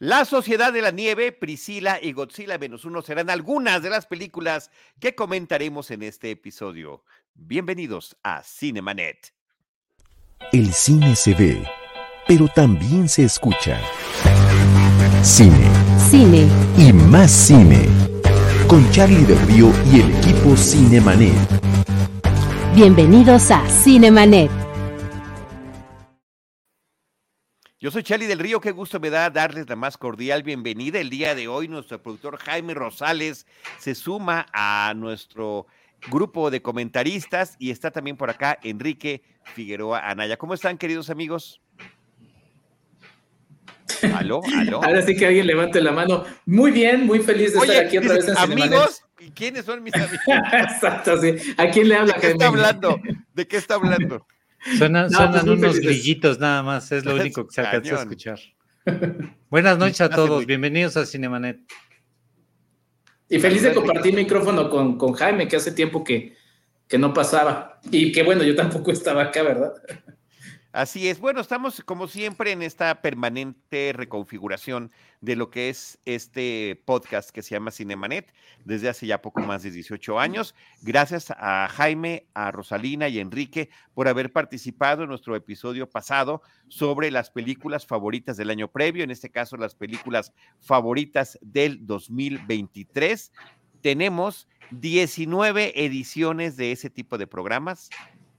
La 0.00 0.24
Sociedad 0.24 0.72
de 0.72 0.80
la 0.80 0.92
Nieve, 0.92 1.32
Priscila 1.32 1.98
y 2.00 2.12
Godzilla 2.12 2.56
menos 2.56 2.84
uno 2.84 3.02
serán 3.02 3.30
algunas 3.30 3.82
de 3.82 3.90
las 3.90 4.06
películas 4.06 4.70
que 5.00 5.16
comentaremos 5.16 5.90
en 5.90 6.04
este 6.04 6.30
episodio. 6.30 7.02
Bienvenidos 7.34 8.16
a 8.22 8.44
Cinemanet. 8.44 9.34
El 10.52 10.72
cine 10.72 11.16
se 11.16 11.34
ve, 11.34 11.64
pero 12.28 12.46
también 12.46 13.08
se 13.08 13.24
escucha. 13.24 13.80
Cine. 15.24 15.68
Cine. 16.08 16.48
Y 16.76 16.92
más 16.92 17.32
cine. 17.32 17.88
Con 18.68 18.88
Charlie 18.92 19.24
del 19.24 19.40
Río 19.48 19.72
y 19.92 20.00
el 20.00 20.16
equipo 20.16 20.56
Cinemanet. 20.56 21.34
Bienvenidos 22.72 23.50
a 23.50 23.68
Cinemanet. 23.68 24.67
Yo 27.80 27.92
soy 27.92 28.02
Charlie 28.02 28.26
del 28.26 28.40
Río, 28.40 28.60
qué 28.60 28.72
gusto 28.72 28.98
me 28.98 29.08
da 29.08 29.30
darles 29.30 29.68
la 29.68 29.76
más 29.76 29.96
cordial 29.96 30.42
bienvenida. 30.42 30.98
El 30.98 31.10
día 31.10 31.36
de 31.36 31.46
hoy 31.46 31.68
nuestro 31.68 32.02
productor 32.02 32.36
Jaime 32.38 32.74
Rosales 32.74 33.46
se 33.78 33.94
suma 33.94 34.46
a 34.52 34.92
nuestro 34.96 35.68
grupo 36.10 36.50
de 36.50 36.60
comentaristas 36.60 37.54
y 37.60 37.70
está 37.70 37.92
también 37.92 38.16
por 38.16 38.30
acá 38.30 38.58
Enrique 38.64 39.22
Figueroa 39.54 40.10
Anaya. 40.10 40.36
¿Cómo 40.36 40.54
están 40.54 40.76
queridos 40.76 41.08
amigos? 41.08 41.60
¿Aló? 44.12 44.40
¿Aló? 44.56 44.82
Ahora 44.82 45.00
sí 45.02 45.14
que 45.14 45.26
alguien 45.26 45.46
levante 45.46 45.80
la 45.80 45.92
mano. 45.92 46.24
Muy 46.46 46.72
bien, 46.72 47.06
muy 47.06 47.20
feliz 47.20 47.52
de 47.52 47.60
estar 47.60 47.86
aquí 47.86 47.98
otra 47.98 48.14
vez 48.14 48.26
en 48.26 48.38
¿Amigos? 48.38 49.04
¿Y 49.20 49.30
quiénes 49.30 49.64
son 49.64 49.84
mis 49.84 49.94
amigos? 49.94 50.20
Exacto, 50.52 51.20
sí. 51.20 51.36
¿A 51.56 51.70
quién 51.70 51.88
le 51.88 51.94
habla? 51.94 52.14
¿De 52.14 52.20
qué 52.22 52.26
está 52.32 52.48
hablando? 52.48 53.00
¿De 53.34 53.46
qué 53.46 53.56
está 53.56 53.74
hablando? 53.76 54.26
Suenan, 54.76 55.10
pues 55.10 55.42
unos 55.44 55.80
grillitos 55.80 56.38
nada 56.38 56.62
más, 56.62 56.92
es 56.92 57.04
lo 57.04 57.14
único 57.20 57.46
que 57.46 57.54
se 57.54 57.60
alcanza 57.60 57.96
a 57.96 58.00
escuchar. 58.00 58.38
Buenas 59.50 59.78
noches 59.78 60.00
a 60.00 60.10
todos, 60.10 60.44
bienvenidos 60.46 60.96
a 60.96 61.06
Cinemanet. 61.06 61.60
Y 63.28 63.38
feliz 63.38 63.62
de 63.62 63.74
compartir 63.74 64.14
micrófono 64.14 64.70
con, 64.70 64.96
con 64.96 65.12
Jaime, 65.12 65.48
que 65.48 65.56
hace 65.56 65.72
tiempo 65.72 66.02
que, 66.02 66.34
que 66.86 66.98
no 66.98 67.12
pasaba. 67.12 67.80
Y 67.90 68.10
que 68.12 68.22
bueno, 68.22 68.42
yo 68.42 68.56
tampoco 68.56 68.90
estaba 68.90 69.24
acá, 69.24 69.42
¿verdad? 69.42 69.74
Así 70.78 71.08
es. 71.08 71.18
Bueno, 71.18 71.40
estamos 71.40 71.82
como 71.84 72.06
siempre 72.06 72.52
en 72.52 72.62
esta 72.62 73.02
permanente 73.02 73.92
reconfiguración 73.92 74.92
de 75.20 75.34
lo 75.34 75.50
que 75.50 75.70
es 75.70 75.98
este 76.04 76.80
podcast 76.84 77.30
que 77.30 77.42
se 77.42 77.56
llama 77.56 77.72
Cinemanet 77.72 78.32
desde 78.64 78.88
hace 78.88 79.08
ya 79.08 79.20
poco 79.20 79.40
más 79.40 79.64
de 79.64 79.72
18 79.72 80.20
años. 80.20 80.54
Gracias 80.82 81.32
a 81.36 81.66
Jaime, 81.68 82.28
a 82.32 82.52
Rosalina 82.52 83.08
y 83.08 83.18
a 83.18 83.22
Enrique 83.22 83.70
por 83.92 84.06
haber 84.06 84.32
participado 84.32 85.02
en 85.02 85.08
nuestro 85.08 85.34
episodio 85.34 85.90
pasado 85.90 86.42
sobre 86.68 87.10
las 87.10 87.32
películas 87.32 87.84
favoritas 87.84 88.36
del 88.36 88.50
año 88.50 88.68
previo, 88.68 89.02
en 89.02 89.10
este 89.10 89.30
caso 89.32 89.56
las 89.56 89.74
películas 89.74 90.32
favoritas 90.60 91.40
del 91.42 91.88
2023. 91.88 93.32
Tenemos 93.80 94.46
19 94.70 95.84
ediciones 95.84 96.56
de 96.56 96.70
ese 96.70 96.88
tipo 96.88 97.18
de 97.18 97.26
programas 97.26 97.90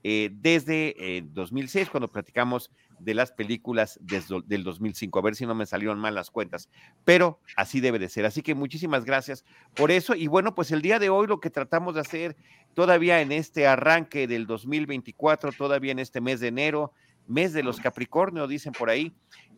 eh, 0.02 0.30
desde 0.32 1.22
2006, 1.32 1.86
eh, 1.86 1.90
cuando 1.90 2.08
platicamos 2.08 2.70
de 2.98 3.14
las 3.14 3.32
películas 3.32 3.98
desde, 4.02 4.40
del 4.46 4.64
2005. 4.64 5.18
A 5.18 5.22
ver 5.22 5.34
si 5.34 5.46
no 5.46 5.54
me 5.54 5.66
salieron 5.66 5.98
mal 5.98 6.14
las 6.14 6.30
cuentas, 6.30 6.68
pero 7.04 7.40
así 7.56 7.80
debe 7.80 7.98
de 7.98 8.08
ser. 8.08 8.26
Así 8.26 8.42
que 8.42 8.54
muchísimas 8.54 9.04
gracias 9.04 9.44
por 9.74 9.90
eso. 9.90 10.14
Y 10.14 10.26
bueno, 10.26 10.54
pues 10.54 10.70
el 10.70 10.82
día 10.82 10.98
de 10.98 11.08
hoy 11.08 11.26
lo 11.26 11.40
que 11.40 11.50
tratamos 11.50 11.94
de 11.94 12.00
hacer 12.00 12.36
todavía 12.74 13.20
en 13.20 13.32
este 13.32 13.66
arranque 13.66 14.26
del 14.26 14.46
2024, 14.46 15.52
todavía 15.52 15.92
en 15.92 15.98
este 15.98 16.20
mes 16.20 16.40
de 16.40 16.48
enero, 16.48 16.92
mes 17.26 17.52
de 17.52 17.62
los 17.62 17.80
Capricornio, 17.80 18.46
dicen 18.46 18.72
por 18.72 18.90
ahí, 18.90 19.12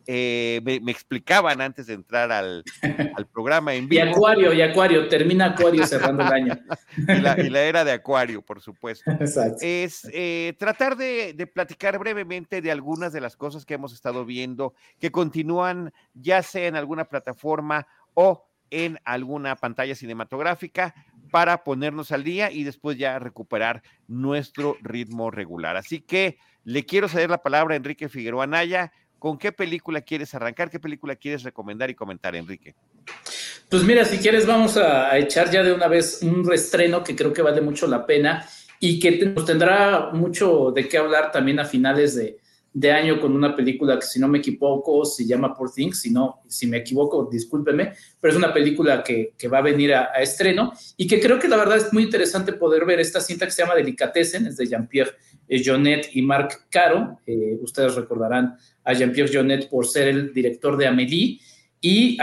eh, 0.05 0.61
me, 0.63 0.91
explicaban 0.91 1.61
antes 1.61 1.87
de 1.87 1.93
entrar 1.93 2.31
al, 2.31 2.63
programa 3.33 3.73
en 3.73 3.87
vivo. 3.87 4.05
Y 4.05 4.07
Acuario, 4.07 4.53
y 4.53 4.61
Acuario, 4.61 5.07
termina 5.07 5.47
Acuario 5.47 5.85
cerrando 5.85 6.23
el 6.23 6.33
año. 6.33 6.59
y, 6.97 7.49
la, 7.49 7.61
era 7.61 7.83
de 7.83 7.91
Acuario, 7.91 8.41
por 8.41 8.61
supuesto. 8.61 9.11
Es 9.61 10.07
eh, 10.11 10.53
tratar 10.57 10.97
de, 10.97 11.33
de, 11.33 11.47
platicar 11.47 11.97
brevemente 11.97 12.61
de 12.61 12.71
algunas 12.71 13.13
de 13.13 13.21
las 13.21 13.35
cosas 13.35 13.65
que 13.65 13.75
hemos 13.75 13.93
estado 13.93 14.25
viendo, 14.25 14.73
que 14.99 15.11
continúan 15.11 15.93
ya 16.13 16.41
sea 16.43 16.67
en 16.67 16.75
alguna 16.75 17.05
plataforma 17.05 17.87
o 18.13 18.45
en 18.69 18.99
alguna 19.05 19.55
pantalla 19.55 19.95
cinematográfica 19.95 20.95
para 21.31 21.63
ponernos 21.63 22.11
al 22.11 22.23
día 22.23 22.51
y 22.51 22.63
después 22.63 22.97
ya 22.97 23.19
recuperar 23.19 23.83
nuestro 24.07 24.77
ritmo 24.81 25.31
regular. 25.31 25.77
Así 25.77 26.01
que 26.01 26.37
le 26.63 26.85
quiero 26.85 27.07
ceder 27.07 27.29
la 27.29 27.43
palabra 27.43 27.73
a 27.73 27.77
Enrique 27.77 28.09
Figueroa 28.09 28.47
Naya 28.47 28.91
¿Con 29.23 29.37
qué 29.37 29.53
película 29.53 30.01
quieres 30.01 30.35
arrancar? 30.35 30.69
¿Qué 30.69 30.81
película 30.81 31.15
quieres 31.15 31.43
recomendar 31.43 31.89
y 31.89 31.95
comentar, 31.95 32.35
Enrique? 32.35 32.75
Pues 33.69 33.81
mira, 33.83 34.03
si 34.03 34.17
quieres 34.17 34.45
vamos 34.45 34.75
a, 34.75 35.17
echar 35.17 35.49
ya 35.49 35.63
de 35.63 35.71
una 35.71 35.87
vez 35.87 36.19
un 36.23 36.45
reestreno 36.45 37.01
que 37.01 37.15
creo 37.15 37.31
que 37.31 37.41
vale 37.41 37.61
mucho 37.61 37.87
la 37.87 38.05
pena 38.05 38.45
y 38.81 38.99
que 38.99 39.27
nos 39.27 39.45
tendrá 39.45 40.09
mucho 40.11 40.73
de 40.75 40.89
qué 40.89 40.97
hablar 40.97 41.31
también 41.31 41.57
a 41.61 41.63
finales 41.63 42.15
de, 42.15 42.91
año 42.91 43.21
con 43.21 43.33
una 43.33 43.55
película 43.55 43.97
que 43.97 44.05
si 44.05 44.19
no 44.19 44.27
me 44.27 44.39
equivoco 44.39 45.05
se 45.05 45.25
llama 45.25 45.55
Poor 45.55 45.71
Things, 45.71 46.01
si 46.01 46.11
no, 46.11 46.41
si 46.49 46.67
me 46.67 46.79
equivoco, 46.79 47.29
discúlpeme, 47.31 47.93
pero 48.19 48.33
es 48.33 48.37
una 48.37 48.53
película 48.53 49.01
que, 49.01 49.31
va 49.47 49.59
a 49.59 49.61
venir 49.61 49.93
a, 49.93 50.21
estreno 50.21 50.73
y 50.97 51.07
que 51.07 51.21
creo 51.21 51.39
que 51.39 51.47
la 51.47 51.55
verdad 51.55 51.77
es 51.77 51.93
muy 51.93 52.03
interesante 52.03 52.51
poder 52.51 52.83
ver 52.83 52.99
esta 52.99 53.21
cinta 53.21 53.45
que 53.45 53.53
se 53.53 53.61
llama 53.61 53.75
Delicatessen, 53.75 54.47
es 54.47 54.57
de 54.57 54.67
Jean-Pierre 54.67 55.15
Jonet 55.63 56.09
y 56.13 56.21
Marc 56.21 56.67
Caro, 56.69 57.19
eh, 57.25 57.57
ustedes 57.61 57.95
recordarán 57.95 58.55
a 58.83 58.93
Jean-Pierre 58.93 59.31
Jonet 59.33 59.69
por 59.69 59.87
ser 59.87 60.07
el 60.07 60.33
director 60.33 60.77
de 60.77 60.87
Amélie 60.87 61.39
y, 61.79 62.17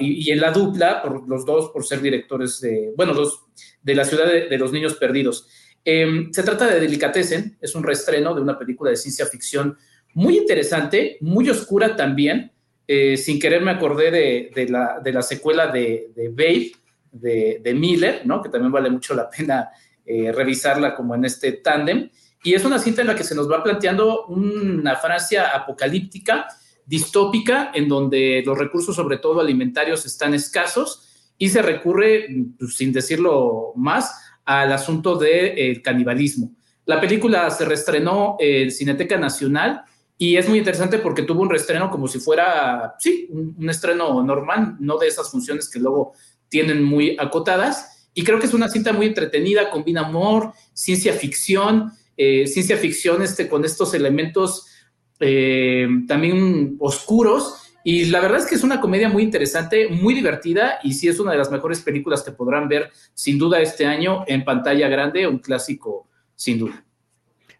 y, 0.00 0.30
en 0.30 0.40
la 0.40 0.50
dupla, 0.50 1.02
por 1.02 1.26
los 1.26 1.46
dos 1.46 1.70
por 1.70 1.84
ser 1.84 2.02
directores 2.02 2.60
de, 2.60 2.92
bueno, 2.96 3.14
los, 3.14 3.46
de 3.82 3.94
la 3.94 4.04
ciudad 4.04 4.26
de, 4.26 4.58
los 4.58 4.72
niños 4.72 4.94
perdidos. 4.94 5.48
Em, 5.84 6.30
se 6.32 6.42
trata 6.42 6.66
de 6.66 6.80
Delicatessen, 6.80 7.56
es 7.60 7.74
un 7.74 7.82
reestreno 7.82 8.34
de 8.34 8.42
una 8.42 8.58
película 8.58 8.90
de 8.90 8.96
ciencia 8.96 9.24
ficción 9.24 9.78
muy 10.14 10.36
interesante, 10.36 11.16
muy 11.20 11.48
oscura 11.48 11.96
también. 11.96 12.52
Eh, 12.86 13.16
sin 13.16 13.38
querer 13.38 13.62
me 13.62 13.70
acordé 13.70 14.10
de, 14.10 14.66
la, 14.68 15.00
de 15.02 15.12
la, 15.12 15.22
secuela 15.22 15.68
de, 15.68 16.10
de 16.14 16.28
Babe, 16.28 16.72
de, 17.12 17.74
Miller, 17.74 18.22
¿no? 18.24 18.42
que 18.42 18.48
también 18.48 18.72
vale 18.72 18.90
mucho 18.90 19.14
la 19.14 19.30
pena 19.30 19.70
eh, 20.04 20.32
revisarla 20.32 20.94
como 20.94 21.14
en 21.14 21.24
este 21.24 21.52
tándem. 21.52 22.10
Y 22.42 22.54
es 22.54 22.64
una 22.64 22.78
cinta 22.78 23.02
en 23.02 23.08
la 23.08 23.14
que 23.14 23.24
se 23.24 23.34
nos 23.34 23.50
va 23.50 23.62
planteando 23.62 24.26
una 24.26 24.96
Francia 24.96 25.48
apocalíptica, 25.54 26.48
distópica, 26.86 27.70
en 27.74 27.88
donde 27.88 28.42
los 28.44 28.56
recursos, 28.56 28.96
sobre 28.96 29.18
todo 29.18 29.40
alimentarios, 29.40 30.06
están 30.06 30.34
escasos 30.34 31.32
y 31.36 31.48
se 31.50 31.62
recurre, 31.62 32.28
pues, 32.58 32.76
sin 32.76 32.92
decirlo 32.92 33.72
más, 33.76 34.14
al 34.44 34.72
asunto 34.72 35.16
del 35.16 35.54
de, 35.54 35.82
canibalismo. 35.84 36.52
La 36.86 37.00
película 37.00 37.50
se 37.50 37.64
reestrenó 37.64 38.36
en 38.40 38.70
Cineteca 38.70 39.18
Nacional 39.18 39.82
y 40.16 40.36
es 40.36 40.48
muy 40.48 40.58
interesante 40.58 40.98
porque 40.98 41.22
tuvo 41.22 41.42
un 41.42 41.50
reestreno 41.50 41.90
como 41.90 42.08
si 42.08 42.18
fuera, 42.18 42.96
sí, 42.98 43.28
un, 43.30 43.54
un 43.58 43.70
estreno 43.70 44.22
normal, 44.22 44.76
no 44.80 44.98
de 44.98 45.08
esas 45.08 45.30
funciones 45.30 45.68
que 45.68 45.78
luego 45.78 46.14
tienen 46.48 46.82
muy 46.82 47.16
acotadas. 47.18 48.08
Y 48.12 48.24
creo 48.24 48.40
que 48.40 48.46
es 48.46 48.54
una 48.54 48.68
cinta 48.68 48.92
muy 48.92 49.06
entretenida, 49.06 49.70
combina 49.70 50.00
amor, 50.00 50.52
ciencia 50.72 51.12
ficción, 51.12 51.92
eh, 52.22 52.46
ciencia 52.46 52.76
ficción 52.76 53.22
este, 53.22 53.48
con 53.48 53.64
estos 53.64 53.94
elementos 53.94 54.66
eh, 55.20 55.88
también 56.06 56.76
oscuros. 56.78 57.54
Y 57.82 58.04
la 58.06 58.20
verdad 58.20 58.40
es 58.40 58.46
que 58.46 58.56
es 58.56 58.62
una 58.62 58.78
comedia 58.78 59.08
muy 59.08 59.22
interesante, 59.22 59.88
muy 59.88 60.12
divertida 60.12 60.80
y 60.82 60.92
sí 60.92 61.08
es 61.08 61.18
una 61.18 61.32
de 61.32 61.38
las 61.38 61.50
mejores 61.50 61.80
películas 61.80 62.22
que 62.22 62.32
podrán 62.32 62.68
ver 62.68 62.90
sin 63.14 63.38
duda 63.38 63.62
este 63.62 63.86
año 63.86 64.24
en 64.26 64.44
pantalla 64.44 64.86
grande, 64.88 65.26
un 65.26 65.38
clásico 65.38 66.10
sin 66.34 66.58
duda. 66.58 66.84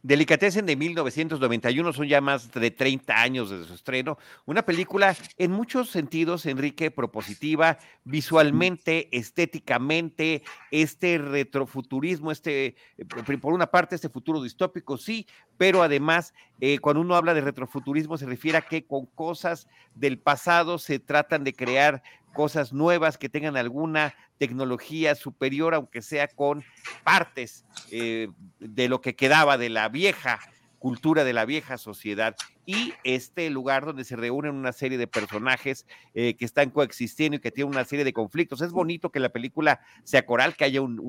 Delicatessen 0.02 0.64
de 0.64 0.76
1991, 0.76 1.92
son 1.92 2.08
ya 2.08 2.22
más 2.22 2.50
de 2.52 2.70
30 2.70 3.20
años 3.20 3.50
desde 3.50 3.66
su 3.66 3.74
estreno. 3.74 4.16
Una 4.46 4.62
película 4.62 5.14
en 5.36 5.50
muchos 5.50 5.90
sentidos, 5.90 6.46
Enrique, 6.46 6.90
propositiva, 6.90 7.76
visualmente, 8.04 9.14
estéticamente, 9.14 10.42
este 10.70 11.18
retrofuturismo, 11.18 12.32
este, 12.32 12.76
eh, 12.96 13.04
por 13.40 13.52
una 13.52 13.66
parte, 13.66 13.94
este 13.94 14.08
futuro 14.08 14.42
distópico, 14.42 14.96
sí, 14.96 15.26
pero 15.58 15.82
además, 15.82 16.32
eh, 16.60 16.78
cuando 16.78 17.02
uno 17.02 17.14
habla 17.14 17.34
de 17.34 17.42
retrofuturismo, 17.42 18.16
se 18.16 18.24
refiere 18.24 18.56
a 18.56 18.62
que 18.62 18.86
con 18.86 19.04
cosas 19.04 19.68
del 19.94 20.18
pasado 20.18 20.78
se 20.78 20.98
tratan 20.98 21.44
de 21.44 21.52
crear 21.52 22.02
cosas 22.32 22.72
nuevas 22.72 23.18
que 23.18 23.28
tengan 23.28 23.56
alguna 23.56 24.14
tecnología 24.38 25.14
superior, 25.14 25.74
aunque 25.74 26.00
sea 26.00 26.28
con 26.28 26.64
partes 27.04 27.66
eh, 27.90 28.28
de 28.58 28.88
lo 28.88 29.00
que 29.00 29.16
quedaba 29.16 29.58
de 29.58 29.68
la 29.68 29.88
vieja 29.88 30.40
cultura 30.80 31.22
de 31.24 31.32
la 31.32 31.44
vieja 31.44 31.78
sociedad. 31.78 32.34
Y 32.70 32.94
este 33.02 33.50
lugar 33.50 33.84
donde 33.84 34.04
se 34.04 34.14
reúnen 34.14 34.54
una 34.54 34.72
serie 34.72 34.96
de 34.96 35.08
personajes 35.08 35.86
eh, 36.14 36.36
que 36.36 36.44
están 36.44 36.70
coexistiendo 36.70 37.36
y 37.36 37.40
que 37.40 37.50
tienen 37.50 37.74
una 37.74 37.84
serie 37.84 38.04
de 38.04 38.12
conflictos. 38.12 38.60
Es 38.60 38.70
bonito 38.70 39.10
que 39.10 39.18
la 39.18 39.30
película 39.30 39.80
sea 40.04 40.24
coral, 40.24 40.54
que 40.54 40.64
haya 40.64 40.80
un, 40.80 41.00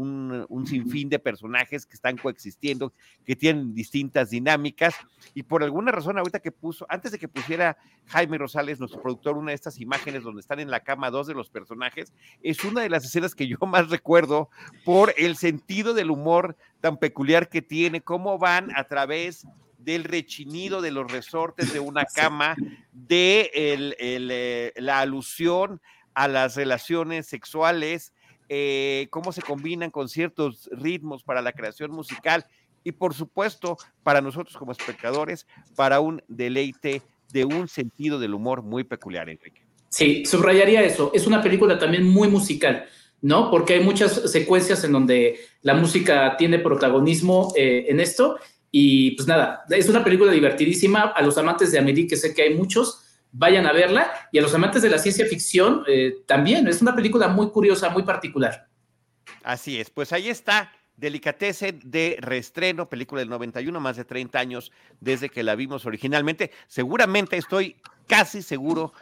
un, 0.49 0.67
sinfín 0.67 1.09
de 1.09 1.19
personajes 1.19 1.85
que 1.85 1.93
están 1.93 2.17
coexistiendo, 2.17 2.93
que 3.25 3.35
tienen 3.35 3.75
distintas 3.75 4.31
dinámicas 4.31 4.95
y 5.35 5.43
por 5.43 5.63
alguna 5.63 5.91
razón 5.91 6.17
ahorita 6.17 6.39
que 6.39 6.51
puso, 6.51 6.87
antes 6.89 7.11
de 7.11 7.19
que 7.19 7.27
pusiera 7.27 7.77
Jaime 8.07 8.39
Rosales, 8.39 8.79
nuestro 8.79 8.99
productor, 8.99 9.37
una 9.37 9.51
de 9.51 9.55
estas 9.55 9.79
imágenes 9.79 10.23
donde 10.23 10.41
están 10.41 10.59
en 10.59 10.71
la 10.71 10.79
cama 10.79 11.11
dos 11.11 11.27
de 11.27 11.35
los 11.35 11.51
personajes, 11.51 12.11
es 12.41 12.63
una 12.63 12.81
de 12.81 12.89
las 12.89 13.05
escenas 13.05 13.35
que 13.35 13.47
yo 13.47 13.57
más 13.67 13.91
recuerdo 13.91 14.49
por 14.83 15.13
el 15.15 15.35
sentido 15.35 15.93
del 15.93 16.09
humor 16.09 16.57
tan 16.79 16.97
peculiar 16.97 17.49
que 17.49 17.61
tiene, 17.61 18.01
cómo 18.01 18.39
van 18.39 18.75
a 18.75 18.85
través 18.85 19.45
del 19.83 20.03
rechinido 20.03 20.81
de 20.81 20.91
los 20.91 21.11
resortes 21.11 21.73
de 21.73 21.79
una 21.79 22.05
cama, 22.15 22.55
de 22.91 23.49
eh, 23.53 24.73
la 24.77 24.99
alusión 24.99 25.81
a 26.13 26.27
las 26.27 26.55
relaciones 26.55 27.27
sexuales, 27.27 28.13
eh, 28.49 29.07
cómo 29.11 29.31
se 29.31 29.41
combinan 29.41 29.91
con 29.91 30.09
ciertos 30.09 30.69
ritmos 30.73 31.23
para 31.23 31.41
la 31.41 31.53
creación 31.53 31.91
musical 31.91 32.45
y 32.83 32.91
por 32.91 33.13
supuesto 33.13 33.77
para 34.03 34.21
nosotros 34.21 34.57
como 34.57 34.71
espectadores, 34.71 35.47
para 35.75 35.99
un 35.99 36.21
deleite 36.27 37.01
de 37.31 37.45
un 37.45 37.67
sentido 37.67 38.19
del 38.19 38.33
humor 38.33 38.61
muy 38.61 38.83
peculiar, 38.83 39.29
Enrique. 39.29 39.61
Sí, 39.89 40.25
subrayaría 40.25 40.81
eso. 40.81 41.11
Es 41.13 41.27
una 41.27 41.41
película 41.41 41.77
también 41.77 42.05
muy 42.07 42.27
musical. 42.27 42.87
¿no? 43.21 43.51
Porque 43.51 43.75
hay 43.75 43.83
muchas 43.83 44.31
secuencias 44.31 44.83
en 44.83 44.91
donde 44.91 45.39
la 45.61 45.75
música 45.75 46.35
tiene 46.37 46.59
protagonismo 46.59 47.53
eh, 47.55 47.85
en 47.87 47.99
esto 47.99 48.37
y 48.71 49.11
pues 49.11 49.27
nada, 49.27 49.65
es 49.69 49.89
una 49.89 50.03
película 50.03 50.31
divertidísima. 50.31 51.01
A 51.01 51.21
los 51.21 51.37
amantes 51.37 51.71
de 51.71 51.79
Amélie, 51.79 52.07
que 52.07 52.15
sé 52.15 52.33
que 52.33 52.43
hay 52.43 52.53
muchos, 52.55 53.03
vayan 53.31 53.67
a 53.67 53.73
verla. 53.73 54.11
Y 54.31 54.39
a 54.39 54.41
los 54.41 54.53
amantes 54.53 54.81
de 54.81 54.89
la 54.89 54.97
ciencia 54.97 55.25
ficción 55.25 55.83
eh, 55.87 56.23
también. 56.25 56.67
Es 56.67 56.81
una 56.81 56.95
película 56.95 57.27
muy 57.27 57.49
curiosa, 57.49 57.89
muy 57.89 58.03
particular. 58.03 58.67
Así 59.43 59.79
es, 59.79 59.89
pues 59.89 60.13
ahí 60.13 60.29
está. 60.29 60.71
Delicatessen 60.95 61.79
de 61.83 62.17
reestreno, 62.19 62.87
película 62.87 63.19
del 63.21 63.29
91, 63.29 63.79
más 63.79 63.97
de 63.97 64.05
30 64.05 64.39
años 64.39 64.71
desde 64.99 65.29
que 65.29 65.41
la 65.41 65.55
vimos 65.55 65.85
originalmente. 65.85 66.51
Seguramente 66.67 67.37
estoy 67.37 67.77
casi 68.07 68.43
seguro, 68.43 68.93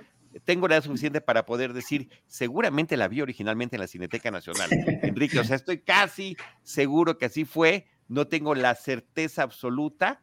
tengo 0.45 0.68
la 0.68 0.75
edad 0.75 0.83
suficiente 0.86 1.19
para 1.19 1.45
poder 1.45 1.74
decir, 1.74 2.07
seguramente 2.27 2.95
la 2.95 3.10
vi 3.10 3.19
originalmente 3.19 3.75
en 3.75 3.81
la 3.81 3.88
Cineteca 3.88 4.31
Nacional. 4.31 4.69
Enrique, 5.04 5.39
o 5.39 5.44
sea, 5.44 5.57
estoy 5.57 5.80
casi 5.80 6.38
seguro 6.63 7.18
que 7.18 7.25
así 7.25 7.44
fue 7.44 7.86
no 8.09 8.27
tengo 8.27 8.56
la 8.56 8.75
certeza 8.75 9.44
absoluta. 9.44 10.21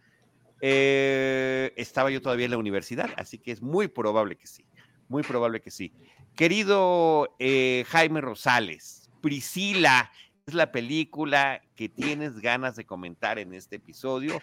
Eh, 0.61 1.73
estaba 1.77 2.11
yo 2.11 2.21
todavía 2.21 2.45
en 2.45 2.51
la 2.51 2.59
universidad, 2.59 3.11
así 3.17 3.39
que 3.39 3.53
es 3.53 3.63
muy 3.63 3.89
probable 3.89 4.37
que 4.37 4.47
sí, 4.47 4.67
muy 5.09 5.23
probable 5.23 5.61
que 5.61 5.71
sí. 5.71 5.93
Querido 6.35 7.35
eh, 7.39 7.85
Jaime 7.89 8.21
Rosales, 8.21 9.11
Priscila 9.23 10.11
es 10.47 10.55
la 10.55 10.71
película 10.71 11.63
que 11.75 11.89
tienes 11.89 12.41
ganas 12.41 12.77
de 12.77 12.85
comentar 12.85 13.39
en 13.39 13.55
este 13.55 13.77
episodio. 13.77 14.41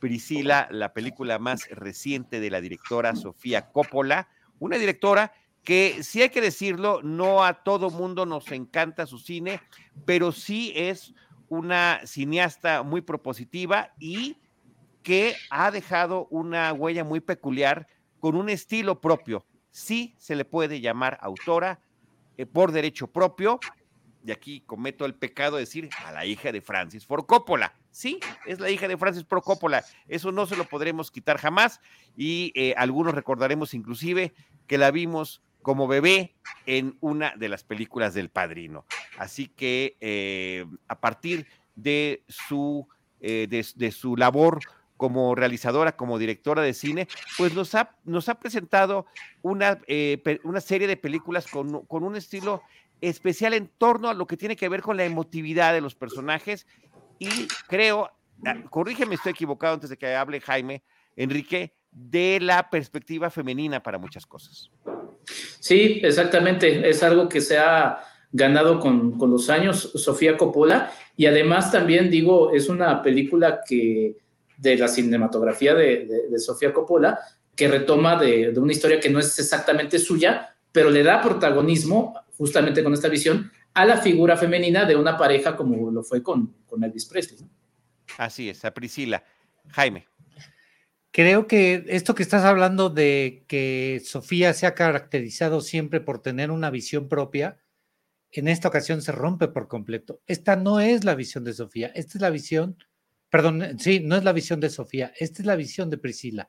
Priscila, 0.00 0.68
la 0.70 0.92
película 0.92 1.38
más 1.38 1.68
reciente 1.70 2.40
de 2.40 2.50
la 2.50 2.60
directora 2.60 3.14
Sofía 3.14 3.70
Coppola, 3.70 4.28
una 4.58 4.78
directora 4.78 5.32
que 5.62 6.02
sí 6.02 6.22
hay 6.22 6.30
que 6.30 6.40
decirlo, 6.40 7.00
no 7.02 7.44
a 7.44 7.62
todo 7.62 7.90
mundo 7.90 8.26
nos 8.26 8.50
encanta 8.50 9.06
su 9.06 9.18
cine, 9.18 9.60
pero 10.04 10.32
sí 10.32 10.72
es 10.74 11.14
una 11.52 12.00
cineasta 12.06 12.82
muy 12.82 13.02
propositiva 13.02 13.92
y 13.98 14.38
que 15.02 15.36
ha 15.50 15.70
dejado 15.70 16.26
una 16.30 16.72
huella 16.72 17.04
muy 17.04 17.20
peculiar 17.20 17.86
con 18.20 18.36
un 18.36 18.48
estilo 18.48 19.02
propio. 19.02 19.44
Sí 19.70 20.14
se 20.16 20.34
le 20.34 20.46
puede 20.46 20.80
llamar 20.80 21.18
autora 21.20 21.78
eh, 22.38 22.46
por 22.46 22.72
derecho 22.72 23.06
propio, 23.06 23.60
y 24.24 24.30
aquí 24.30 24.62
cometo 24.62 25.04
el 25.04 25.14
pecado 25.14 25.56
de 25.56 25.64
decir 25.64 25.90
a 26.06 26.12
la 26.12 26.24
hija 26.24 26.52
de 26.52 26.62
Francis 26.62 27.04
Ford 27.04 27.26
Coppola. 27.26 27.74
Sí, 27.90 28.18
es 28.46 28.58
la 28.58 28.70
hija 28.70 28.88
de 28.88 28.96
Francis 28.96 29.26
Ford 29.26 29.42
Coppola. 29.42 29.84
Eso 30.08 30.32
no 30.32 30.46
se 30.46 30.56
lo 30.56 30.64
podremos 30.64 31.10
quitar 31.10 31.36
jamás 31.36 31.82
y 32.16 32.50
eh, 32.54 32.72
algunos 32.78 33.14
recordaremos 33.14 33.74
inclusive 33.74 34.32
que 34.66 34.78
la 34.78 34.90
vimos 34.90 35.42
como 35.60 35.86
bebé 35.86 36.34
en 36.64 36.96
una 37.00 37.36
de 37.36 37.50
las 37.50 37.62
películas 37.62 38.14
del 38.14 38.30
Padrino. 38.30 38.86
Así 39.18 39.46
que 39.46 39.96
eh, 40.00 40.64
a 40.88 41.00
partir 41.00 41.46
de 41.74 42.22
su, 42.28 42.86
eh, 43.20 43.46
de, 43.48 43.90
su 43.92 44.16
labor 44.16 44.60
como 44.96 45.34
realizadora, 45.34 45.96
como 45.96 46.18
directora 46.18 46.62
de 46.62 46.74
cine, 46.74 47.08
pues 47.36 47.54
nos 47.54 47.74
ha, 47.74 47.96
nos 48.04 48.28
ha 48.28 48.36
presentado 48.36 49.06
una, 49.42 49.80
eh, 49.86 50.22
una 50.44 50.60
serie 50.60 50.86
de 50.86 50.96
películas 50.96 51.46
con, 51.48 51.84
con, 51.86 52.04
un 52.04 52.16
estilo 52.16 52.62
especial 53.00 53.54
en 53.54 53.68
torno 53.78 54.08
a 54.08 54.14
lo 54.14 54.26
que 54.26 54.36
tiene 54.36 54.54
que 54.54 54.68
ver 54.68 54.80
con 54.80 54.96
la 54.96 55.04
emotividad 55.04 55.72
de 55.72 55.80
los 55.80 55.96
personajes 55.96 56.66
y 57.18 57.48
creo, 57.68 58.10
ah, 58.46 58.56
corrígeme, 58.70 59.16
estoy 59.16 59.32
equivocado 59.32 59.74
antes 59.74 59.90
de 59.90 59.96
que 59.96 60.14
hable 60.14 60.40
Jaime, 60.40 60.82
Enrique, 61.16 61.74
de 61.90 62.38
la 62.40 62.70
perspectiva 62.70 63.30
femenina 63.30 63.82
para 63.82 63.98
muchas 63.98 64.26
cosas. 64.26 64.70
Sí, 65.60 66.00
exactamente. 66.02 66.88
Es 66.88 67.02
algo 67.02 67.28
que 67.28 67.40
se 67.40 67.58
ha 67.58 68.00
ganado 68.32 68.80
con, 68.80 69.18
los 69.20 69.50
años 69.50 69.92
Sofía 69.94 70.36
Coppola 70.36 70.92
y 71.16 71.26
además 71.26 71.70
también 71.70 72.10
digo, 72.10 72.52
es 72.52 72.68
una 72.68 73.02
película 73.02 73.60
que 73.66 74.16
de 74.56 74.76
la 74.76 74.88
cinematografía 74.88 75.74
de, 75.74 76.38
Sofía 76.38 76.72
Coppola 76.72 77.18
que 77.54 77.68
retoma 77.68 78.16
de, 78.16 78.52
una 78.56 78.72
historia 78.72 78.98
que 78.98 79.10
no 79.10 79.18
es 79.18 79.38
exactamente 79.38 79.98
suya, 79.98 80.56
pero 80.72 80.88
le 80.88 81.02
da 81.02 81.20
protagonismo 81.20 82.14
justamente 82.38 82.82
con 82.82 82.94
esta 82.94 83.08
visión 83.08 83.52
a 83.74 83.84
la 83.84 83.98
figura 83.98 84.36
femenina 84.36 84.84
de 84.86 84.96
una 84.96 85.16
pareja 85.16 85.54
como 85.54 85.90
lo 85.90 86.02
fue 86.02 86.22
con, 86.22 86.54
con 86.66 86.82
Elvis 86.82 87.06
Presley. 87.06 87.38
Así 88.18 88.48
es, 88.48 88.64
a 88.64 88.72
Priscila. 88.72 89.22
Jaime. 89.68 90.06
Creo 91.10 91.46
que 91.46 91.84
esto 91.88 92.14
que 92.14 92.22
estás 92.22 92.44
hablando 92.44 92.88
de 92.88 93.44
que 93.46 94.00
Sofía 94.02 94.54
se 94.54 94.66
ha 94.66 94.74
caracterizado 94.74 95.60
siempre 95.60 96.00
por 96.00 96.22
tener 96.22 96.50
una 96.50 96.70
visión 96.70 97.06
propia, 97.08 97.58
en 98.40 98.48
esta 98.48 98.68
ocasión 98.68 99.02
se 99.02 99.12
rompe 99.12 99.48
por 99.48 99.68
completo. 99.68 100.20
Esta 100.26 100.56
no 100.56 100.80
es 100.80 101.04
la 101.04 101.14
visión 101.14 101.44
de 101.44 101.52
Sofía, 101.52 101.92
esta 101.94 102.18
es 102.18 102.22
la 102.22 102.30
visión, 102.30 102.76
perdón, 103.30 103.78
sí, 103.78 104.00
no 104.00 104.16
es 104.16 104.24
la 104.24 104.32
visión 104.32 104.60
de 104.60 104.70
Sofía, 104.70 105.12
esta 105.18 105.42
es 105.42 105.46
la 105.46 105.56
visión 105.56 105.90
de 105.90 105.98
Priscila. 105.98 106.48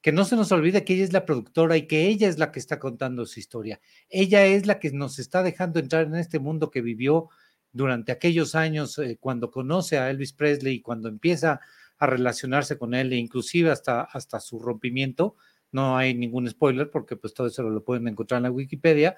Que 0.00 0.12
no 0.12 0.24
se 0.24 0.36
nos 0.36 0.52
olvide 0.52 0.84
que 0.84 0.94
ella 0.94 1.04
es 1.04 1.12
la 1.12 1.24
productora 1.24 1.76
y 1.76 1.88
que 1.88 2.06
ella 2.06 2.28
es 2.28 2.38
la 2.38 2.52
que 2.52 2.60
está 2.60 2.78
contando 2.78 3.26
su 3.26 3.40
historia. 3.40 3.80
Ella 4.08 4.46
es 4.46 4.66
la 4.66 4.78
que 4.78 4.92
nos 4.92 5.18
está 5.18 5.42
dejando 5.42 5.80
entrar 5.80 6.06
en 6.06 6.14
este 6.14 6.38
mundo 6.38 6.70
que 6.70 6.80
vivió 6.80 7.28
durante 7.72 8.12
aquellos 8.12 8.54
años 8.54 8.96
eh, 8.98 9.18
cuando 9.20 9.50
conoce 9.50 9.98
a 9.98 10.08
Elvis 10.10 10.32
Presley 10.32 10.76
y 10.76 10.80
cuando 10.80 11.08
empieza 11.08 11.60
a 11.98 12.06
relacionarse 12.06 12.78
con 12.78 12.94
él, 12.94 13.12
e 13.12 13.16
inclusive 13.16 13.70
hasta, 13.70 14.02
hasta 14.02 14.38
su 14.38 14.58
rompimiento. 14.58 15.36
No 15.76 15.94
hay 15.94 16.14
ningún 16.14 16.48
spoiler 16.48 16.90
porque 16.90 17.16
pues 17.16 17.34
todo 17.34 17.48
eso 17.48 17.62
lo 17.62 17.84
pueden 17.84 18.08
encontrar 18.08 18.38
en 18.38 18.44
la 18.44 18.50
Wikipedia, 18.50 19.14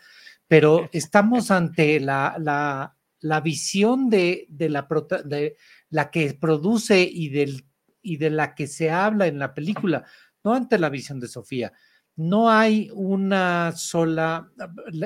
pero 0.49 0.89
estamos 0.93 1.53
ante 1.53 2.01
la, 2.01 2.35
la, 2.41 2.97
la 3.21 3.41
visión 3.41 4.11
de, 4.11 4.45
de, 4.49 4.69
la, 4.69 4.89
de 5.25 5.57
la 5.91 6.11
que 6.11 6.35
produce 6.35 7.01
y, 7.01 7.29
del, 7.29 7.65
y 8.03 8.17
de 8.17 8.31
la 8.31 8.57
que 8.57 8.67
se 8.67 8.91
habla 8.91 9.29
en 9.29 9.39
la 9.39 9.55
película, 9.55 10.05
no 10.43 10.53
ante 10.53 10.81
la 10.81 10.89
visión 10.89 11.21
de 11.21 11.29
Sofía. 11.29 11.73
No 12.17 12.51
hay 12.51 12.91
una 12.93 13.71
sola, 13.71 14.51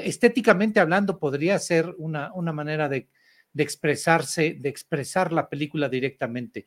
estéticamente 0.03 0.81
hablando, 0.81 1.19
podría 1.19 1.59
ser 1.59 1.95
una, 1.99 2.33
una 2.33 2.55
manera 2.55 2.89
de, 2.89 3.11
de 3.53 3.63
expresarse, 3.63 4.57
de 4.59 4.71
expresar 4.71 5.35
la 5.35 5.51
película 5.51 5.91
directamente, 5.91 6.65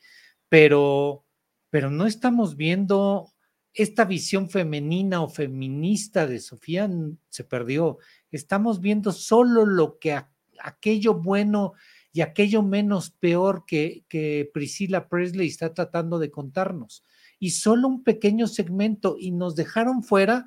pero, 0.47 1.25
pero 1.71 1.89
no 1.89 2.05
estamos 2.05 2.55
viendo 2.55 3.34
esta 3.75 4.05
visión 4.05 4.49
femenina 4.49 5.21
o 5.21 5.29
feminista 5.29 6.25
de 6.25 6.39
Sofía 6.39 6.89
se 7.29 7.43
perdió. 7.43 7.99
Estamos 8.31 8.79
viendo 8.79 9.11
solo 9.11 9.65
lo 9.65 9.99
que 9.99 10.17
aquello 10.59 11.15
bueno 11.15 11.73
y 12.13 12.21
aquello 12.21 12.63
menos 12.63 13.11
peor 13.11 13.65
que, 13.67 14.05
que 14.07 14.49
Priscilla 14.53 15.09
Presley 15.09 15.47
está 15.47 15.73
tratando 15.73 16.17
de 16.17 16.31
contarnos. 16.31 17.03
Y 17.37 17.51
solo 17.51 17.89
un 17.89 18.03
pequeño 18.03 18.47
segmento 18.47 19.17
y 19.19 19.31
nos 19.31 19.57
dejaron 19.57 20.01
fuera 20.01 20.45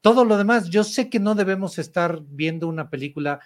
todo 0.00 0.24
lo 0.24 0.38
demás. 0.38 0.68
Yo 0.70 0.84
sé 0.84 1.10
que 1.10 1.18
no 1.18 1.34
debemos 1.34 1.78
estar 1.78 2.22
viendo 2.22 2.68
una 2.68 2.90
película 2.90 3.40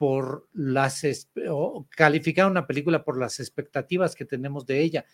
por 0.00 0.48
las, 0.54 1.02
o 1.48 1.86
calificar 1.90 2.50
una 2.50 2.66
película 2.66 3.04
por 3.04 3.18
las 3.18 3.38
expectativas 3.38 4.14
que 4.14 4.24
tenemos 4.24 4.64
de 4.64 4.80
ella, 4.80 5.04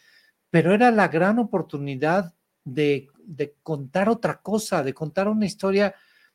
pero 0.49 0.73
era 0.73 0.93
la 0.93 1.09
gran 1.09 1.41
oportunidad 1.41 2.36
de, 2.67 3.09
contar 3.63 4.11
otra 4.11 4.43
cosa, 4.43 4.83
de 4.83 4.93
contar 4.93 5.29
una 5.29 5.47
historia 5.47 5.95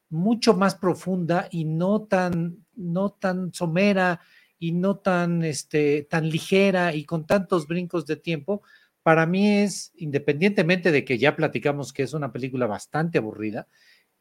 mucho 0.10 0.56
más 0.56 0.76
profunda 0.76 1.48
y 1.52 1.66
no 1.66 2.04
tan, 2.04 2.66
no 2.76 3.12
tan 3.12 3.54
somera 3.54 4.22
y 4.58 4.72
no 4.72 4.98
tan, 4.98 5.44
este, 5.44 6.08
tan 6.10 6.30
ligera 6.30 6.96
y 6.96 7.06
con 7.06 7.28
tantos 7.28 7.68
brincos 7.68 8.06
de 8.06 8.16
tiempo 8.16 8.64
para 9.04 9.26
mí 9.26 9.48
es, 9.60 9.92
independientemente 9.96 10.92
de 10.92 11.04
que 11.04 11.18
ya 11.18 11.36
platicamos 11.36 11.92
que 11.92 12.04
es 12.04 12.14
una 12.14 12.32
película 12.32 12.68
bastante 12.68 13.18
aburrida, 13.18 13.68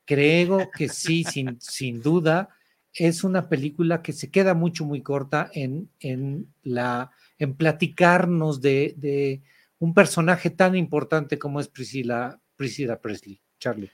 creo 0.04 0.70
que 0.70 0.88
sí, 0.88 1.24
sin, 1.24 1.60
sin 1.60 2.00
duda, 2.00 2.48
es 2.94 3.22
una 3.22 3.48
película 3.48 4.02
que 4.02 4.12
se 4.12 4.30
queda 4.30 4.54
mucho, 4.54 4.84
muy 4.84 5.02
corta 5.02 5.50
en, 5.52 5.90
en, 6.00 6.52
la, 6.62 7.10
en 7.38 7.54
platicarnos 7.54 8.60
de, 8.60 8.94
de 8.96 9.42
un 9.80 9.94
personaje 9.94 10.50
tan 10.50 10.76
importante 10.76 11.38
como 11.38 11.58
es 11.58 11.68
Priscila, 11.68 12.40
Priscila 12.56 13.00
Presley. 13.00 13.42
Charlie. 13.58 13.90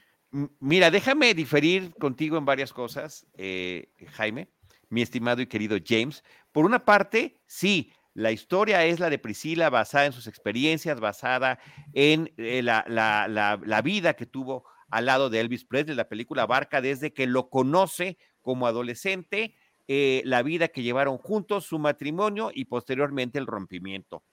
Mira, 0.59 0.91
déjame 0.91 1.33
diferir 1.33 1.93
contigo 1.95 2.37
en 2.37 2.45
varias 2.45 2.73
cosas, 2.73 3.25
eh, 3.33 3.89
Jaime, 4.11 4.49
mi 4.89 5.01
estimado 5.01 5.41
y 5.41 5.47
querido 5.47 5.77
James. 5.83 6.23
Por 6.51 6.65
una 6.65 6.83
parte, 6.83 7.39
sí, 7.47 7.91
la 8.13 8.31
historia 8.31 8.85
es 8.85 8.99
la 8.99 9.09
de 9.09 9.19
Priscila 9.19 9.69
basada 9.69 10.05
en 10.05 10.11
sus 10.11 10.27
experiencias, 10.27 10.99
basada 10.99 11.59
en 11.93 12.33
eh, 12.37 12.61
la, 12.61 12.83
la, 12.87 13.27
la, 13.63 13.81
vida 13.81 14.15
que 14.15 14.25
tuvo 14.25 14.65
al 14.89 15.05
lado 15.05 15.29
de 15.29 15.39
Elvis 15.39 15.65
Presley. 15.65 15.95
La 15.95 16.09
película 16.09 16.43
abarca 16.43 16.81
desde 16.81 17.13
que 17.13 17.27
lo 17.27 17.49
conoce 17.49 18.17
como 18.41 18.67
adolescente, 18.67 19.55
eh, 19.87 20.21
la 20.25 20.43
vida 20.43 20.67
que 20.67 20.83
llevaron 20.83 21.17
juntos, 21.17 21.65
su 21.65 21.79
matrimonio 21.79 22.51
y 22.53 22.65
posteriormente 22.65 23.39
el 23.39 23.47
rompimiento. 23.47 24.23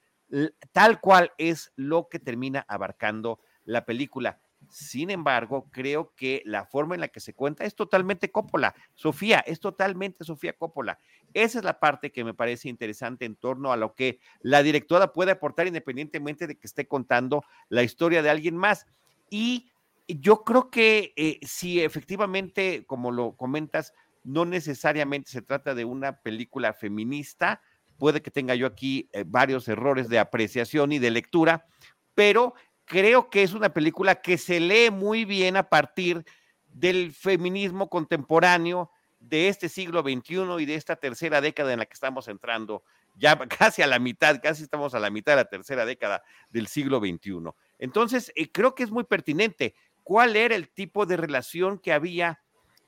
Tal 0.71 0.99
cual 0.99 1.31
es 1.37 1.71
lo 1.75 2.09
que 2.09 2.19
termina 2.19 2.65
abarcando 2.67 3.39
la 3.63 3.85
película. 3.85 4.39
Sin 4.69 5.11
embargo, 5.11 5.69
creo 5.71 6.13
que 6.15 6.41
la 6.45 6.65
forma 6.65 6.95
en 6.95 7.01
la 7.01 7.07
que 7.07 7.19
se 7.19 7.33
cuenta 7.33 7.65
es 7.65 7.75
totalmente 7.75 8.31
Coppola. 8.31 8.73
Sofía, 8.93 9.39
es 9.39 9.59
totalmente 9.59 10.23
Sofía 10.23 10.53
Coppola. 10.53 10.97
Esa 11.33 11.59
es 11.59 11.65
la 11.65 11.79
parte 11.79 12.11
que 12.11 12.23
me 12.23 12.33
parece 12.33 12.69
interesante 12.69 13.25
en 13.25 13.35
torno 13.35 13.71
a 13.71 13.77
lo 13.77 13.93
que 13.93 14.19
la 14.41 14.63
directora 14.63 15.13
puede 15.13 15.31
aportar 15.31 15.67
independientemente 15.67 16.47
de 16.47 16.57
que 16.57 16.67
esté 16.67 16.87
contando 16.87 17.43
la 17.69 17.83
historia 17.83 18.21
de 18.21 18.29
alguien 18.29 18.57
más. 18.57 18.87
Y 19.29 19.69
yo 20.07 20.43
creo 20.43 20.69
que 20.69 21.13
eh, 21.15 21.39
si 21.43 21.81
efectivamente, 21.81 22.85
como 22.85 23.11
lo 23.11 23.35
comentas, 23.35 23.93
no 24.23 24.45
necesariamente 24.45 25.29
se 25.29 25.41
trata 25.41 25.75
de 25.75 25.85
una 25.85 26.21
película 26.21 26.73
feminista, 26.73 27.61
puede 27.97 28.21
que 28.21 28.31
tenga 28.31 28.55
yo 28.55 28.67
aquí 28.67 29.09
eh, 29.13 29.23
varios 29.25 29.67
errores 29.67 30.09
de 30.09 30.19
apreciación 30.19 30.91
y 30.91 30.99
de 30.99 31.11
lectura, 31.11 31.65
pero 32.13 32.53
creo 32.85 33.29
que 33.29 33.43
es 33.43 33.53
una 33.53 33.73
película 33.73 34.21
que 34.21 34.37
se 34.37 34.59
lee 34.59 34.91
muy 34.91 35.25
bien 35.25 35.57
a 35.57 35.69
partir 35.69 36.23
del 36.67 37.11
feminismo 37.13 37.89
contemporáneo 37.89 38.91
de 39.19 39.47
este 39.47 39.69
siglo 39.69 40.01
XXI 40.01 40.61
y 40.61 40.65
de 40.65 40.75
esta 40.75 40.95
tercera 40.95 41.41
década 41.41 41.73
en 41.73 41.79
la 41.79 41.85
que 41.85 41.93
estamos 41.93 42.27
entrando, 42.27 42.83
ya 43.15 43.37
casi 43.47 43.81
a 43.81 43.87
la 43.87 43.99
mitad, 43.99 44.39
casi 44.41 44.63
estamos 44.63 44.93
a 44.93 44.99
la 44.99 45.09
mitad 45.09 45.33
de 45.33 45.37
la 45.37 45.49
tercera 45.49 45.85
década 45.85 46.23
del 46.49 46.67
siglo 46.67 46.99
XXI. 46.99 47.51
Entonces, 47.79 48.31
eh, 48.35 48.51
creo 48.51 48.75
que 48.75 48.83
es 48.83 48.91
muy 48.91 49.03
pertinente. 49.03 49.75
¿Cuál 50.03 50.35
era 50.35 50.55
el 50.55 50.69
tipo 50.69 51.05
de 51.05 51.17
relación 51.17 51.79
que 51.79 51.91
había 51.91 52.39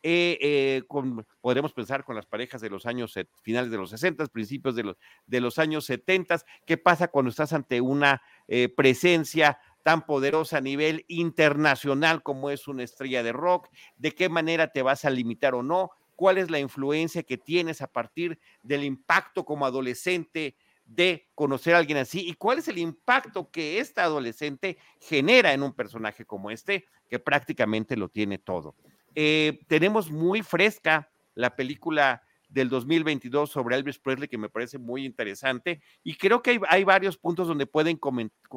eh, 0.10 0.38
eh, 0.40 0.84
podremos 1.42 1.74
pensar 1.74 2.06
con 2.06 2.16
las 2.16 2.26
parejas 2.26 2.62
de 2.62 2.70
los 2.70 2.86
años 2.86 3.14
finales 3.42 3.70
de 3.70 3.76
los 3.76 3.90
60, 3.90 4.28
principios 4.28 4.74
de 4.74 4.84
los, 4.84 4.96
de 5.26 5.42
los 5.42 5.60
años 5.60 5.84
70, 5.84 6.38
qué 6.66 6.78
pasa 6.78 7.10
cuando 7.10 7.30
estás 7.30 7.52
ante 7.52 7.82
una 7.82 8.22
eh, 8.48 8.70
presencia 8.70 9.60
tan 9.84 10.06
poderosa 10.06 10.60
a 10.60 10.62
nivel 10.62 11.04
internacional 11.10 12.24
como 12.24 12.52
es 12.52 12.70
una 12.70 12.84
estrella 12.84 13.22
de 13.22 13.34
rock, 13.34 13.68
de 13.98 14.16
qué 14.16 14.30
manera 14.30 14.72
te 14.72 14.82
vas 14.82 15.04
a 15.04 15.10
limitar 15.10 15.54
o 15.56 15.62
no, 15.62 15.92
cuál 16.16 16.38
es 16.38 16.50
la 16.50 16.60
influencia 16.60 17.24
que 17.24 17.38
tienes 17.38 17.82
a 17.82 17.92
partir 17.92 18.40
del 18.64 18.86
impacto 18.86 19.44
como 19.44 19.66
adolescente 19.66 20.56
de 20.86 21.28
conocer 21.36 21.76
a 21.76 21.80
alguien 21.80 21.98
así 21.98 22.26
y 22.26 22.36
cuál 22.36 22.60
es 22.60 22.70
el 22.70 22.78
impacto 22.78 23.52
que 23.52 23.80
esta 23.80 24.06
adolescente 24.06 24.78
genera 25.02 25.52
en 25.52 25.64
un 25.64 25.74
personaje 25.74 26.24
como 26.24 26.50
este, 26.50 26.86
que 27.10 27.20
prácticamente 27.20 27.98
lo 27.98 28.08
tiene 28.08 28.38
todo. 28.38 28.74
Eh, 29.16 29.60
tenemos 29.68 30.12
muy 30.12 30.42
fresca 30.42 31.10
la 31.36 31.56
película 31.56 32.22
del 32.50 32.70
2022 32.70 33.50
sobre 33.50 33.76
Elvis 33.76 34.00
Presley, 34.00 34.28
que 34.28 34.38
me 34.38 34.50
parece 34.50 34.78
muy 34.78 35.06
interesante. 35.06 35.82
Y 36.04 36.16
creo 36.16 36.42
que 36.42 36.60
hay, 36.68 36.84
varios 36.84 37.18
puntos 37.18 37.48
donde 37.48 37.66
pueden 37.66 38.00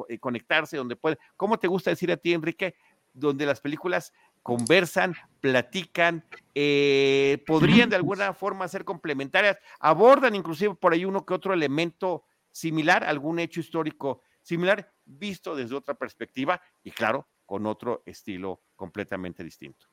eh, 0.07 0.19
conectarse, 0.19 0.77
donde 0.77 0.95
pueden, 0.95 1.19
¿cómo 1.35 1.59
te 1.59 1.67
gusta 1.67 1.89
decir 1.89 2.11
a 2.11 2.17
ti, 2.17 2.33
Enrique? 2.33 2.75
Donde 3.13 3.45
las 3.45 3.59
películas 3.59 4.13
conversan, 4.41 5.15
platican, 5.39 6.25
eh, 6.55 7.43
podrían 7.45 7.89
de 7.89 7.97
alguna 7.97 8.33
forma 8.33 8.67
ser 8.67 8.85
complementarias, 8.85 9.57
abordan 9.79 10.35
inclusive 10.35 10.75
por 10.75 10.93
ahí 10.93 11.05
uno 11.05 11.25
que 11.25 11.33
otro 11.33 11.53
elemento 11.53 12.23
similar, 12.51 13.03
algún 13.03 13.39
hecho 13.39 13.59
histórico 13.59 14.21
similar, 14.41 14.91
visto 15.05 15.55
desde 15.55 15.75
otra 15.75 15.93
perspectiva 15.93 16.61
y 16.83 16.91
claro, 16.91 17.27
con 17.45 17.65
otro 17.65 18.01
estilo 18.05 18.61
completamente 18.75 19.43
distinto. 19.43 19.90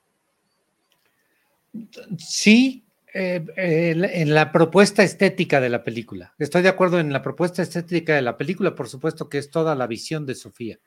Sí, 2.19 2.89
eh, 3.15 3.45
eh, 3.57 4.11
en 4.13 4.35
la 4.35 4.53
propuesta 4.53 5.03
estética 5.03 5.61
de 5.61 5.71
la 5.71 5.83
película. 5.83 6.35
Estoy 6.39 6.63
de 6.63 6.69
acuerdo 6.69 7.01
en 7.01 7.13
la 7.13 7.23
propuesta 7.23 7.63
estética 7.63 8.15
de 8.15 8.23
la 8.23 8.37
película, 8.37 8.75
por 8.75 8.89
supuesto 8.89 9.29
que 9.29 9.39
es 9.39 9.51
toda 9.51 9.75
la 9.75 9.87
visión 9.87 10.27
de 10.27 10.35
Sofía. 10.35 10.79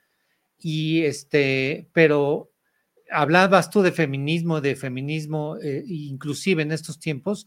Y 0.56 1.02
este, 1.02 1.90
pero 1.92 2.52
hablabas 3.10 3.70
tú 3.70 3.82
de 3.82 3.90
feminismo, 3.90 4.60
de 4.60 4.76
feminismo, 4.76 5.56
eh, 5.60 5.82
inclusive 5.86 6.62
en 6.62 6.72
estos 6.72 6.98
tiempos, 6.98 7.46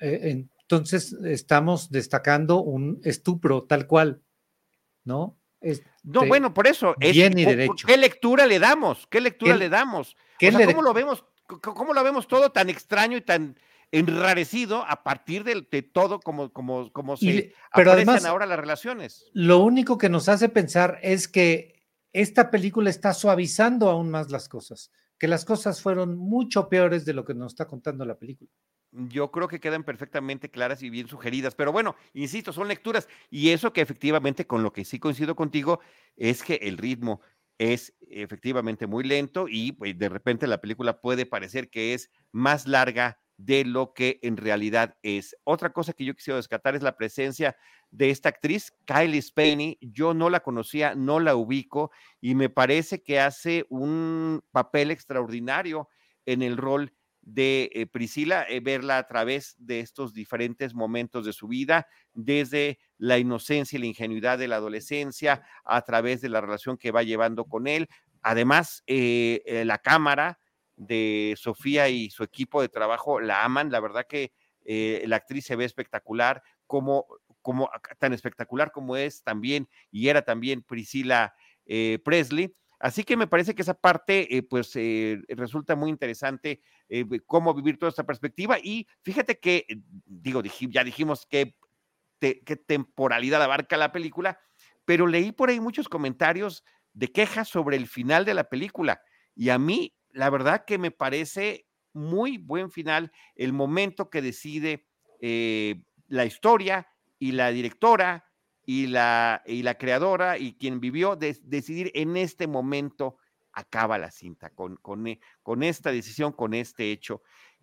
entonces 0.00 1.12
estamos 1.24 1.88
destacando 1.92 2.60
un 2.60 3.00
estupro 3.04 3.62
tal 3.62 3.86
cual, 3.86 4.20
¿no? 5.04 5.38
no, 6.02 6.26
bueno, 6.26 6.52
por 6.52 6.66
eso. 6.66 6.96
Es, 6.98 7.12
bien 7.12 7.38
y 7.38 7.44
derecho. 7.44 7.86
¿Qué 7.86 7.96
lectura 7.96 8.46
le 8.46 8.58
damos? 8.58 9.06
¿Qué 9.08 9.20
lectura 9.20 9.54
le 9.54 9.68
damos? 9.68 10.16
¿Cómo 10.40 10.82
lo 10.82 10.92
vemos? 10.92 11.24
¿Cómo 11.46 11.92
lo 11.92 12.02
vemos 12.04 12.28
todo 12.28 12.50
tan 12.50 12.70
extraño 12.70 13.16
y 13.16 13.20
tan 13.20 13.56
enrarecido 13.92 14.84
a 14.88 15.04
partir 15.04 15.44
de, 15.44 15.82
todo 15.82 16.18
como, 16.18 16.50
como, 16.52 16.90
como 16.92 17.16
se 17.16 17.54
pero 17.74 17.92
además, 17.92 18.24
ahora 18.24 18.46
las 18.46 18.58
relaciones. 18.58 19.30
Lo 19.34 19.58
único 19.58 19.98
que 19.98 20.08
nos 20.08 20.28
hace 20.28 20.48
pensar 20.48 20.98
es 21.02 21.28
que 21.28 21.86
esta 22.12 22.50
película 22.50 22.90
está 22.90 23.12
suavizando 23.12 23.90
aún 23.90 24.10
más 24.10 24.30
las 24.30 24.48
cosas, 24.48 24.90
que 25.18 25.28
las 25.28 25.44
cosas 25.44 25.82
fueron 25.82 26.16
mucho 26.16 26.68
peores 26.68 27.04
de 27.04 27.12
lo 27.12 27.24
que 27.24 27.34
nos 27.34 27.52
está 27.52 27.66
contando 27.66 28.04
la 28.04 28.18
película. 28.18 28.50
Yo 28.92 29.30
creo 29.30 29.48
que 29.48 29.60
quedan 29.60 29.84
perfectamente 29.84 30.50
claras 30.50 30.82
y 30.82 30.90
bien 30.90 31.08
sugeridas, 31.08 31.54
pero 31.54 31.72
bueno, 31.72 31.96
insisto, 32.12 32.52
son 32.52 32.68
lecturas 32.68 33.08
y 33.30 33.50
eso 33.50 33.72
que 33.72 33.80
efectivamente 33.80 34.46
con 34.46 34.62
lo 34.62 34.72
que 34.72 34.84
sí 34.84 34.98
coincido 34.98 35.34
contigo 35.34 35.80
es 36.16 36.42
que 36.42 36.56
el 36.56 36.76
ritmo 36.76 37.22
es 37.62 37.94
efectivamente 38.00 38.88
muy 38.88 39.04
lento 39.04 39.46
y 39.48 39.72
pues, 39.72 39.96
de 39.96 40.08
repente 40.08 40.48
la 40.48 40.60
película 40.60 41.00
puede 41.00 41.26
parecer 41.26 41.70
que 41.70 41.94
es 41.94 42.10
más 42.32 42.66
larga 42.66 43.20
de 43.36 43.64
lo 43.64 43.94
que 43.94 44.18
en 44.22 44.36
realidad 44.36 44.96
es. 45.02 45.36
Otra 45.44 45.72
cosa 45.72 45.92
que 45.92 46.04
yo 46.04 46.14
quisiera 46.14 46.36
descartar 46.36 46.74
es 46.74 46.82
la 46.82 46.96
presencia 46.96 47.56
de 47.90 48.10
esta 48.10 48.30
actriz, 48.30 48.72
Kylie 48.84 49.22
Spaney. 49.22 49.78
Yo 49.80 50.12
no 50.12 50.28
la 50.28 50.40
conocía, 50.40 50.96
no 50.96 51.20
la 51.20 51.36
ubico 51.36 51.92
y 52.20 52.34
me 52.34 52.50
parece 52.50 53.02
que 53.02 53.20
hace 53.20 53.64
un 53.68 54.42
papel 54.50 54.90
extraordinario 54.90 55.88
en 56.26 56.42
el 56.42 56.56
rol 56.56 56.92
de 57.20 57.70
eh, 57.72 57.86
Priscila, 57.86 58.44
eh, 58.48 58.58
verla 58.58 58.98
a 58.98 59.06
través 59.06 59.54
de 59.58 59.78
estos 59.78 60.12
diferentes 60.12 60.74
momentos 60.74 61.24
de 61.24 61.32
su 61.32 61.46
vida, 61.46 61.86
desde 62.12 62.80
la 63.02 63.18
inocencia 63.18 63.76
y 63.76 63.80
la 63.80 63.86
ingenuidad 63.86 64.38
de 64.38 64.48
la 64.48 64.56
adolescencia, 64.56 65.42
a 65.64 65.82
través 65.82 66.20
de 66.20 66.28
la 66.28 66.40
relación 66.40 66.76
que 66.76 66.92
va 66.92 67.02
llevando 67.02 67.44
con 67.46 67.66
él. 67.66 67.88
Además, 68.22 68.82
eh, 68.86 69.62
la 69.66 69.78
cámara 69.78 70.38
de 70.76 71.34
Sofía 71.36 71.88
y 71.88 72.10
su 72.10 72.22
equipo 72.22 72.62
de 72.62 72.68
trabajo 72.68 73.20
la 73.20 73.44
aman. 73.44 73.72
La 73.72 73.80
verdad 73.80 74.06
que 74.08 74.32
la 74.64 75.16
actriz 75.16 75.46
se 75.46 75.56
ve 75.56 75.64
espectacular, 75.64 76.42
como, 76.66 77.06
como 77.42 77.68
tan 77.98 78.12
espectacular 78.12 78.70
como 78.70 78.96
es 78.96 79.24
también 79.24 79.68
y 79.90 80.08
era 80.08 80.22
también 80.22 80.62
Priscila 80.62 81.34
Presley. 82.04 82.54
Así 82.82 83.04
que 83.04 83.16
me 83.16 83.28
parece 83.28 83.54
que 83.54 83.62
esa 83.62 83.74
parte, 83.74 84.36
eh, 84.36 84.42
pues, 84.42 84.72
eh, 84.74 85.22
resulta 85.28 85.76
muy 85.76 85.88
interesante 85.88 86.60
eh, 86.88 87.04
cómo 87.26 87.54
vivir 87.54 87.78
toda 87.78 87.90
esta 87.90 88.02
perspectiva. 88.02 88.58
Y 88.60 88.88
fíjate 89.02 89.38
que, 89.38 89.64
digo, 90.04 90.42
ya 90.68 90.82
dijimos 90.82 91.24
qué 91.30 91.54
temporalidad 92.66 93.42
abarca 93.42 93.76
la 93.76 93.92
película, 93.92 94.38
pero 94.84 95.06
leí 95.06 95.32
por 95.32 95.50
ahí 95.50 95.60
muchos 95.60 95.88
comentarios 95.88 96.64
de 96.92 97.10
quejas 97.10 97.48
sobre 97.48 97.76
el 97.76 97.86
final 97.86 98.24
de 98.24 98.34
la 98.34 98.48
película. 98.48 99.02
Y 99.34 99.50
a 99.50 99.58
mí, 99.58 99.94
la 100.10 100.30
verdad 100.30 100.64
que 100.66 100.78
me 100.78 100.90
parece 100.90 101.66
muy 101.92 102.38
buen 102.38 102.70
final 102.70 103.12
el 103.34 103.52
momento 103.52 104.10
que 104.10 104.22
decide 104.22 104.86
la 106.08 106.24
historia 106.24 106.88
y 107.18 107.32
la 107.32 107.50
directora 107.50 108.28
y 108.64 108.86
la, 108.86 109.42
y 109.46 109.62
la 109.62 109.76
creadora 109.76 110.38
y 110.38 110.54
quien 110.54 110.80
vivió 110.80 111.16
de, 111.16 111.36
decidir 111.42 111.90
en 111.94 112.16
este 112.16 112.46
momento 112.46 113.16
acaba 113.52 113.98
la 113.98 114.10
cinta 114.10 114.50
con, 114.50 114.76
con, 114.76 115.06
e, 115.06 115.20
con, 115.42 115.62
esta 115.62 115.92
decisión, 115.92 116.32
con 116.32 116.54
este 116.54 116.90
hecho 116.90 117.22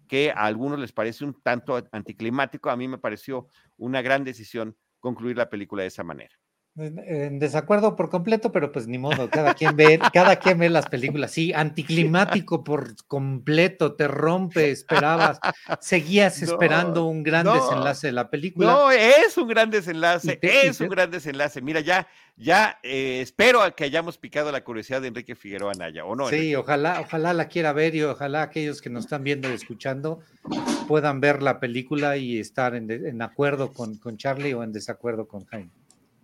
que 0.10 0.32
a 0.32 0.46
algunos 0.46 0.80
les 0.80 0.92
parece 0.92 1.24
un 1.24 1.40
tanto 1.42 1.82
anticlimático, 1.92 2.72
a 2.72 2.76
mí 2.76 2.88
me 2.88 2.98
pareció 2.98 3.48
una 3.78 4.02
gran 4.02 4.24
decisión 4.24 4.76
concluir 5.00 5.38
la 5.38 5.50
película 5.50 5.84
de 5.84 5.88
esa 5.88 6.04
manera. 6.04 6.36
En, 6.78 7.40
desacuerdo 7.40 7.96
por 7.98 8.10
completo, 8.10 8.54
pero 8.54 8.72
pues 8.72 8.88
ni 8.88 8.98
modo, 8.98 9.30
cada 9.30 9.54
quien 9.54 9.76
ve, 9.76 10.00
cada 10.14 10.38
quien 10.38 10.60
ve 10.60 10.70
las 10.70 10.88
películas. 10.88 11.32
Sí, 11.32 11.52
anticlimático 11.52 12.64
por 12.64 12.96
completo, 13.06 13.96
te 13.96 14.08
rompe, 14.08 14.72
esperabas, 14.72 15.40
seguías 15.82 16.42
esperando 16.42 17.06
un 17.06 17.24
gran 17.24 17.46
desenlace 17.46 18.08
de 18.08 18.14
la 18.14 18.30
película. 18.30 18.72
No, 18.72 18.92
es 18.92 19.38
un 19.38 19.48
gran 19.50 19.70
desenlace, 19.70 20.40
es 20.42 20.80
un 20.80 20.88
gran 20.88 21.12
desenlace. 21.12 21.62
Mira, 21.62 21.82
ya, 21.82 22.08
ya 22.38 22.80
eh, 22.82 23.20
espero 23.22 23.60
que 23.76 23.84
hayamos 23.84 24.18
picado 24.18 24.50
la 24.52 24.64
curiosidad 24.64 25.02
de 25.02 25.10
Enrique 25.10 25.36
Figueroa 25.36 25.74
Naya, 25.74 26.06
¿o 26.06 26.16
no? 26.16 26.30
Sí, 26.30 26.56
ojalá, 26.56 27.02
ojalá 27.02 27.34
la 27.34 27.50
quiera 27.50 27.74
ver 27.74 27.96
y 27.96 28.04
ojalá 28.04 28.44
aquellos 28.44 28.82
que 28.82 28.90
nos 28.90 29.04
están 29.04 29.24
viendo 29.24 29.50
y 29.50 29.54
escuchando 29.54 30.22
puedan 30.88 31.20
ver 31.20 31.44
la 31.44 31.60
película 31.60 32.16
y 32.16 32.40
estar 32.40 32.74
en, 32.76 33.22
acuerdo 33.22 33.74
con, 33.74 33.98
con 33.98 34.16
Charlie 34.16 34.54
o 34.54 34.64
en 34.64 34.72
desacuerdo 34.72 35.28
con 35.28 35.46
Jaime. 35.46 35.79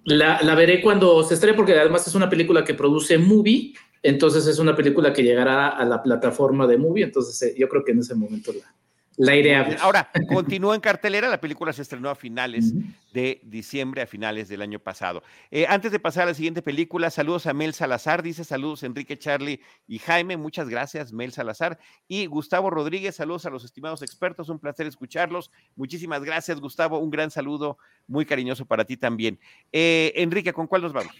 La, 0.05 0.55
veré 0.55 0.81
cuando 0.81 1.23
se 1.23 1.33
estrene 1.33 1.57
porque 1.57 1.77
además 1.77 2.07
es 2.07 2.13
una 2.13 2.29
película 2.29 2.63
que 2.63 2.75
produce 2.75 3.17
Movie, 3.17 3.73
entonces 4.03 4.45
es 4.45 4.59
una 4.59 4.75
película 4.75 5.11
que 5.11 5.23
llegará 5.23 5.69
a 5.69 5.83
la 5.83 6.03
plataforma 6.03 6.67
de 6.67 6.77
Movie, 6.77 7.05
entonces 7.05 7.41
eh, 7.41 7.55
yo 7.57 7.67
creo 7.67 7.83
que 7.83 7.91
en 7.91 7.99
ese 7.99 8.13
momento 8.13 8.53
la, 8.53 8.71
la 9.17 9.35
iré 9.35 9.55
a 9.55 9.63
ver. 9.63 9.77
Ahora, 9.79 10.09
continúa 10.27 10.75
en 10.75 10.81
cartelera, 10.81 11.29
la 11.29 11.39
película 11.39 11.71
se 11.71 11.81
estrenó 11.81 12.09
a 12.09 12.15
finales 12.15 12.73
de 13.13 13.39
diciembre, 13.43 14.01
a 14.01 14.07
finales 14.07 14.49
del 14.49 14.61
año 14.61 14.79
pasado. 14.79 15.23
Eh, 15.51 15.65
antes 15.69 15.91
de 15.91 15.99
pasar 15.99 16.23
a 16.23 16.25
la 16.27 16.33
siguiente 16.33 16.61
película, 16.61 17.09
saludos 17.09 17.47
a 17.47 17.53
Mel 17.53 17.73
Salazar, 17.73 18.21
dice 18.23 18.43
saludos 18.43 18.83
Enrique, 18.83 19.17
Charlie 19.17 19.61
y 19.87 19.99
Jaime, 19.99 20.35
muchas 20.35 20.67
gracias 20.67 21.13
Mel 21.13 21.31
Salazar. 21.31 21.79
Y 22.07 22.25
Gustavo 22.25 22.69
Rodríguez, 22.69 23.15
saludos 23.15 23.45
a 23.45 23.49
los 23.49 23.63
estimados 23.63 24.01
expertos, 24.01 24.49
un 24.49 24.59
placer 24.59 24.85
escucharlos. 24.85 25.49
Muchísimas 25.75 26.23
gracias 26.23 26.59
Gustavo, 26.59 26.99
un 26.99 27.09
gran 27.09 27.31
saludo 27.31 27.77
muy 28.07 28.25
cariñoso 28.25 28.65
para 28.65 28.83
ti 28.83 28.97
también. 28.97 29.39
Eh, 29.71 30.11
Enrique, 30.15 30.51
¿con 30.51 30.67
cuál 30.67 30.81
nos 30.81 30.93
vamos? 30.93 31.13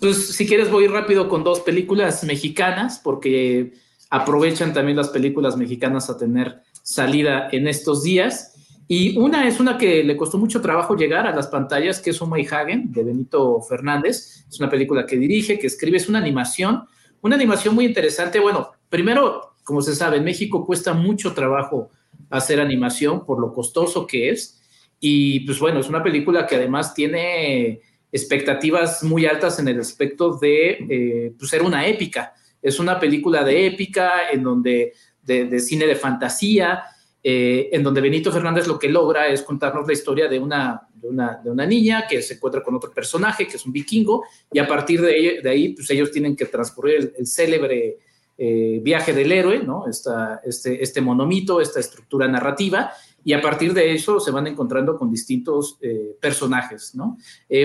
Pues 0.00 0.34
si 0.34 0.46
quieres 0.46 0.70
voy 0.70 0.86
rápido 0.86 1.28
con 1.28 1.44
dos 1.44 1.60
películas 1.60 2.24
mexicanas, 2.24 2.98
porque 2.98 3.74
aprovechan 4.10 4.72
también 4.72 4.96
las 4.96 5.08
películas 5.08 5.56
mexicanas 5.56 6.08
a 6.08 6.16
tener 6.16 6.62
salida 6.84 7.48
en 7.50 7.66
estos 7.66 8.04
días. 8.04 8.52
Y 8.86 9.18
una 9.18 9.48
es 9.48 9.58
una 9.58 9.78
que 9.78 10.04
le 10.04 10.16
costó 10.16 10.38
mucho 10.38 10.60
trabajo 10.60 10.94
llegar 10.94 11.26
a 11.26 11.34
las 11.34 11.48
pantallas, 11.48 12.00
que 12.00 12.10
es 12.10 12.20
y 12.20 12.46
Hagen, 12.46 12.92
de 12.92 13.02
Benito 13.02 13.60
Fernández. 13.62 14.44
Es 14.48 14.60
una 14.60 14.70
película 14.70 15.06
que 15.06 15.16
dirige, 15.16 15.58
que 15.58 15.66
escribe, 15.66 15.96
es 15.96 16.08
una 16.08 16.18
animación, 16.18 16.84
una 17.22 17.34
animación 17.34 17.74
muy 17.74 17.86
interesante. 17.86 18.38
Bueno, 18.38 18.70
primero, 18.90 19.56
como 19.64 19.80
se 19.80 19.96
sabe, 19.96 20.18
en 20.18 20.24
México 20.24 20.64
cuesta 20.66 20.92
mucho 20.92 21.32
trabajo 21.32 21.90
hacer 22.28 22.60
animación 22.60 23.24
por 23.24 23.40
lo 23.40 23.52
costoso 23.52 24.06
que 24.06 24.28
es. 24.30 24.60
Y 25.00 25.40
pues 25.40 25.58
bueno, 25.58 25.80
es 25.80 25.88
una 25.88 26.02
película 26.02 26.46
que 26.46 26.56
además 26.56 26.94
tiene 26.94 27.80
expectativas 28.12 29.02
muy 29.02 29.24
altas 29.26 29.58
en 29.58 29.68
el 29.68 29.80
aspecto 29.80 30.36
de 30.36 30.70
eh, 30.88 31.32
pues, 31.38 31.50
ser 31.50 31.62
una 31.62 31.86
épica. 31.86 32.34
Es 32.60 32.78
una 32.78 33.00
película 33.00 33.42
de 33.42 33.66
épica 33.66 34.30
en 34.30 34.42
donde 34.42 34.92
de, 35.24 35.60
cine 35.60 35.86
de 35.86 35.96
fantasía, 35.96 36.84
eh, 37.22 37.70
en 37.72 37.82
donde 37.82 38.02
Benito 38.02 38.30
Fernández 38.30 38.66
lo 38.66 38.78
que 38.78 38.88
logra 38.88 39.28
es 39.28 39.42
contarnos 39.42 39.86
la 39.86 39.94
historia 39.94 40.28
de 40.28 40.38
una, 40.38 40.88
de 40.94 41.50
una, 41.50 41.66
niña 41.66 42.06
que 42.06 42.20
se 42.20 42.34
encuentra 42.34 42.62
con 42.62 42.74
otro 42.74 42.92
personaje, 42.92 43.46
que 43.48 43.56
es 43.56 43.64
un 43.64 43.72
vikingo, 43.72 44.24
y 44.52 44.58
a 44.58 44.68
partir 44.68 45.00
de, 45.00 45.40
de 45.42 45.50
ahí, 45.50 45.70
pues 45.70 45.90
ellos 45.90 46.10
tienen 46.10 46.36
que 46.36 46.46
transcurrir 46.46 47.14
el, 47.16 47.26
célebre 47.26 47.98
eh, 48.36 48.80
viaje 48.82 49.14
del 49.14 49.32
héroe, 49.32 49.60
¿no? 49.60 49.88
Esta, 49.88 50.42
este, 50.44 50.82
este 50.82 51.00
monomito, 51.00 51.60
esta 51.62 51.80
estructura 51.80 52.28
narrativa, 52.28 52.92
y 53.24 53.32
a 53.32 53.40
partir 53.40 53.72
de 53.72 53.94
eso 53.94 54.20
se 54.20 54.30
van 54.30 54.46
encontrando 54.46 54.98
con 54.98 55.10
distintos 55.10 55.78
eh, 55.80 56.14
personajes, 56.20 56.94
¿no? 56.94 57.16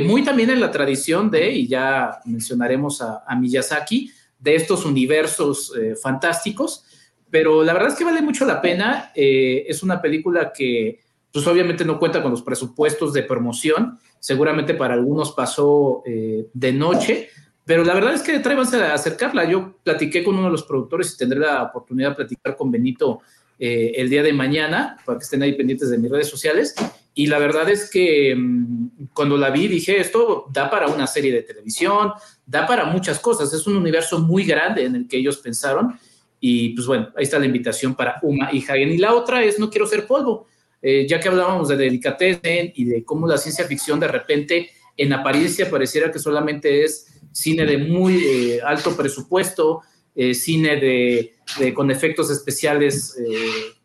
muy 0.06 0.24
también 0.24 0.52
en 0.52 0.62
la 0.62 0.72
tradición 0.72 1.30
de, 1.30 1.52
y 1.52 1.68
ya 1.68 2.22
mencionaremos 2.24 3.02
a, 3.02 3.26
a 3.28 3.36
Miyazaki, 3.36 4.10
de 4.40 4.56
estos 4.56 4.86
universos 4.86 5.74
fantásticos, 6.02 6.86
pero 7.32 7.64
la 7.64 7.74
verdad 7.74 7.90
es 7.90 7.96
que 7.96 8.04
vale 8.04 8.22
mucho 8.22 8.46
la 8.46 8.62
pena. 8.62 9.12
Eh, 9.16 9.66
es 9.68 9.84
una 9.84 10.02
película 10.02 10.52
que, 10.54 11.00
pues 11.32 11.46
obviamente 11.48 11.86
no 11.86 12.00
cuenta 12.00 12.22
con 12.22 12.32
los 12.32 12.42
presupuestos 12.42 13.14
de 13.14 13.24
promoción. 13.24 14.00
Seguramente 14.20 14.74
para 14.74 14.96
algunos 14.96 15.32
pasó 15.32 16.04
eh, 16.06 16.48
de 16.54 16.74
noche, 16.74 17.30
pero 17.66 17.84
la 17.86 17.94
verdad 17.94 18.14
es 18.14 18.22
que 18.22 18.36
atrévanse 18.36 18.78
a 18.78 18.94
acercarla. 18.94 19.46
Yo 19.46 19.76
platiqué 19.84 20.24
con 20.24 20.36
uno 20.36 20.46
de 20.46 20.52
los 20.52 20.64
productores 20.64 21.14
y 21.14 21.18
tendré 21.18 21.40
la 21.40 21.64
oportunidad 21.64 22.10
de 22.10 22.16
platicar 22.16 22.56
con 22.56 22.72
Benito 22.72 23.20
eh, 23.60 23.92
el 23.96 24.10
día 24.10 24.24
de 24.24 24.34
mañana, 24.34 24.98
para 25.06 25.20
que 25.20 25.24
estén 25.24 25.44
ahí 25.44 25.54
pendientes 25.54 25.90
de 25.90 25.98
mis 25.98 26.10
redes 26.10 26.30
sociales. 26.30 26.74
Y 27.14 27.28
la 27.28 27.38
verdad 27.38 27.70
es 27.70 27.90
que 27.90 28.34
mm, 28.36 29.10
cuando 29.14 29.38
la 29.38 29.50
vi 29.52 29.68
dije, 29.68 30.00
esto 30.00 30.46
da 30.52 30.70
para 30.70 30.88
una 30.88 31.06
serie 31.06 31.32
de 31.32 31.44
televisión, 31.44 32.14
da 32.46 32.66
para 32.66 32.86
muchas 32.86 33.20
cosas. 33.20 33.54
Es 33.54 33.68
un 33.68 33.76
universo 33.76 34.20
muy 34.20 34.46
grande 34.46 34.86
en 34.86 34.96
el 34.96 35.08
que 35.08 35.18
ellos 35.18 35.38
pensaron 35.38 36.00
y 36.40 36.70
pues 36.70 36.88
bueno, 36.88 37.10
ahí 37.16 37.24
está 37.24 37.38
la 37.40 37.46
invitación 37.46 37.96
para 37.96 38.20
Uma 38.22 38.50
y 38.54 38.64
Hagen. 38.64 38.92
Y 38.92 38.98
la 38.98 39.14
otra 39.14 39.44
es 39.44 39.60
No 39.60 39.70
quiero 39.70 39.86
ser 39.86 40.08
polvo. 40.08 40.48
Eh, 40.82 41.06
ya 41.08 41.20
que 41.20 41.28
hablábamos 41.28 41.68
de 41.68 41.76
delicatessen 41.76 42.72
y 42.74 42.86
de 42.86 43.04
cómo 43.04 43.28
la 43.28 43.38
ciencia 43.38 43.66
ficción 43.66 44.00
de 44.00 44.08
repente 44.08 44.70
en 44.96 45.12
apariencia 45.12 45.70
pareciera 45.70 46.12
que 46.12 46.20
solamente 46.20 46.84
es 46.84 47.08
cine 47.32 47.66
de 47.66 47.78
muy 47.78 48.24
eh, 48.24 48.60
alto 48.64 48.96
presupuesto, 48.96 49.82
eh, 50.16 50.34
cine 50.34 50.78
de, 50.78 51.74
con 51.74 51.92
efectos 51.92 52.30
especiales 52.32 53.18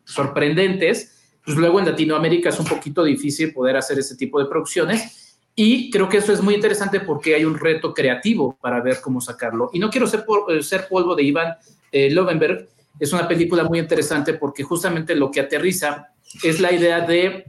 sorprendentes, 0.03 1.37
pues 1.43 1.57
luego 1.57 1.79
en 1.79 1.85
Latinoamérica 1.85 2.49
es 2.49 2.59
un 2.59 2.65
poquito 2.65 3.03
difícil 3.03 3.53
poder 3.53 3.75
hacer 3.77 3.99
ese 3.99 4.15
tipo 4.15 4.39
de 4.39 4.45
producciones. 4.45 5.39
Y 5.55 5.89
creo 5.89 6.09
que 6.09 6.17
eso 6.17 6.33
es 6.33 6.41
muy 6.41 6.53
interesante 6.53 6.99
porque 6.99 7.35
hay 7.35 7.45
un 7.45 7.57
reto 7.57 7.93
creativo 7.93 8.57
para 8.59 8.81
ver 8.81 8.99
cómo 9.01 9.21
sacarlo. 9.21 9.69
Y 9.73 9.79
no 9.79 9.89
quiero 9.89 10.05
ser, 10.05 10.25
ser 10.61 10.87
polvo 10.89 11.15
de 11.15 11.23
Iván 11.23 11.55
eh, 11.95 12.11
Lovenberg, 12.11 12.67
es 12.99 13.13
una 13.13 13.25
película 13.25 13.63
muy 13.63 13.79
interesante 13.79 14.33
porque 14.33 14.63
justamente 14.63 15.15
lo 15.15 15.31
que 15.31 15.39
aterriza 15.39 16.09
es 16.43 16.59
la 16.59 16.73
idea 16.73 16.99
de, 16.99 17.45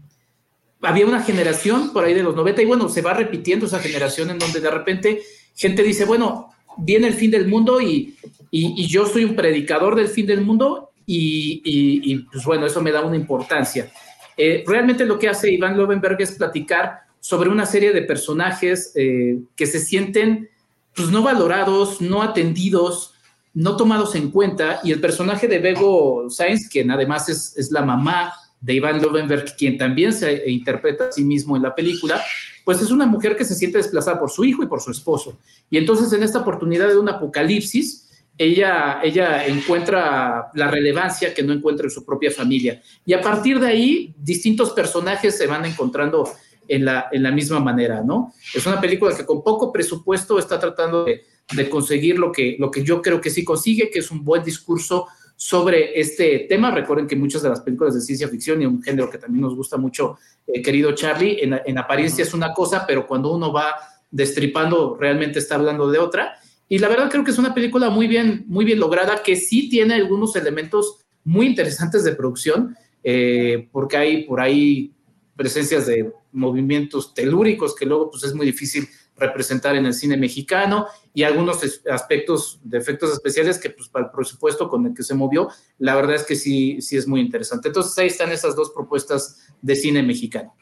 había 0.82 1.04
una 1.04 1.20
generación 1.20 1.92
por 1.92 2.04
ahí 2.04 2.14
de 2.14 2.22
los 2.22 2.37
90 2.37 2.62
y 2.62 2.64
bueno, 2.64 2.88
se 2.88 3.02
va 3.02 3.12
repitiendo 3.12 3.66
esa 3.66 3.80
generación 3.80 4.30
en 4.30 4.38
donde 4.38 4.61
de 4.61 4.70
repente 4.70 5.20
gente 5.56 5.82
dice, 5.82 6.04
bueno, 6.04 6.50
viene 6.78 7.09
el 7.09 7.14
fin 7.14 7.32
del 7.32 7.48
mundo 7.48 7.80
y, 7.80 8.14
yo 8.52 9.04
soy 9.06 9.24
un 9.24 9.35
predicador 9.35 9.96
del 9.96 10.06
fin 10.06 10.26
del 10.26 10.42
mundo 10.42 10.90
y, 11.04 12.16
pues 12.32 12.44
bueno, 12.44 12.66
eso 12.66 12.80
me 12.80 12.92
da 12.92 13.04
una 13.04 13.16
importancia. 13.16 13.90
Eh, 14.37 14.62
realmente 14.64 15.04
lo 15.04 15.18
que 15.18 15.28
hace 15.28 15.50
Iván 15.50 15.76
Lovenberg 15.76 16.22
es 16.22 16.32
platicar 16.32 17.00
sobre 17.18 17.50
una 17.50 17.66
serie 17.66 17.92
de 17.92 18.02
personajes 18.02 18.92
eh, 18.94 19.40
que 19.56 19.66
se 19.66 19.80
sienten 19.80 20.48
pues 20.94 21.11
no 21.11 21.22
valorados, 21.22 22.00
no 22.00 22.22
atendidos, 22.22 23.15
no 23.57 23.75
tomados 23.75 24.14
en 24.14 24.31
cuenta 24.31 24.81
y 24.85 24.92
el 24.92 25.01
personaje 25.01 25.49
de 25.49 25.59
Bego 25.59 26.29
Sainz, 26.29 26.69
quien 26.69 26.90
además 26.90 27.31
es, 27.31 27.71
la 27.73 27.81
mamá 27.81 28.35
de 28.61 28.75
Iván 28.75 29.01
Lovenberg, 29.01 29.57
quien 29.57 29.79
también 29.79 30.12
se 30.12 30.51
interpreta 30.51 31.09
a 31.09 31.12
sí 31.12 31.25
mismo 31.25 31.57
en 31.57 31.62
la 31.62 31.75
película, 31.75 32.23
pues 32.66 32.83
es 32.83 32.90
una 32.90 33.07
mujer 33.07 33.35
que 33.35 33.47
se 33.47 33.55
siente 33.55 33.79
desplazada 33.79 34.21
por 34.21 34.31
su 34.31 34.45
hijo 34.45 34.62
y 34.62 34.66
por 34.66 34.83
su 34.83 34.90
esposo. 34.90 35.38
Y 35.71 35.79
entonces 35.79 36.12
en 36.12 36.23
esta 36.23 36.40
oportunidad 36.40 36.88
de 36.88 36.99
un 36.99 37.09
apocalipsis, 37.09 38.11
ella, 38.37 39.01
ella 39.03 39.47
encuentra 39.47 40.51
la 40.53 40.71
relevancia 40.71 41.33
que 41.33 41.42
no 41.42 41.55
encuentra 41.55 41.87
en 41.87 41.90
su 41.90 42.05
propia 42.05 42.31
familia. 42.31 42.83
Y 43.07 43.14
a 43.14 43.23
partir 43.23 43.59
de 43.59 43.69
ahí, 43.69 44.14
distintos 44.19 44.73
personajes 44.73 45.38
se 45.38 45.47
van 45.47 45.64
encontrando 45.64 46.31
en 46.69 46.85
la, 46.85 47.09
en 47.11 47.23
la 47.23 47.31
misma 47.31 47.61
manera, 47.61 48.03
¿no? 48.03 48.35
Es 48.53 48.66
una 48.66 48.83
película 48.83 49.16
que 49.16 49.25
con 49.25 49.42
poco 49.42 49.73
presupuesto 49.73 50.38
está 50.38 50.61
tratando 50.61 51.05
de 51.05 51.25
de 51.54 51.68
conseguir 51.68 52.18
lo 52.18 52.32
que, 52.32 52.56
lo 52.59 52.70
que 52.70 52.82
yo 52.82 53.00
creo 53.00 53.20
que 53.20 53.30
sí 53.30 53.44
consigue, 53.44 53.90
que 53.90 54.00
es 54.00 54.11
un 54.11 54.24
buen 54.24 54.42
discurso 54.42 55.06
sobre 55.37 56.00
este 56.00 56.46
tema. 56.48 56.70
Recuerden 56.70 57.06
que 57.06 57.14
muchas 57.14 57.42
de 57.42 57.50
las 57.50 57.61
películas 57.61 57.94
de 57.94 58.00
ciencia 58.00 58.28
ficción 58.28 58.62
y 58.62 58.66
un 58.66 58.82
género 58.82 59.11
que 59.11 59.18
también 59.18 59.42
nos 59.42 59.54
gusta 59.54 59.76
mucho, 59.76 60.18
eh, 60.46 60.62
querido 60.62 60.92
Charlie, 60.92 61.38
en, 61.42 61.78
apariencia 61.78 62.22
es 62.22 62.35
una 62.35 62.52
cosa, 62.52 62.85
pero 62.87 63.06
cuando 63.06 63.32
uno 63.32 63.52
va 63.52 63.74
destripando 64.11 64.96
realmente 64.98 65.38
está 65.38 65.56
hablando 65.56 65.90
de 65.90 65.98
otra. 65.98 66.38
Y 66.68 66.78
la 66.78 66.88
verdad 66.88 67.11
creo 67.11 67.22
que 67.22 67.30
es 67.30 67.38
una 67.38 67.54
película 67.54 67.90
muy 67.90 68.09
bien, 68.09 68.44
muy 68.48 68.64
bien 68.64 68.80
lograda, 68.80 69.22
que 69.22 69.37
sí 69.37 69.68
tiene 69.68 69.94
algunos 69.94 70.35
elementos 70.35 71.04
muy 71.22 71.46
interesantes 71.46 72.02
de 72.02 72.16
producción, 72.16 72.76
eh, 73.04 73.68
porque 73.70 73.96
hay 73.96 74.24
por 74.24 74.40
ahí 74.40 74.92
presencias 75.37 75.87
de 75.87 76.12
movimientos 76.32 77.14
telúricos 77.14 77.74
que 77.74 77.87
luego 77.87 78.11
pues 78.11 78.24
es 78.24 78.35
muy 78.35 78.46
difícil 78.46 78.88
representar 79.16 79.76
en 79.76 79.87
el 79.87 79.94
cine 79.94 80.16
mexicano 80.16 80.87
y 81.14 81.22
algunos 81.22 81.61
aspectos 81.90 82.61
de 82.62 82.79
efectos 82.79 83.12
especiales 83.12 83.59
que 83.59 83.70
pues 83.70 83.88
para 83.88 84.07
el 84.07 84.11
presupuesto 84.11 84.68
con 84.68 84.87
el 84.87 84.94
que 84.94 85.02
se 85.02 85.14
movió, 85.14 85.48
la 85.79 85.94
verdad 85.94 86.16
es 86.16 86.24
que 86.24 86.37
sí, 86.37 86.81
sí 86.81 86.96
es 86.96 87.07
muy 87.07 87.20
interesante. 87.20 87.68
Entonces 87.68 87.96
ahí 87.98 88.09
están 88.09 88.31
esas 88.33 88.55
dos 88.55 88.70
propuestas 88.70 89.48
de 89.62 89.76
cine 89.76 90.02
mexicano. 90.02 90.55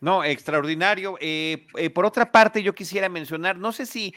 No, 0.00 0.22
extraordinario. 0.22 1.16
Eh, 1.20 1.66
eh, 1.76 1.90
por 1.90 2.04
otra 2.04 2.30
parte, 2.30 2.62
yo 2.62 2.74
quisiera 2.74 3.08
mencionar, 3.08 3.56
no 3.56 3.72
sé 3.72 3.86
si 3.86 4.14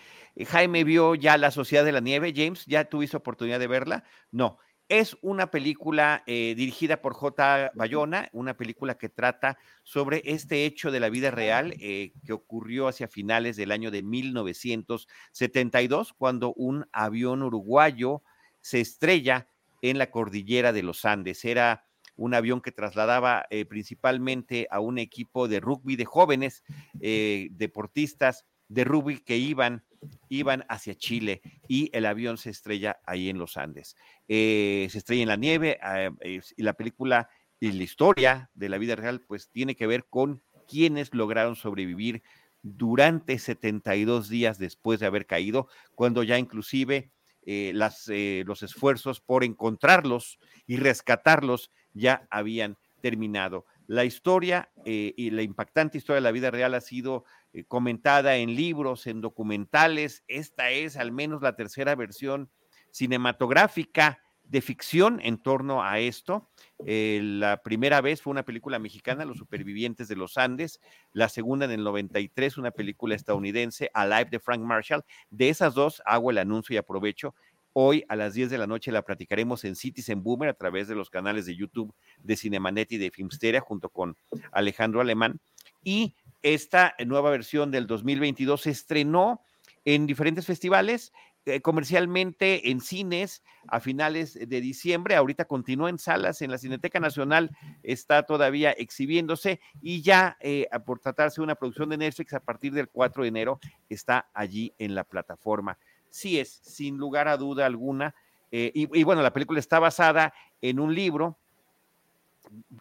Jaime 0.48 0.84
vio 0.84 1.16
ya 1.16 1.38
La 1.38 1.52
Sociedad 1.52 1.86
de 1.86 1.94
la 1.94 2.02
Nieve, 2.02 2.34
James, 2.36 2.66
¿ya 2.66 2.86
tuviste 2.86 3.18
oportunidad 3.18 3.60
de 3.60 3.68
verla? 3.68 4.04
No. 4.32 4.60
Es 4.90 5.16
una 5.22 5.52
película 5.52 6.24
eh, 6.26 6.56
dirigida 6.58 7.00
por 7.00 7.14
J. 7.14 7.72
Bayona, 7.76 8.28
una 8.34 8.58
película 8.58 8.98
que 8.98 9.08
trata 9.08 9.60
sobre 9.84 10.24
este 10.26 10.66
hecho 10.66 10.90
de 10.90 11.00
la 11.00 11.10
vida 11.10 11.30
real 11.30 11.76
eh, 11.80 12.12
que 12.26 12.34
ocurrió 12.34 12.88
hacia 12.88 13.08
finales 13.08 13.56
del 13.56 13.72
año 13.72 13.92
de 13.92 14.02
1972, 14.02 16.14
cuando 16.14 16.56
un 16.56 16.88
avión 16.92 17.44
uruguayo 17.44 18.24
se 18.62 18.82
estrella 18.82 19.48
en 19.84 20.00
la 20.00 20.10
cordillera 20.10 20.74
de 20.74 20.82
los 20.82 21.06
Andes. 21.06 21.46
Era 21.46 21.86
un 22.16 22.34
avión 22.34 22.60
que 22.60 22.72
trasladaba 22.72 23.46
eh, 23.52 23.66
principalmente 23.66 24.68
a 24.72 24.80
un 24.80 24.98
equipo 24.98 25.48
de 25.48 25.60
rugby 25.60 25.98
de 25.98 26.06
jóvenes 26.06 26.64
deportistas 26.94 28.48
de 28.70 28.86
rugby 28.86 29.20
que 29.20 29.38
iban 29.38 29.84
iban 30.30 30.66
hacia 30.70 30.96
Chile 30.96 31.42
y 31.68 31.90
el 31.94 32.06
avión 32.06 32.38
se 32.38 32.50
estrella 32.50 33.00
ahí 33.06 33.30
en 33.30 33.38
los 33.38 33.58
Andes. 33.58 33.96
Eh, 34.28 34.88
se 34.92 35.00
estrella 35.00 35.24
en 35.24 35.30
la 35.30 35.36
nieve 35.36 35.80
ah, 35.82 36.10
y 36.24 36.64
la 36.64 36.74
película 36.74 37.30
y 37.60 37.72
la 37.72 37.84
historia 37.84 38.50
de 38.54 38.70
la 38.70 38.78
vida 38.78 38.96
real 38.96 39.22
pues 39.22 39.50
tiene 39.50 39.76
que 39.76 39.88
ver 39.88 40.06
con 40.06 40.42
quienes 40.68 41.14
lograron 41.14 41.56
sobrevivir 41.56 42.24
durante 42.62 43.40
72 43.40 44.30
días 44.30 44.60
después 44.60 45.00
de 45.00 45.06
haber 45.06 45.26
caído, 45.26 45.68
cuando 45.96 46.24
ya 46.24 46.38
inclusive 46.38 47.12
eh, 47.46 47.72
las, 47.74 48.08
eh, 48.10 48.44
los 48.46 48.64
esfuerzos 48.64 49.22
por 49.22 49.44
encontrarlos 49.44 50.40
y 50.68 50.78
rescatarlos 50.78 51.72
ya 51.94 52.28
habían 52.30 52.78
terminado. 53.02 53.66
La 53.88 54.06
historia 54.06 54.70
y 54.86 55.32
la 55.32 55.42
impactante 55.42 55.98
historia 55.98 56.18
de 56.18 56.22
la 56.22 56.32
vida 56.32 56.52
real 56.52 56.76
ha 56.76 56.82
sido 56.82 57.26
eh, 57.54 57.64
comentada 57.66 58.36
en 58.38 58.56
libros, 58.56 59.08
en 59.08 59.22
documentales. 59.22 60.24
Esta 60.28 60.70
es 60.70 60.98
al 60.98 61.12
menos 61.12 61.42
la 61.42 61.56
tercera 61.56 61.96
versión 61.96 62.50
cinematográfica 62.92 64.20
de 64.44 64.62
ficción 64.62 65.20
en 65.24 65.38
torno 65.38 65.84
a 65.84 66.00
esto. 66.00 66.50
Eh, 66.86 67.20
la 67.24 67.62
primera 67.62 68.02
vez 68.02 68.22
fue 68.22 68.32
una 68.32 68.44
película 68.44 68.80
mexicana, 68.80 69.26
Los 69.26 69.38
Supervivientes 69.38 70.08
de 70.08 70.16
los 70.16 70.38
Andes. 70.38 70.80
La 71.14 71.30
segunda 71.30 71.66
en 71.66 71.72
el 71.72 71.84
93, 71.84 72.58
una 72.58 72.72
película 72.72 73.16
estadounidense, 73.16 73.92
Alive 73.94 74.30
de 74.32 74.40
Frank 74.40 74.62
Marshall. 74.62 75.06
De 75.30 75.50
esas 75.50 75.76
dos 75.76 76.02
hago 76.06 76.32
el 76.32 76.40
anuncio 76.40 76.74
y 76.74 76.78
aprovecho. 76.78 77.36
Hoy 77.74 78.04
a 78.10 78.16
las 78.16 78.34
10 78.34 78.50
de 78.50 78.58
la 78.58 78.66
noche 78.66 78.92
la 78.92 79.04
platicaremos 79.04 79.64
en 79.64 79.76
Citizen 79.76 80.24
Boomer 80.24 80.50
a 80.50 80.56
través 80.56 80.88
de 80.88 80.96
los 80.96 81.12
canales 81.12 81.46
de 81.46 81.56
YouTube 81.56 81.94
de 82.18 82.36
Cinemanet 82.36 82.92
y 82.92 82.98
de 82.98 83.12
Filmsteria 83.12 83.62
junto 83.62 83.90
con 83.90 84.18
Alejandro 84.52 85.00
Alemán. 85.02 85.40
Y 85.84 86.16
esta 86.44 86.96
nueva 87.06 87.30
versión 87.32 87.72
del 87.72 87.88
2022 87.88 88.62
se 88.62 88.70
estrenó 88.72 89.42
en 89.86 90.06
diferentes 90.08 90.46
festivales, 90.46 91.14
eh, 91.46 91.62
comercialmente 91.62 92.70
en 92.70 92.82
cines 92.82 93.44
a 93.68 93.80
finales 93.80 94.34
de 94.36 94.62
diciembre. 94.62 95.16
Ahorita 95.16 95.46
continúa 95.46 95.90
en 95.90 95.98
salas, 95.98 96.42
en 96.42 96.52
la 96.52 96.58
Cineteca 96.58 97.00
Nacional 97.00 97.52
está 97.82 98.24
todavía 98.24 98.72
exhibiéndose 98.72 99.60
y 99.82 100.02
ya 100.02 100.38
eh, 100.42 100.68
por 100.86 101.00
tratarse 101.00 101.42
de 101.42 101.46
una 101.46 101.56
producción 101.56 101.90
de 101.90 101.98
Netflix 101.98 102.34
a 102.34 102.40
partir 102.40 102.74
del 102.74 102.90
4 102.90 103.24
de 103.24 103.30
enero 103.30 103.60
está 103.90 104.30
allí 104.34 104.74
en 104.78 104.96
la 104.96 105.04
plataforma. 105.04 105.78
Sí 106.10 106.40
es, 106.40 106.60
sin 106.64 106.98
lugar 106.98 107.28
a 107.28 107.38
duda 107.38 107.66
alguna. 107.66 108.14
Eh, 108.52 108.72
y 108.74 109.04
bueno, 109.04 109.22
la 109.22 109.34
película 109.34 109.60
está 109.60 109.80
basada 109.80 110.34
en 110.62 110.80
un 110.80 110.94
libro 110.94 111.38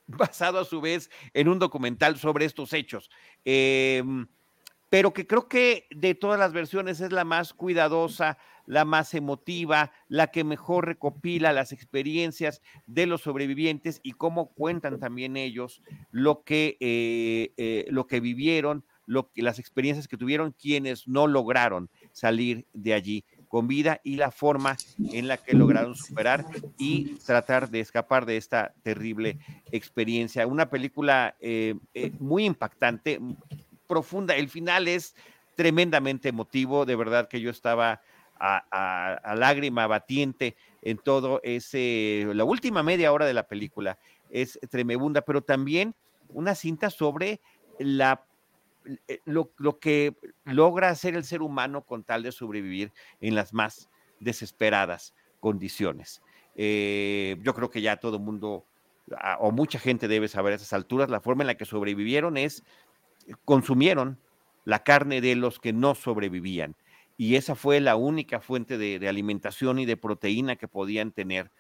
basado 0.07 0.61
a 0.61 0.65
su 0.65 0.81
vez 0.81 1.11
en 1.35 1.49
un 1.49 1.59
documental 1.59 2.19
sobre 2.19 2.45
estos 2.45 2.73
hechos. 2.73 3.11
Em, 3.45 4.27
pero 4.91 5.13
que 5.13 5.27
creo 5.27 5.49
que 5.49 5.87
de 5.91 6.15
todas 6.15 6.39
las 6.39 6.53
versiones 6.53 7.01
es 7.01 7.13
la 7.13 7.25
más 7.25 7.53
cuidadosa, 7.53 8.39
la 8.67 8.85
más 8.85 9.15
emotiva, 9.15 9.93
la 10.09 10.29
que 10.29 10.45
mejor 10.45 10.87
recopila 10.87 11.53
las 11.53 11.73
experiencias 11.73 12.63
de 12.87 13.07
los 13.07 13.23
sobrevivientes 13.23 14.01
y 14.03 14.13
cómo 14.13 14.53
cuentan 14.53 14.99
también 14.99 15.37
ellos 15.37 15.83
lo 16.11 16.43
que, 16.43 16.77
eh, 16.81 17.53
eh, 17.57 17.87
lo 17.89 18.07
que 18.07 18.21
vivieron, 18.21 18.85
las 19.35 19.59
experiencias 19.59 20.07
que 20.07 20.19
tuvieron 20.19 20.53
quienes 20.53 21.09
no 21.09 21.27
lograron 21.27 21.89
salir 22.13 22.67
de 22.75 22.93
allí 22.93 23.25
con 23.49 23.67
vida 23.67 24.01
y 24.05 24.17
la 24.17 24.31
forma 24.31 24.77
en 25.13 25.27
la 25.27 25.39
que 25.39 25.55
lograron 25.55 25.97
superar 25.97 26.47
y 26.79 27.15
tratar 27.27 27.71
de 27.71 27.81
escapar 27.81 28.27
de 28.27 28.37
esta 28.37 28.75
terrible 28.83 29.39
experiencia. 29.73 30.47
Una 30.47 30.71
película 30.71 31.35
eh, 31.41 31.75
eh, 31.95 32.13
muy 32.19 32.45
impactante, 32.45 33.21
profunda. 33.87 34.37
El 34.37 34.49
final 34.49 34.87
es 34.87 35.15
tremendamente 35.57 36.29
emotivo, 36.29 36.87
de 36.87 36.95
verdad 36.95 37.29
que 37.29 37.41
yo 37.41 37.51
estaba 37.51 38.01
a, 38.39 39.35
lágrima 39.37 39.87
batiente 39.87 40.57
en 40.83 40.99
todo 40.99 41.41
ese, 41.43 42.27
la 42.35 42.45
última 42.45 42.83
media 42.83 43.13
hora 43.13 43.27
de 43.27 43.35
la 43.35 43.49
película 43.49 43.99
es 44.31 44.59
tremenda, 44.71 45.23
pero 45.23 45.43
también 45.43 45.95
una 46.29 46.55
cinta 46.55 46.91
sobre 46.91 47.41
la 47.79 48.25
eh, 49.07 49.21
lo, 49.25 49.53
que 49.79 50.17
logra 50.45 50.89
hacer 50.91 51.15
el 51.15 51.25
ser 51.25 51.43
humano 51.43 51.85
con 51.85 52.05
tal 52.05 52.23
de 52.23 52.33
sobrevivir 52.33 52.93
en 53.21 53.35
las 53.35 53.53
más 53.53 53.89
desesperadas 54.21 55.15
condiciones. 55.41 56.23
Eh, 56.57 57.37
yo 57.43 57.55
creo 57.55 57.71
que 57.71 57.81
ya 57.83 57.97
todo 57.97 58.17
el 58.17 58.23
mundo 58.23 58.65
ah, 59.17 59.39
o 59.41 59.53
mucha 59.53 59.79
gente 59.79 60.09
debe 60.09 60.29
saber 60.29 60.53
a 60.53 60.57
esas 60.57 60.73
alturas 60.73 61.09
la 61.09 61.21
forma 61.21 61.45
en 61.45 61.49
la 61.49 61.57
que 61.57 61.65
sobrevivieron 61.65 62.37
es 62.37 62.65
consumieron 63.45 64.19
la 64.65 64.83
carne 64.83 65.21
de 65.21 65.37
los 65.37 65.61
que 65.61 65.73
no 65.73 65.95
sobrevivían 65.95 66.75
y 67.21 67.35
esa 67.35 67.57
fue 67.57 67.81
la 67.81 67.97
única 67.97 68.41
fuente 68.41 68.79
de, 68.79 69.07
alimentación 69.09 69.81
y 69.81 69.87
de 69.87 69.97
proteína 69.97 70.55
que 70.55 70.69
podían 70.69 71.11
tener, 71.11 71.51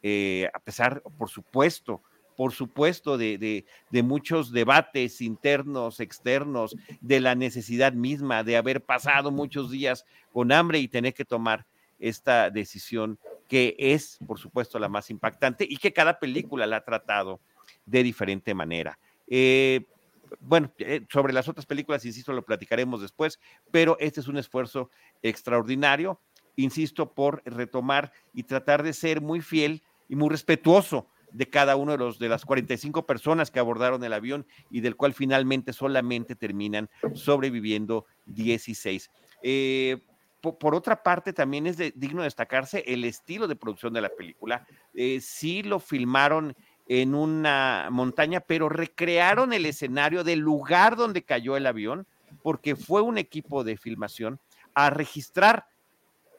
eh, 0.00 0.48
a 0.54 0.60
pesar, 0.60 1.02
por 1.18 1.28
supuesto, 1.28 2.02
por 2.38 2.52
supuesto, 2.52 3.18
de, 3.18 3.64
muchos 3.90 4.52
debates 4.52 5.20
internos, 5.20 5.98
externos, 5.98 6.76
de 7.00 7.18
la 7.18 7.34
necesidad 7.34 7.94
misma 7.94 8.44
de 8.44 8.56
haber 8.56 8.80
pasado 8.80 9.32
muchos 9.32 9.72
días 9.72 10.06
con 10.32 10.52
hambre 10.52 10.78
y 10.78 10.86
tener 10.86 11.14
que 11.14 11.24
tomar 11.24 11.66
esta 11.98 12.48
decisión 12.50 13.18
que 13.48 13.74
es, 13.76 14.18
por 14.24 14.38
supuesto, 14.38 14.78
la 14.78 14.88
más 14.88 15.10
impactante 15.10 15.66
y 15.68 15.78
que 15.78 15.92
cada 15.92 16.20
película 16.20 16.64
la 16.68 16.76
ha 16.76 16.84
tratado 16.84 17.40
de 17.84 18.04
diferente 18.04 18.54
manera. 18.54 19.00
Eh, 19.26 19.84
bueno, 20.38 20.72
eh, 20.78 21.04
sobre 21.10 21.32
las 21.32 21.48
otras 21.48 21.66
películas, 21.66 22.04
insisto, 22.04 22.32
lo 22.32 22.44
platicaremos 22.44 23.02
después, 23.02 23.40
pero 23.72 23.96
este 23.98 24.20
es 24.20 24.28
un 24.28 24.36
esfuerzo 24.36 24.90
extraordinario, 25.22 26.20
insisto, 26.54 27.14
por 27.14 27.42
retomar 27.44 28.12
y 28.32 28.44
tratar 28.44 28.84
de 28.84 28.92
ser 28.92 29.20
muy 29.20 29.40
fiel 29.40 29.82
y 30.08 30.14
muy 30.14 30.28
respetuoso 30.28 31.08
de 31.30 31.48
cada 31.48 31.76
uno 31.76 31.92
de 31.92 31.98
los 31.98 32.18
de 32.18 32.28
las 32.28 32.44
45 32.44 33.06
personas 33.06 33.50
que 33.50 33.58
abordaron 33.58 34.02
el 34.04 34.12
avión 34.12 34.46
y 34.70 34.80
del 34.80 34.96
cual 34.96 35.14
finalmente 35.14 35.72
solamente 35.72 36.34
terminan 36.34 36.88
sobreviviendo 37.14 38.06
16. 38.26 39.10
Eh, 39.42 39.98
por, 40.40 40.74
otra 40.74 41.02
parte, 41.02 41.32
también 41.32 41.66
es 41.66 41.76
digno 41.96 42.22
destacarse 42.22 42.84
el 42.86 43.04
estilo 43.04 43.48
de 43.48 43.56
producción 43.56 43.92
de 43.92 44.00
la 44.00 44.08
película. 44.08 44.66
Eh, 44.94 45.20
sí 45.20 45.62
lo 45.62 45.80
filmaron 45.80 46.54
en 46.86 47.14
una 47.14 47.88
montaña, 47.90 48.40
pero 48.40 48.68
recrearon 48.68 49.52
el 49.52 49.66
escenario 49.66 50.24
del 50.24 50.38
lugar 50.38 50.96
donde 50.96 51.24
cayó 51.24 51.56
el 51.56 51.66
avión, 51.66 52.06
porque 52.42 52.76
fue 52.76 53.02
un 53.02 53.18
equipo 53.18 53.64
de 53.64 53.76
filmación 53.76 54.40
a 54.74 54.90
registrar 54.90 55.66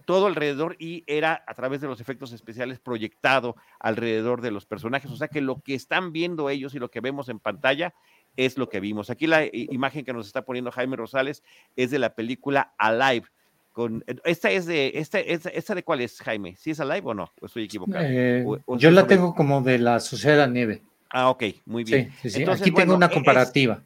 todo 0.09 0.25
alrededor 0.25 0.75
y 0.79 1.03
era 1.05 1.43
a 1.45 1.53
través 1.53 1.81
de 1.81 1.87
los 1.87 2.01
efectos 2.01 2.33
especiales 2.33 2.79
proyectado 2.79 3.55
alrededor 3.79 4.41
de 4.41 4.49
los 4.49 4.65
personajes. 4.65 5.11
O 5.11 5.15
sea 5.15 5.27
que 5.27 5.39
lo 5.39 5.61
que 5.61 5.75
están 5.75 6.11
viendo 6.11 6.49
ellos 6.49 6.73
y 6.73 6.79
lo 6.79 6.89
que 6.89 6.99
vemos 6.99 7.29
en 7.29 7.37
pantalla 7.37 7.93
es 8.35 8.57
lo 8.57 8.69
que 8.69 8.79
vimos. 8.79 9.11
Aquí 9.11 9.27
la 9.27 9.45
imagen 9.53 10.03
que 10.03 10.11
nos 10.11 10.25
está 10.25 10.45
poniendo 10.45 10.71
Jaime 10.71 10.95
Rosales 10.95 11.43
es 11.75 11.91
de 11.91 11.99
la 11.99 12.15
película 12.15 12.73
Alive. 12.79 13.27
Con, 13.71 14.03
esta 14.23 14.49
es 14.49 14.65
de 14.65 14.93
esta, 14.95 15.19
esta, 15.19 15.75
de 15.75 15.83
cuál 15.83 16.01
es 16.01 16.19
Jaime 16.21 16.55
si 16.55 16.71
es 16.71 16.79
Alive 16.79 17.03
o 17.03 17.13
no 17.13 17.31
o 17.39 17.45
estoy 17.45 17.65
equivocado 17.65 18.03
eh, 18.03 18.43
yo 18.79 18.89
la 18.89 19.05
tengo 19.05 19.35
como 19.35 19.61
de 19.61 19.77
la 19.77 19.99
Sociedad 19.99 20.37
de 20.37 20.41
la 20.41 20.47
Nieve. 20.47 20.81
Ah 21.11 21.29
ok 21.29 21.43
muy 21.65 21.83
bien. 21.83 22.11
Entonces, 22.23 22.61
aquí 22.61 22.71
tengo 22.71 22.95
una 22.95 23.09
comparativa. 23.09 23.83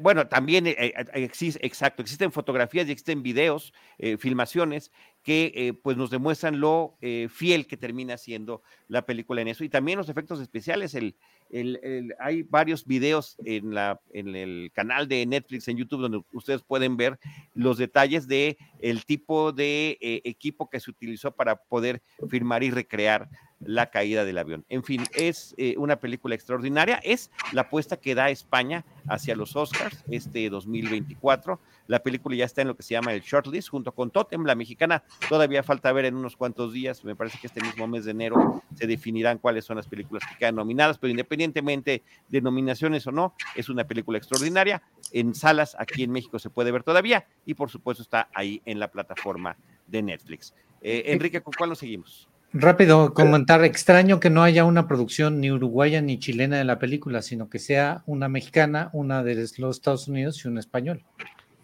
bueno, 0.00 0.26
también 0.26 0.66
eh, 0.66 0.76
eh, 0.78 0.94
existe, 1.14 1.64
exacto, 1.64 2.02
existen 2.02 2.32
fotografías 2.32 2.88
y 2.88 2.92
existen 2.92 3.22
videos, 3.22 3.72
eh, 3.98 4.16
filmaciones 4.16 4.90
que 5.22 5.76
pues 5.82 5.96
nos 5.96 6.10
demuestran 6.10 6.60
lo 6.60 6.96
fiel 7.30 7.66
que 7.66 7.76
termina 7.76 8.16
siendo 8.16 8.62
la 8.88 9.06
película 9.06 9.40
en 9.40 9.48
eso. 9.48 9.64
Y 9.64 9.68
también 9.68 9.98
los 9.98 10.08
efectos 10.08 10.40
especiales, 10.40 10.94
el, 10.94 11.14
el, 11.50 12.14
hay 12.18 12.42
varios 12.42 12.86
videos 12.86 13.36
en, 13.44 13.74
la, 13.74 14.00
en 14.12 14.34
el 14.34 14.70
canal 14.74 15.06
de 15.06 15.24
Netflix 15.26 15.68
en 15.68 15.76
YouTube 15.76 16.00
donde 16.00 16.22
ustedes 16.32 16.62
pueden 16.62 16.96
ver 16.96 17.18
los 17.54 17.78
detalles 17.78 18.26
de 18.26 18.58
el 18.80 19.04
tipo 19.04 19.52
de 19.52 19.98
equipo 20.00 20.68
que 20.68 20.80
se 20.80 20.90
utilizó 20.90 21.30
para 21.30 21.56
poder 21.56 22.02
filmar 22.28 22.62
y 22.64 22.70
recrear 22.70 23.28
la 23.64 23.90
caída 23.90 24.24
del 24.24 24.38
avión. 24.38 24.64
En 24.68 24.82
fin, 24.82 25.04
es 25.14 25.54
eh, 25.56 25.74
una 25.78 25.96
película 25.96 26.34
extraordinaria, 26.34 26.96
es 27.02 27.30
la 27.52 27.62
apuesta 27.62 27.96
que 27.96 28.14
da 28.14 28.30
España 28.30 28.84
hacia 29.08 29.36
los 29.36 29.56
Oscars 29.56 30.04
este 30.10 30.48
2024. 30.50 31.60
La 31.86 32.02
película 32.02 32.36
ya 32.36 32.44
está 32.44 32.62
en 32.62 32.68
lo 32.68 32.76
que 32.76 32.82
se 32.82 32.94
llama 32.94 33.12
el 33.12 33.20
shortlist 33.22 33.68
junto 33.68 33.92
con 33.92 34.10
Totem, 34.10 34.44
la 34.44 34.54
mexicana. 34.54 35.04
Todavía 35.28 35.62
falta 35.62 35.92
ver 35.92 36.06
en 36.06 36.14
unos 36.14 36.36
cuantos 36.36 36.72
días, 36.72 37.04
me 37.04 37.16
parece 37.16 37.38
que 37.38 37.46
este 37.46 37.60
mismo 37.60 37.86
mes 37.86 38.04
de 38.04 38.12
enero 38.12 38.62
se 38.74 38.86
definirán 38.86 39.38
cuáles 39.38 39.64
son 39.64 39.76
las 39.76 39.86
películas 39.86 40.22
que 40.28 40.38
quedan 40.38 40.56
nominadas, 40.56 40.98
pero 40.98 41.10
independientemente 41.10 42.02
de 42.28 42.40
nominaciones 42.40 43.06
o 43.06 43.12
no, 43.12 43.34
es 43.54 43.68
una 43.68 43.84
película 43.84 44.18
extraordinaria. 44.18 44.82
En 45.12 45.34
salas 45.34 45.76
aquí 45.78 46.02
en 46.02 46.12
México 46.12 46.38
se 46.38 46.50
puede 46.50 46.70
ver 46.70 46.82
todavía 46.82 47.26
y 47.44 47.54
por 47.54 47.70
supuesto 47.70 48.02
está 48.02 48.28
ahí 48.34 48.62
en 48.64 48.78
la 48.78 48.90
plataforma 48.90 49.56
de 49.86 50.02
Netflix. 50.02 50.54
Eh, 50.80 51.04
Enrique, 51.06 51.42
¿con 51.42 51.52
cuál 51.52 51.70
nos 51.70 51.78
seguimos? 51.78 52.28
Rápido, 52.54 53.14
comentar, 53.14 53.64
extraño 53.64 54.20
que 54.20 54.28
no 54.28 54.42
haya 54.42 54.66
una 54.66 54.86
producción 54.86 55.40
ni 55.40 55.50
uruguaya 55.50 56.02
ni 56.02 56.18
chilena 56.18 56.58
de 56.58 56.64
la 56.64 56.78
película, 56.78 57.22
sino 57.22 57.48
que 57.48 57.58
sea 57.58 58.02
una 58.04 58.28
mexicana, 58.28 58.90
una 58.92 59.22
de 59.22 59.48
los 59.56 59.76
Estados 59.76 60.06
Unidos 60.06 60.44
y 60.44 60.48
una 60.48 60.60
español. 60.60 61.02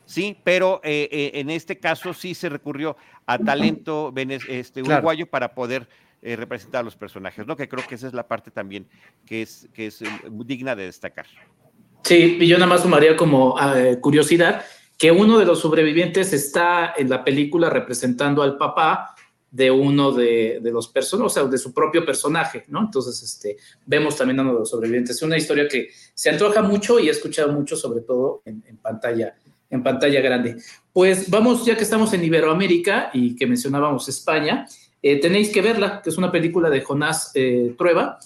Sí, 0.07 0.39
pero 0.43 0.81
eh, 0.83 1.07
eh, 1.13 1.33
en 1.35 1.51
este 1.51 1.79
caso 1.79 2.15
sí 2.15 2.35
se 2.35 2.49
recurrió 2.49 2.97
a 3.27 3.39
talento 3.39 4.15
este, 4.17 4.81
uruguayo 4.81 5.27
para 5.27 5.55
poder 5.55 5.87
eh, 6.23 6.35
representar 6.37 6.81
a 6.81 6.85
los 6.85 6.97
personajes, 6.97 7.47
¿no? 7.47 7.55
Que 7.55 7.69
creo 7.69 7.87
que 7.87 7.97
esa 7.97 8.07
es 8.07 8.15
la 8.15 8.27
parte 8.27 8.51
también 8.51 8.89
que 9.27 9.43
es, 9.43 9.69
que 9.75 9.89
es 9.89 10.03
digna 10.47 10.75
de 10.75 10.85
destacar. 10.85 11.27
Sí, 12.03 12.39
y 12.41 12.47
yo 12.47 12.57
nada 12.57 12.71
más 12.71 12.81
sumaría 12.81 13.15
como 13.15 13.57
curiosidad 14.01 14.65
que 14.97 15.11
uno 15.11 15.39
de 15.39 15.45
los 15.45 15.61
sobrevivientes 15.61 16.33
está 16.33 16.95
en 16.97 17.11
la 17.11 17.23
película 17.23 17.69
representando 17.69 18.43
al 18.43 18.57
papá 18.57 19.15
de 19.51 19.71
uno 19.71 20.13
de, 20.13 20.61
los 20.65 20.89
personajes, 20.89 21.33
o 21.33 21.35
sea, 21.41 21.45
de 21.49 21.59
su 21.59 21.73
propio 21.73 22.05
personaje, 22.05 22.65
¿no? 22.69 22.81
Entonces, 22.81 23.23
este, 23.23 23.57
vemos 23.87 24.17
también 24.17 24.39
a 24.41 24.43
uno 24.43 24.53
de 24.53 24.59
los 24.61 24.71
sobrevivientes. 24.71 25.17
Es 25.17 25.23
una 25.23 25.37
historia 25.37 25.67
que 25.67 25.89
se 26.15 26.31
antoja 26.31 26.63
mucho 26.63 26.99
y 26.99 27.09
he 27.09 27.11
escuchado 27.11 27.53
mucho, 27.53 27.77
sobre 27.77 28.03
todo 28.03 28.43
en, 28.45 28.63
pantalla, 28.83 29.35
en 29.71 29.83
pantalla 29.83 30.21
grande. 30.21 30.57
Pues 30.93 31.31
vamos, 31.31 31.65
ya 31.65 31.77
que 31.77 31.85
estamos 31.85 32.13
en 32.13 32.25
Iberoamérica 32.25 33.11
y 33.15 33.35
que 33.37 33.47
mencionábamos 33.47 34.09
España, 34.09 34.67
eh, 35.03 35.21
tenéis 35.21 35.51
que 35.51 35.63
verla, 35.63 36.03
que 36.03 36.11
es 36.11 36.19
una 36.19 36.31
película 36.31 36.69
de 36.69 36.83
Jonás 36.83 37.31
eh, 37.35 37.75
Trueba, 37.79 38.19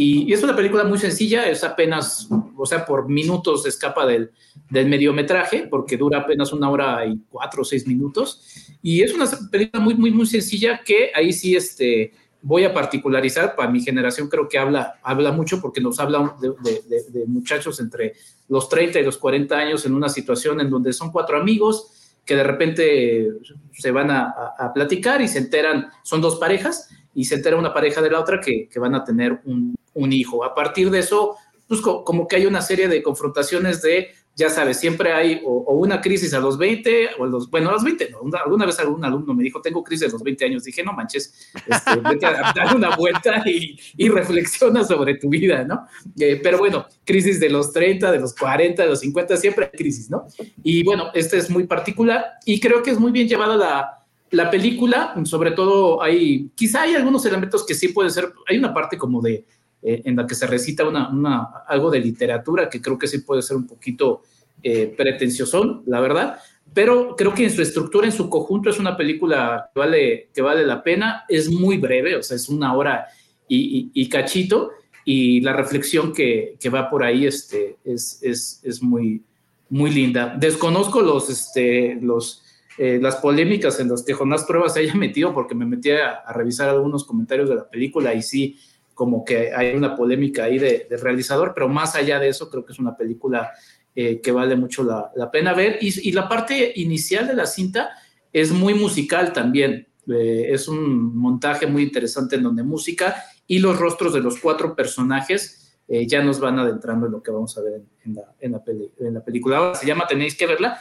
y, 0.00 0.32
es 0.32 0.44
una 0.44 0.54
película 0.54 0.84
muy 0.84 0.96
sencilla, 0.96 1.48
es 1.50 1.64
apenas, 1.64 2.28
o 2.56 2.64
sea, 2.64 2.86
por 2.86 3.08
minutos 3.08 3.66
escapa 3.66 4.06
del, 4.06 4.30
del 4.70 4.86
mediometraje, 4.86 5.66
porque 5.68 5.96
dura 5.96 6.20
apenas 6.20 6.52
una 6.52 6.70
hora 6.70 7.04
y 7.04 7.18
cuatro 7.28 7.62
o 7.62 7.64
seis 7.64 7.84
minutos. 7.84 8.40
Y 8.80 9.02
es 9.02 9.12
una 9.12 9.28
película 9.50 9.82
muy, 9.82 9.96
muy, 9.96 10.12
muy 10.12 10.26
sencilla 10.26 10.82
que 10.84 11.10
ahí 11.12 11.32
sí 11.32 11.56
este, 11.56 12.12
voy 12.40 12.62
a 12.62 12.72
particularizar. 12.72 13.56
Para 13.56 13.72
mi 13.72 13.80
generación 13.80 14.28
creo 14.28 14.48
que 14.48 14.56
habla, 14.56 15.00
habla 15.02 15.32
mucho 15.32 15.60
porque 15.60 15.80
nos 15.80 15.98
habla 15.98 16.36
de, 16.40 17.02
de, 17.10 17.26
muchachos 17.26 17.80
entre 17.80 18.12
los 18.48 18.68
30 18.68 19.00
y 19.00 19.04
los 19.04 19.18
40 19.18 19.58
años 19.58 19.84
en 19.84 19.94
una 19.94 20.08
situación 20.08 20.60
en 20.60 20.70
donde 20.70 20.92
son 20.92 21.10
cuatro 21.10 21.40
amigos 21.40 22.14
que 22.24 22.36
de 22.36 22.44
repente 22.44 23.30
se 23.72 23.90
van 23.90 24.12
a, 24.12 24.32
a, 24.56 24.72
platicar 24.72 25.20
y 25.22 25.26
se 25.26 25.38
enteran, 25.38 25.88
son 26.04 26.20
dos 26.20 26.36
parejas, 26.36 26.88
y 27.14 27.24
se 27.24 27.34
entera 27.34 27.56
una 27.56 27.74
pareja 27.74 28.00
de 28.00 28.10
la 28.12 28.20
otra 28.20 28.38
que, 28.40 28.68
que 28.68 28.78
van 28.78 28.94
a 28.94 29.02
tener 29.02 29.40
un, 29.44 29.74
un 29.98 30.12
hijo. 30.12 30.44
A 30.44 30.54
partir 30.54 30.90
de 30.90 31.00
eso, 31.00 31.36
pues 31.66 31.80
como 31.80 32.26
que 32.26 32.36
hay 32.36 32.46
una 32.46 32.62
serie 32.62 32.88
de 32.88 33.02
confrontaciones 33.02 33.82
de, 33.82 34.12
ya 34.34 34.48
sabes, 34.48 34.78
siempre 34.78 35.12
hay 35.12 35.42
o, 35.44 35.74
una 35.74 36.00
crisis 36.00 36.32
a 36.32 36.38
los 36.38 36.56
20 36.56 37.10
o 37.18 37.24
a 37.24 37.26
los, 37.26 37.50
bueno, 37.50 37.68
a 37.68 37.72
los 37.72 37.84
20, 37.84 38.10
no, 38.10 38.20
alguna 38.38 38.64
vez 38.64 38.78
algún 38.78 39.04
alumno 39.04 39.34
me 39.34 39.42
dijo, 39.42 39.60
tengo 39.60 39.82
crisis 39.84 40.08
a 40.08 40.12
los 40.12 40.22
20 40.22 40.44
años, 40.46 40.64
dije, 40.64 40.82
no 40.82 40.92
manches, 40.92 41.50
este, 41.66 41.96
vete 42.08 42.24
a 42.24 42.52
dar 42.54 42.74
una 42.74 42.96
vuelta 42.96 43.42
y, 43.44 43.78
y, 43.96 44.08
reflexiona 44.08 44.82
sobre 44.84 45.16
tu 45.16 45.28
vida, 45.28 45.64
¿no? 45.64 45.86
Eh, 46.18 46.40
pero 46.42 46.58
bueno, 46.58 46.86
crisis 47.04 47.38
de 47.40 47.50
los 47.50 47.72
30, 47.72 48.12
de 48.12 48.20
los 48.20 48.34
40, 48.34 48.82
de 48.82 48.88
los 48.88 49.00
50, 49.00 49.36
siempre 49.36 49.64
hay 49.66 49.76
crisis, 49.76 50.08
¿no? 50.08 50.26
Y 50.62 50.84
bueno, 50.84 51.10
este 51.14 51.36
es 51.36 51.50
muy 51.50 51.66
particular 51.66 52.24
y 52.46 52.60
creo 52.60 52.82
que 52.82 52.92
es 52.92 52.98
muy 52.98 53.12
bien 53.12 53.28
llevada 53.28 53.56
la, 53.56 53.98
la 54.30 54.50
película, 54.50 55.14
sobre 55.24 55.52
todo 55.52 56.02
hay, 56.02 56.50
quizá 56.54 56.82
hay 56.82 56.94
algunos 56.94 57.24
elementos 57.24 57.64
que 57.64 57.74
sí 57.74 57.88
puede 57.88 58.10
ser, 58.10 58.32
hay 58.46 58.58
una 58.58 58.72
parte 58.72 58.96
como 58.96 59.20
de 59.22 59.44
eh, 59.82 60.02
en 60.04 60.16
la 60.16 60.26
que 60.26 60.34
se 60.34 60.46
recita 60.46 60.86
una, 60.86 61.44
algo 61.66 61.90
de 61.90 62.00
literatura 62.00 62.68
que 62.68 62.80
creo 62.80 62.98
que 62.98 63.06
sí 63.06 63.18
puede 63.18 63.42
ser 63.42 63.56
un 63.56 63.66
poquito 63.66 64.22
eh, 64.62 64.92
pretencioso, 64.96 65.82
la 65.86 66.00
verdad, 66.00 66.38
pero 66.74 67.14
creo 67.16 67.34
que 67.34 67.44
en 67.44 67.50
su 67.50 67.62
estructura, 67.62 68.06
en 68.06 68.12
su 68.12 68.28
conjunto, 68.28 68.70
es 68.70 68.78
una 68.78 68.96
película 68.96 69.70
que 69.72 69.80
vale, 69.80 70.28
que 70.34 70.42
vale 70.42 70.66
la 70.66 70.82
pena, 70.82 71.24
es 71.28 71.48
muy 71.50 71.78
breve, 71.78 72.16
o 72.16 72.22
sea, 72.22 72.36
es 72.36 72.48
una 72.48 72.74
hora 72.74 73.06
y, 73.48 74.08
cachito, 74.08 74.72
y 75.04 75.40
la 75.40 75.54
reflexión 75.54 76.12
que, 76.12 76.58
va 76.72 76.90
por 76.90 77.02
ahí 77.02 77.26
este, 77.26 77.76
es, 77.84 78.18
es, 78.22 78.60
es, 78.62 78.82
muy, 78.82 79.22
muy 79.70 79.90
linda. 79.90 80.36
Desconozco 80.38 81.00
los, 81.00 81.30
este, 81.30 81.98
los, 82.02 82.42
eh, 82.76 82.98
las 83.00 83.16
polémicas 83.16 83.80
en 83.80 83.88
las 83.88 84.04
que 84.04 84.12
Jonás 84.12 84.44
Pruebas 84.44 84.74
se 84.74 84.80
haya 84.80 84.94
metido, 84.94 85.34
porque 85.34 85.54
me 85.54 85.66
metí 85.66 85.90
a, 85.90 86.22
revisar 86.32 86.68
algunos 86.68 87.04
comentarios 87.04 87.48
de 87.48 87.56
la 87.56 87.68
película 87.68 88.14
y 88.14 88.22
sí, 88.22 88.58
como 88.98 89.24
que 89.24 89.54
hay 89.54 89.76
una 89.76 89.94
polémica 89.94 90.42
ahí 90.42 90.58
de, 90.58 90.88
realizador, 91.00 91.52
pero 91.54 91.68
más 91.68 91.94
allá 91.94 92.18
de 92.18 92.30
eso, 92.30 92.50
creo 92.50 92.64
que 92.64 92.72
es 92.72 92.80
una 92.80 92.96
película 92.96 93.52
eh, 93.94 94.20
que 94.20 94.32
vale 94.32 94.56
mucho 94.56 94.82
la, 94.82 95.30
pena 95.30 95.54
ver. 95.54 95.78
Y, 95.80 96.10
la 96.10 96.28
parte 96.28 96.72
inicial 96.74 97.28
de 97.28 97.34
la 97.34 97.46
cinta 97.46 97.90
es 98.32 98.50
muy 98.50 98.74
musical 98.74 99.32
también. 99.32 99.86
Eh, 100.08 100.48
es 100.50 100.66
un 100.66 101.16
montaje 101.16 101.68
muy 101.68 101.84
interesante 101.84 102.34
en 102.34 102.42
donde 102.42 102.64
música 102.64 103.22
y 103.46 103.60
los 103.60 103.78
rostros 103.78 104.12
de 104.12 104.18
los 104.20 104.40
cuatro 104.40 104.74
personajes 104.74 105.78
eh, 105.86 106.04
ya 106.04 106.20
nos 106.20 106.40
van 106.40 106.58
adentrando 106.58 107.06
en 107.06 107.12
lo 107.12 107.22
que 107.22 107.30
vamos 107.30 107.56
a 107.56 107.62
ver 107.62 107.80
en, 108.04 108.16
la, 108.16 108.34
en 108.40 109.14
la, 109.14 109.22
película. 109.22 109.58
Ahora 109.58 109.74
se 109.76 109.86
llama 109.86 110.08
Tenéis 110.08 110.34
que 110.34 110.48
verla, 110.48 110.76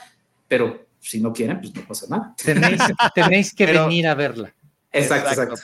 pero 0.47 0.87
si 0.99 1.21
no 1.21 1.31
quieren, 1.31 1.59
pues 1.61 1.75
no 1.75 1.83
pasa 1.87 2.07
nada. 2.09 2.33
Tenéis, 3.13 3.53
que 3.53 3.67
venir 3.67 4.07
a 4.07 4.15
verla. 4.15 4.55
Exacto, 4.97 5.55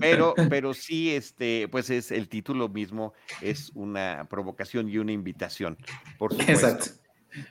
Pero, 0.00 0.34
pero 0.50 0.74
sí, 0.74 1.14
este, 1.14 1.68
pues 1.68 1.90
es 1.90 2.10
el 2.10 2.28
título 2.28 2.68
mismo, 2.68 3.12
es 3.40 3.70
una 3.74 4.26
provocación 4.28 4.88
y 4.88 4.98
una 4.98 5.12
invitación, 5.12 5.76
por 6.18 6.32
supuesto. 6.32 6.52
Exacto. 6.66 7.08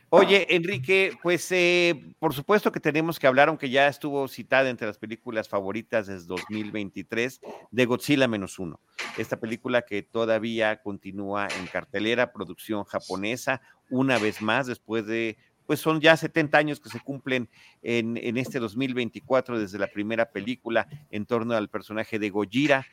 Oye, 0.10 0.56
Enrique, 0.56 1.18
pues 1.22 1.52
eh, 1.52 2.14
por 2.20 2.34
supuesto 2.34 2.72
que 2.72 2.80
tenemos 2.80 3.20
que 3.20 3.28
hablar, 3.28 3.50
aunque 3.50 3.70
ya 3.70 3.88
estuvo 3.88 4.28
citada 4.28 4.70
entre 4.70 4.88
las 4.88 4.98
películas 4.98 5.48
favoritas 5.48 6.08
desde 6.08 6.28
2023, 6.28 7.42
de 7.72 7.86
Godzilla 7.86 8.28
menos 8.28 8.60
uno. 8.60 8.80
Esta 9.18 9.40
película 9.40 9.84
que 9.84 10.02
todavía 10.04 10.82
continúa 10.82 11.48
en 11.60 11.68
cartelera, 11.68 12.32
producción 12.34 12.84
japonesa, 12.86 13.62
una 13.90 14.18
vez 14.18 14.42
más, 14.42 14.68
después 14.68 15.06
de 15.06 15.38
pues 15.68 15.82
son 15.82 16.00
ya 16.02 16.18
70 16.18 16.58
años 16.58 16.80
que 16.80 16.90
se 16.90 17.02
cumplen 17.02 17.50
en, 17.84 18.38
este 18.38 18.58
2024 18.58 19.60
desde 19.60 19.78
la 19.78 19.88
primera 19.88 20.32
película 20.32 20.88
en 21.12 21.26
torno 21.26 21.54
al 21.54 21.70
personaje 21.70 22.18
de 22.18 22.30
Gojira, 22.30 22.88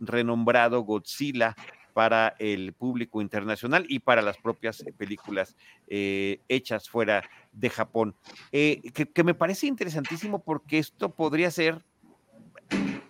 renombrado 0.00 0.80
Godzilla 0.80 1.54
para 1.94 2.34
el 2.40 2.72
público 2.72 3.22
internacional 3.22 3.86
y 3.88 4.00
para 4.00 4.20
las 4.20 4.36
propias 4.36 4.84
películas 4.98 5.56
eh, 5.86 6.40
hechas 6.48 6.88
fuera 6.88 7.22
de 7.52 7.70
Japón. 7.70 8.16
Eh, 8.50 8.82
que, 8.92 9.24
me 9.24 9.34
parece 9.34 9.68
interesantísimo 9.68 10.42
porque 10.42 10.78
esto 10.78 11.14
podría 11.14 11.52
ser, 11.52 11.84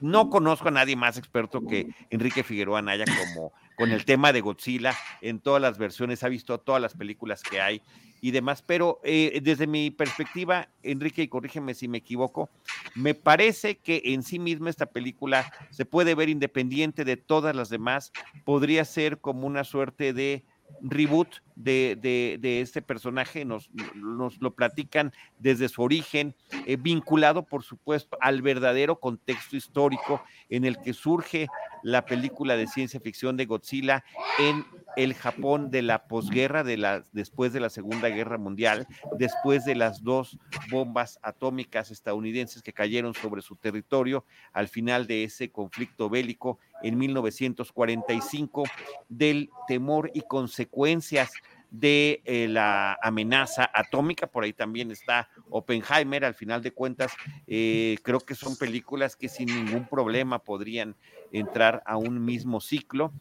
no 0.02 0.28
conozco 0.28 0.68
a 0.68 0.72
nadie 0.72 0.96
más 0.96 1.16
experto 1.16 1.64
que 1.64 1.88
Enrique 2.10 2.42
Figueroa 2.42 2.82
Naya 2.82 3.06
como 3.06 3.52
con 3.76 3.90
el 3.90 4.04
tema 4.04 4.32
de 4.32 4.40
Godzilla 4.40 4.94
en 5.20 5.40
todas 5.40 5.60
las 5.60 5.78
versiones, 5.78 6.22
ha 6.22 6.28
visto 6.28 6.58
todas 6.58 6.80
las 6.80 6.94
películas 6.94 7.42
que 7.42 7.60
hay 7.60 7.82
y 8.20 8.30
demás, 8.30 8.62
pero 8.62 9.00
eh, 9.04 9.40
desde 9.42 9.66
mi 9.66 9.90
perspectiva, 9.90 10.68
Enrique, 10.82 11.22
y 11.22 11.28
corrígeme 11.28 11.74
si 11.74 11.88
me 11.88 11.98
equivoco, 11.98 12.48
me 12.94 13.14
parece 13.14 13.76
que 13.76 14.00
en 14.04 14.22
sí 14.22 14.38
misma 14.38 14.70
esta 14.70 14.86
película 14.86 15.52
se 15.70 15.84
puede 15.84 16.14
ver 16.14 16.30
independiente 16.30 17.04
de 17.04 17.18
todas 17.18 17.54
las 17.54 17.68
demás, 17.68 18.12
podría 18.44 18.86
ser 18.86 19.18
como 19.18 19.46
una 19.46 19.62
suerte 19.62 20.14
de 20.14 20.42
reboot 20.82 21.36
de, 21.56 21.96
de, 22.40 22.60
este 22.60 22.82
personaje, 22.82 23.44
nos, 23.44 23.70
nos, 23.94 24.40
lo 24.40 24.54
platican 24.54 25.12
desde 25.38 25.68
su 25.68 25.82
origen, 25.82 26.34
eh, 26.66 26.76
vinculado 26.76 27.44
por 27.44 27.62
supuesto 27.62 28.16
al 28.20 28.42
verdadero 28.42 28.98
contexto 28.98 29.56
histórico 29.56 30.22
en 30.48 30.64
el 30.64 30.78
que 30.78 30.92
surge 30.92 31.48
la 31.82 32.04
película 32.04 32.56
de 32.56 32.66
ciencia 32.66 33.00
ficción 33.00 33.36
de 33.36 33.46
Godzilla 33.46 34.04
en 34.38 34.64
el 34.96 35.14
Japón 35.14 35.70
de 35.70 35.82
la 35.82 36.06
posguerra, 36.06 36.64
de 36.64 36.76
la, 36.76 37.04
después 37.12 37.52
de 37.52 37.60
la 37.60 37.70
Segunda 37.70 38.08
Guerra 38.08 38.38
Mundial, 38.38 38.86
después 39.18 39.64
de 39.64 39.74
las 39.74 40.02
dos 40.02 40.38
bombas 40.70 41.18
atómicas 41.22 41.90
estadounidenses 41.90 42.62
que 42.62 42.72
cayeron 42.72 43.14
sobre 43.14 43.42
su 43.42 43.56
territorio 43.56 44.24
al 44.52 44.68
final 44.68 45.06
de 45.06 45.24
ese 45.24 45.50
conflicto 45.50 46.08
bélico 46.08 46.58
en 46.82 46.98
1945, 46.98 48.64
del 49.08 49.50
temor 49.66 50.10
y 50.14 50.22
consecuencias 50.22 51.32
de 51.74 52.22
eh, 52.24 52.46
la 52.48 52.96
amenaza 53.02 53.68
atómica, 53.74 54.28
por 54.28 54.44
ahí 54.44 54.52
también 54.52 54.92
está 54.92 55.28
Oppenheimer, 55.50 56.24
al 56.24 56.34
final 56.34 56.62
de 56.62 56.70
cuentas, 56.70 57.12
eh, 57.48 57.96
creo 58.04 58.20
que 58.20 58.36
son 58.36 58.56
películas 58.56 59.16
que 59.16 59.28
sin 59.28 59.46
ningún 59.46 59.88
problema 59.88 60.38
podrían 60.38 60.94
entrar 61.32 61.82
a 61.84 61.96
un 61.96 62.24
mismo 62.24 62.60
ciclo. 62.60 63.12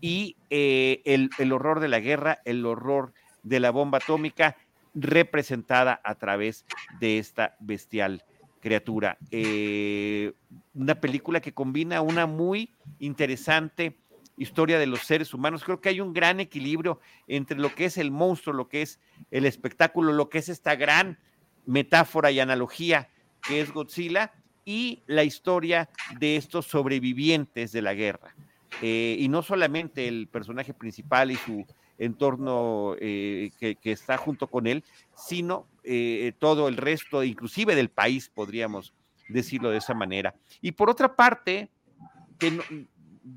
Y 0.00 0.36
eh, 0.50 1.02
el, 1.04 1.30
el 1.38 1.52
horror 1.52 1.80
de 1.80 1.88
la 1.88 2.00
guerra, 2.00 2.40
el 2.44 2.64
horror 2.66 3.12
de 3.42 3.60
la 3.60 3.70
bomba 3.70 3.98
atómica, 3.98 4.56
representada 4.94 6.00
a 6.04 6.14
través 6.16 6.64
de 7.00 7.18
esta 7.18 7.56
bestial 7.60 8.24
criatura. 8.60 9.18
una 10.74 10.94
película 10.94 11.40
que 11.40 11.52
combina 11.52 12.00
una 12.00 12.26
muy 12.26 12.70
interesante 13.00 13.96
historia 14.36 14.78
de 14.78 14.86
los 14.86 15.00
seres 15.00 15.34
humanos. 15.34 15.64
Creo 15.64 15.80
que 15.80 15.88
hay 15.88 16.00
un 16.00 16.12
gran 16.12 16.40
equilibrio 16.40 17.00
entre 17.26 17.58
lo 17.58 17.74
que 17.74 17.86
es 17.86 17.98
el 17.98 18.10
monstruo, 18.10 18.54
lo 18.54 18.68
que 18.68 18.82
es 18.82 19.00
el 19.30 19.46
espectáculo, 19.46 20.12
lo 20.12 20.28
que 20.28 20.38
es 20.38 20.48
esta 20.48 20.76
gran 20.76 21.18
metáfora 21.66 22.30
y 22.30 22.40
analogía 22.40 23.08
que 23.42 23.60
es 23.60 23.72
Godzilla 23.72 24.32
y 24.64 25.02
la 25.06 25.24
historia 25.24 25.88
de 26.18 26.36
estos 26.36 26.66
sobrevivientes 26.66 27.72
de 27.72 27.82
la 27.82 27.94
guerra. 27.94 28.34
Eh, 28.80 29.16
y 29.18 29.28
no 29.28 29.42
solamente 29.42 30.08
el 30.08 30.28
personaje 30.28 30.72
principal 30.72 31.30
y 31.30 31.36
su 31.36 31.66
entorno 31.98 32.96
eh, 32.98 33.50
que, 33.58 33.78
está 33.84 34.16
junto 34.16 34.46
con 34.46 34.66
él, 34.66 34.82
sino 35.14 35.66
eh, 35.84 36.32
todo 36.38 36.68
el 36.68 36.76
resto, 36.76 37.22
inclusive 37.22 37.74
del 37.74 37.90
país, 37.90 38.28
podríamos 38.28 38.92
decirlo 39.28 39.70
de 39.70 39.78
esa 39.78 39.94
manera. 39.94 40.34
Y 40.60 40.72
por 40.72 40.90
otra 40.90 41.14
parte, 41.14 41.70
que 42.38 42.58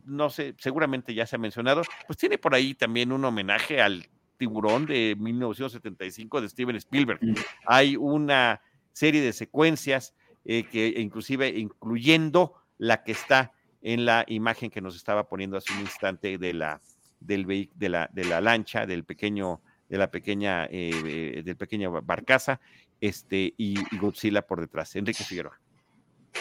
no 0.05 0.29
sé, 0.29 0.55
seguramente 0.57 1.13
ya 1.13 1.25
se 1.25 1.35
ha 1.35 1.39
mencionado, 1.39 1.83
pues 2.07 2.17
tiene 2.17 2.37
por 2.37 2.55
ahí 2.55 2.73
también 2.73 3.11
un 3.11 3.23
homenaje 3.23 3.81
al 3.81 4.07
tiburón 4.37 4.85
de 4.85 5.15
1975 5.17 6.41
de 6.41 6.49
Steven 6.49 6.75
Spielberg. 6.77 7.19
Mm. 7.21 7.35
Hay 7.65 7.95
una 7.95 8.61
serie 8.91 9.21
de 9.21 9.33
secuencias 9.33 10.13
eh, 10.43 10.63
que 10.63 10.87
inclusive 10.97 11.49
incluyendo 11.49 12.53
la 12.77 13.03
que 13.03 13.11
está 13.11 13.53
en 13.85 14.03
la 14.03 14.25
imagen 14.27 14.71
que 14.71 14.81
nos 14.81 14.95
estaba 14.95 15.29
poniendo 15.29 15.57
hace 15.57 15.71
un 15.71 15.81
instante 15.81 16.39
de 16.39 16.53
la, 16.53 16.81
del, 17.19 17.69
de 17.75 17.89
la, 17.89 18.09
de 18.11 18.25
la 18.25 18.41
lancha, 18.41 18.87
del 18.87 19.03
pequeño, 19.03 19.61
de 19.87 19.97
la 19.99 20.09
pequeña, 20.09 20.67
eh, 20.71 21.43
del 21.45 21.55
pequeño 21.55 22.01
barcaza, 22.01 22.59
este, 22.99 23.53
y, 23.57 23.79
y, 23.91 23.97
Godzilla 23.97 24.41
por 24.41 24.59
detrás. 24.59 24.95
Enrique 24.95 25.23
Figueroa. 25.23 25.59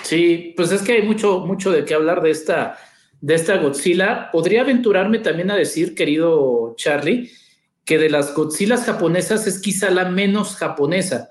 Sí, 0.02 0.54
pues 0.56 0.72
es 0.72 0.80
que 0.80 0.92
hay 0.92 1.02
mucho, 1.02 1.40
mucho 1.40 1.70
de 1.70 1.84
qué 1.84 1.94
hablar 1.94 2.22
de 2.22 2.30
esta 2.30 2.78
de 3.20 3.34
esta 3.34 3.56
Godzilla, 3.56 4.30
podría 4.30 4.60
aventurarme 4.60 5.18
también 5.18 5.50
a 5.50 5.56
decir, 5.56 5.94
querido 5.94 6.74
Charlie, 6.76 7.30
que 7.84 7.96
de 7.96 8.10
las 8.10 8.34
Godzillas 8.34 8.84
japonesas 8.84 9.46
es 9.46 9.60
quizá 9.60 9.90
la 9.90 10.10
menos 10.10 10.56
japonesa, 10.56 11.30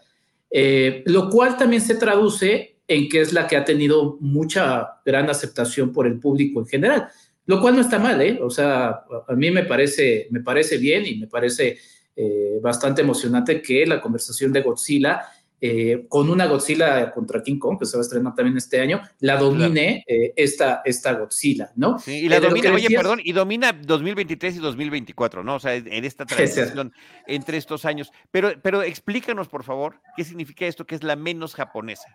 eh, 0.49 1.03
lo 1.05 1.29
cual 1.29 1.55
también 1.55 1.83
se 1.83 1.93
traduce 1.93 2.72
en 2.87 3.09
que 3.09 3.21
es 3.21 3.33
la 3.33 3.47
que 3.47 3.55
ha 3.55 3.65
tenido 3.65 4.17
mucha 4.19 4.99
gran 5.05 5.29
aceptación 5.29 5.91
por 5.91 6.07
el 6.07 6.19
público 6.19 6.59
en 6.59 6.67
general, 6.67 7.07
lo 7.45 7.61
cual 7.61 7.75
no 7.75 7.81
está 7.81 7.99
mal, 7.99 8.21
¿eh? 8.21 8.39
O 8.41 8.49
sea, 8.49 9.03
a 9.27 9.33
mí 9.35 9.51
me 9.51 9.63
parece, 9.63 10.27
me 10.31 10.41
parece 10.41 10.77
bien 10.77 11.05
y 11.05 11.15
me 11.15 11.27
parece 11.27 11.77
eh, 12.15 12.59
bastante 12.61 13.01
emocionante 13.01 13.61
que 13.61 13.85
la 13.85 13.99
conversación 13.99 14.53
de 14.53 14.61
Godzilla 14.61 15.21
eh, 15.65 16.07
con 16.09 16.29
una 16.29 16.45
Godzilla 16.45 17.09
contra 17.09 17.41
King 17.41 17.57
Kong, 17.57 17.79
que 17.79 17.85
se 17.85 17.95
va 17.95 18.01
a 18.01 18.03
estrenar 18.03 18.35
también 18.35 18.57
este 18.57 18.81
año, 18.81 19.01
la 19.21 19.37
domine 19.37 20.03
eh, 20.05 20.33
esta, 20.35 20.81
esta 20.83 21.13
Godzilla, 21.13 21.71
¿no? 21.77 21.99
Sí, 21.99 22.25
y 22.25 22.27
la 22.27 22.41
domina, 22.41 22.73
oye, 22.73 22.89
perdón, 22.89 23.21
y 23.23 23.31
domina 23.31 23.71
2023 23.71 24.57
y 24.57 24.59
2024, 24.59 25.41
¿no? 25.41 25.55
O 25.55 25.59
sea, 25.61 25.73
en 25.75 26.03
esta 26.03 26.25
transición 26.25 26.91
entre 27.27 27.57
estos 27.57 27.85
años. 27.85 28.11
Pero, 28.29 28.51
pero 28.61 28.83
explícanos, 28.83 29.47
por 29.47 29.63
favor, 29.63 30.01
qué 30.17 30.25
significa 30.25 30.65
esto 30.65 30.85
que 30.85 30.95
es 30.95 31.03
la 31.03 31.15
menos 31.15 31.55
japonesa. 31.55 32.09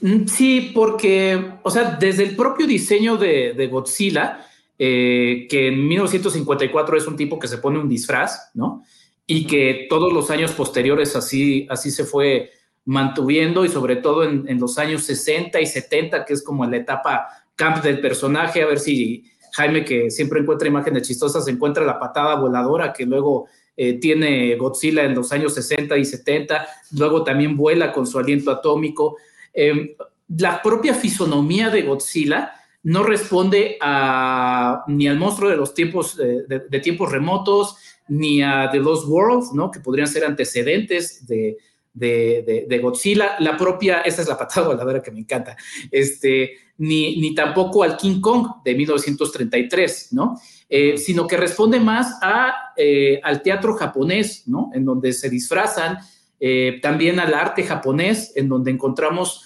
Mm, 0.00 0.26
sí, 0.26 0.72
porque, 0.74 1.52
o 1.62 1.70
sea, 1.70 1.96
desde 1.98 2.24
el 2.24 2.36
propio 2.36 2.66
diseño 2.66 3.16
de, 3.16 3.68
Godzilla, 3.70 4.46
eh, 4.78 5.46
que 5.48 5.68
en 5.68 5.86
1954 5.86 6.96
es 6.96 7.06
un 7.06 7.16
tipo 7.16 7.38
que 7.38 7.48
se 7.48 7.58
pone 7.58 7.78
un 7.78 7.88
disfraz, 7.88 8.50
¿no? 8.54 8.84
Y 9.26 9.46
que 9.46 9.86
todos 9.88 10.12
los 10.12 10.30
años 10.30 10.52
posteriores 10.52 11.14
así, 11.16 11.66
así 11.70 11.90
se 11.90 12.04
fue 12.04 12.50
mantuviendo 12.84 13.64
y 13.64 13.68
sobre 13.68 13.96
todo 13.96 14.24
en, 14.24 14.58
los 14.58 14.78
años 14.78 15.04
60 15.04 15.60
y 15.60 15.66
70, 15.66 16.24
que 16.24 16.32
es 16.32 16.42
como 16.42 16.66
la 16.66 16.78
etapa 16.78 17.28
camp 17.54 17.84
del 17.84 18.00
personaje, 18.00 18.62
a 18.62 18.66
ver 18.66 18.80
si 18.80 19.24
Jaime, 19.52 19.84
que 19.84 20.10
siempre 20.10 20.40
encuentra 20.40 20.68
imágenes 20.68 21.06
chistosas, 21.06 21.46
encuentra 21.48 21.84
la 21.84 21.98
patada 21.98 22.36
voladora 22.36 22.92
que 22.92 23.04
luego 23.04 23.46
eh, 23.76 23.94
tiene 23.94 24.56
Godzilla 24.56 25.04
en 25.04 25.14
los 25.14 25.30
años 25.32 25.54
60 25.54 25.96
y 25.98 26.04
70, 26.04 26.66
luego 26.92 27.22
también 27.22 27.56
vuela 27.56 27.92
con 27.92 28.06
su 28.06 28.18
aliento 28.18 28.50
atómico. 28.50 29.16
Em, 29.52 29.90
la 30.36 30.62
propia 30.62 30.94
fisonomía 30.94 31.70
de 31.70 31.82
Godzilla 31.82 32.52
no 32.82 33.02
responde 33.02 33.76
a, 33.80 34.84
ni 34.86 35.06
al 35.06 35.18
monstruo 35.18 35.50
de 35.50 35.56
los 35.56 35.74
tiempos, 35.74 36.18
eh, 36.18 36.44
de, 36.46 36.80
tiempos 36.80 37.10
remotos, 37.10 37.76
ni 38.08 38.42
a 38.42 38.68
The 38.70 38.78
Lost 38.78 39.06
World, 39.06 39.52
¿no? 39.54 39.70
que 39.70 39.80
podrían 39.80 40.08
ser 40.08 40.24
antecedentes 40.24 41.26
de, 41.26 41.58
de, 41.92 42.78
Godzilla, 42.78 43.36
la 43.40 43.56
propia, 43.56 44.00
esa 44.00 44.22
es 44.22 44.28
la 44.28 44.38
patada 44.38 44.66
voladora 44.68 45.02
que 45.02 45.10
me 45.10 45.20
encanta, 45.20 45.56
este, 45.90 46.52
ni, 46.78 47.20
ni 47.20 47.34
tampoco 47.34 47.82
al 47.82 47.96
King 47.96 48.20
Kong 48.20 48.46
de 48.64 48.74
1933, 48.74 50.12
¿no? 50.12 50.40
Eh, 50.68 50.96
sino 50.96 51.26
que 51.26 51.36
responde 51.36 51.80
más 51.80 52.18
a, 52.22 52.72
eh, 52.76 53.20
al 53.22 53.42
teatro 53.42 53.74
japonés, 53.74 54.44
¿no? 54.46 54.70
En 54.72 54.84
donde 54.84 55.12
se 55.12 55.28
disfrazan, 55.28 55.98
eh, 56.40 56.80
también 56.82 57.20
al 57.20 57.34
arte 57.34 57.62
japonés, 57.62 58.32
en 58.34 58.48
donde 58.48 58.70
encontramos 58.70 59.44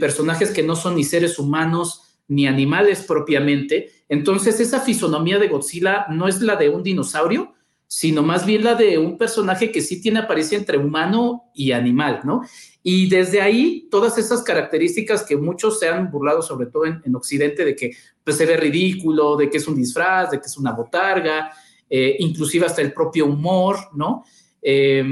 personajes 0.00 0.52
que 0.52 0.62
no 0.62 0.74
son 0.74 0.94
ni 0.94 1.04
seres 1.04 1.38
humanos 1.38 2.06
ni 2.28 2.46
animales 2.46 3.02
propiamente. 3.02 3.90
Entonces, 4.08 4.58
esa 4.60 4.80
fisonomía 4.80 5.38
de 5.38 5.48
Godzilla 5.48 6.06
no 6.08 6.28
es 6.28 6.40
la 6.40 6.56
de 6.56 6.68
un 6.68 6.82
dinosaurio, 6.82 7.52
sino 7.88 8.22
más 8.22 8.44
bien 8.44 8.64
la 8.64 8.74
de 8.74 8.98
un 8.98 9.16
personaje 9.16 9.70
que 9.70 9.80
sí 9.80 10.00
tiene 10.00 10.18
apariencia 10.18 10.58
entre 10.58 10.76
humano 10.76 11.44
y 11.54 11.70
animal, 11.70 12.20
¿no? 12.24 12.42
Y 12.82 13.08
desde 13.08 13.40
ahí, 13.40 13.88
todas 13.90 14.18
esas 14.18 14.42
características 14.42 15.22
que 15.22 15.36
muchos 15.36 15.78
se 15.78 15.88
han 15.88 16.10
burlado, 16.10 16.42
sobre 16.42 16.66
todo 16.66 16.84
en, 16.86 17.14
Occidente, 17.14 17.64
de 17.64 17.76
que 17.76 17.92
pues, 18.24 18.36
se 18.36 18.46
ve 18.46 18.56
ridículo, 18.56 19.36
de 19.36 19.48
que 19.48 19.58
es 19.58 19.68
un 19.68 19.76
disfraz, 19.76 20.30
de 20.30 20.40
que 20.40 20.46
es 20.46 20.56
una 20.56 20.72
botarga, 20.72 21.52
eh, 21.88 22.16
inclusive 22.18 22.66
hasta 22.66 22.82
el 22.82 22.92
propio 22.92 23.26
humor, 23.26 23.76
¿no? 23.94 24.24
Eh, 24.60 25.04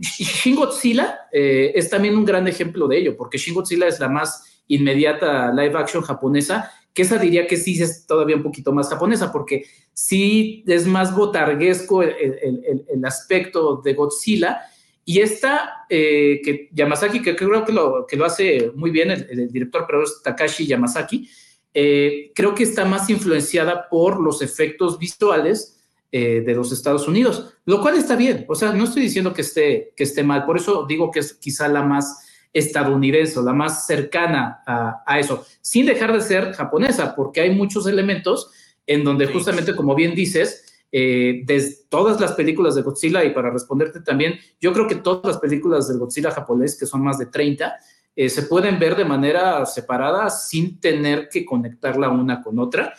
Shin 0.00 0.56
Godzilla 0.56 1.20
eh, 1.32 1.72
es 1.74 1.88
también 1.90 2.16
un 2.16 2.24
gran 2.24 2.46
ejemplo 2.46 2.86
de 2.86 2.98
ello, 2.98 3.16
porque 3.16 3.38
Shin 3.38 3.54
Godzilla 3.54 3.86
es 3.86 3.98
la 3.98 4.08
más 4.08 4.62
inmediata 4.68 5.52
live 5.52 5.78
action 5.78 6.02
japonesa 6.02 6.70
que 6.96 7.02
esa 7.02 7.18
diría 7.18 7.46
que 7.46 7.58
sí 7.58 7.80
es 7.80 8.06
todavía 8.06 8.36
un 8.36 8.42
poquito 8.42 8.72
más 8.72 8.88
japonesa, 8.88 9.30
porque 9.30 9.66
sí 9.92 10.64
es 10.66 10.86
más 10.86 11.14
botarguesco 11.14 12.02
el, 12.02 13.04
aspecto 13.04 13.82
de 13.84 13.92
Godzilla. 13.92 14.62
Y 15.04 15.20
esta, 15.20 15.84
eh, 15.90 16.40
que 16.42 16.70
Yamazaki, 16.72 17.20
que 17.20 17.36
creo 17.36 17.66
que 17.66 17.72
lo, 17.72 18.06
que 18.06 18.16
lo 18.16 18.24
hace 18.24 18.72
muy 18.74 18.90
bien 18.90 19.10
el, 19.10 19.52
director, 19.52 19.84
pero 19.86 20.04
es 20.04 20.22
Takashi 20.22 20.66
Yamazaki, 20.66 21.28
eh, 21.74 22.32
creo 22.34 22.54
que 22.54 22.62
está 22.62 22.86
más 22.86 23.10
influenciada 23.10 23.90
por 23.90 24.18
los 24.18 24.40
efectos 24.40 24.98
visuales 24.98 25.75
eh, 26.12 26.42
de 26.46 26.54
los 26.54 26.72
Estados 26.72 27.08
Unidos, 27.08 27.54
lo 27.64 27.80
cual 27.80 27.96
está 27.96 28.16
bien. 28.16 28.44
O 28.48 28.54
sea, 28.54 28.72
no 28.72 28.84
estoy 28.84 29.02
diciendo 29.02 29.34
que 29.34 29.42
esté, 29.42 29.92
que 29.96 30.04
esté 30.04 30.22
mal, 30.22 30.44
por 30.44 30.56
eso 30.56 30.86
digo 30.88 31.10
que 31.10 31.20
es 31.20 31.34
quizá 31.34 31.68
la 31.68 31.82
más 31.82 32.24
estadounidense, 32.52 33.42
la 33.42 33.52
más 33.52 33.86
cercana 33.86 34.62
a, 34.66 35.18
eso, 35.18 35.44
sin 35.60 35.84
dejar 35.84 36.12
de 36.12 36.22
ser 36.22 36.52
japonesa, 36.52 37.14
porque 37.14 37.42
hay 37.42 37.54
muchos 37.54 37.86
elementos 37.86 38.50
en 38.86 39.04
donde 39.04 39.26
justamente, 39.26 39.76
como 39.76 39.94
bien 39.94 40.14
dices, 40.14 40.78
eh, 40.90 41.42
de 41.44 41.76
todas 41.90 42.18
las 42.20 42.32
películas 42.32 42.74
de 42.74 42.82
Godzilla, 42.82 43.24
y 43.24 43.30
para 43.30 43.50
responderte 43.50 44.00
también, 44.00 44.38
yo 44.60 44.72
creo 44.72 44.86
que 44.86 44.94
todas 44.94 45.24
las 45.24 45.38
películas 45.38 45.88
de 45.88 45.98
Godzilla 45.98 46.30
japonés, 46.30 46.78
que 46.78 46.86
son 46.86 47.02
más 47.02 47.18
de 47.18 47.26
30, 47.26 47.76
eh, 48.14 48.30
se 48.30 48.44
pueden 48.44 48.78
ver 48.78 48.96
de 48.96 49.04
manera 49.04 49.66
separada 49.66 50.30
sin 50.30 50.80
tener 50.80 51.28
que 51.28 51.44
conectarla 51.44 52.08
una 52.08 52.42
con 52.42 52.58
otra. 52.58 52.94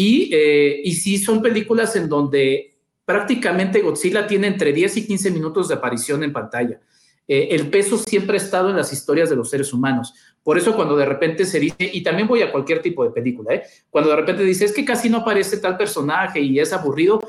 Y, 0.00 0.30
eh, 0.32 0.80
sí 0.92 1.18
son 1.18 1.42
películas 1.42 1.96
en 1.96 2.08
donde 2.08 2.76
prácticamente 3.04 3.80
Godzilla 3.80 4.28
tiene 4.28 4.46
entre 4.46 4.72
10 4.72 4.98
y 4.98 5.06
15 5.08 5.32
minutos 5.32 5.66
de 5.66 5.74
aparición 5.74 6.22
en 6.22 6.32
pantalla. 6.32 6.78
Eh, 7.26 7.48
el 7.50 7.68
peso 7.68 7.98
siempre 7.98 8.34
ha 8.38 8.40
estado 8.40 8.70
en 8.70 8.76
las 8.76 8.92
historias 8.92 9.28
de 9.28 9.34
los 9.34 9.50
seres 9.50 9.72
humanos. 9.72 10.14
Por 10.44 10.56
eso 10.56 10.76
cuando 10.76 10.96
de 10.96 11.04
repente 11.04 11.44
se 11.44 11.58
dice, 11.58 11.90
y 11.92 12.00
también 12.04 12.28
voy 12.28 12.42
a 12.42 12.52
cualquier 12.52 12.80
tipo 12.80 13.02
de 13.02 13.10
película, 13.10 13.54
¿eh? 13.54 13.64
cuando 13.90 14.10
de 14.10 14.16
repente 14.16 14.44
dice, 14.44 14.66
es 14.66 14.72
que 14.72 14.84
casi 14.84 15.10
no 15.10 15.18
aparece 15.18 15.56
tal 15.56 15.76
personaje 15.76 16.38
y 16.38 16.60
es 16.60 16.72
aburrido, 16.72 17.20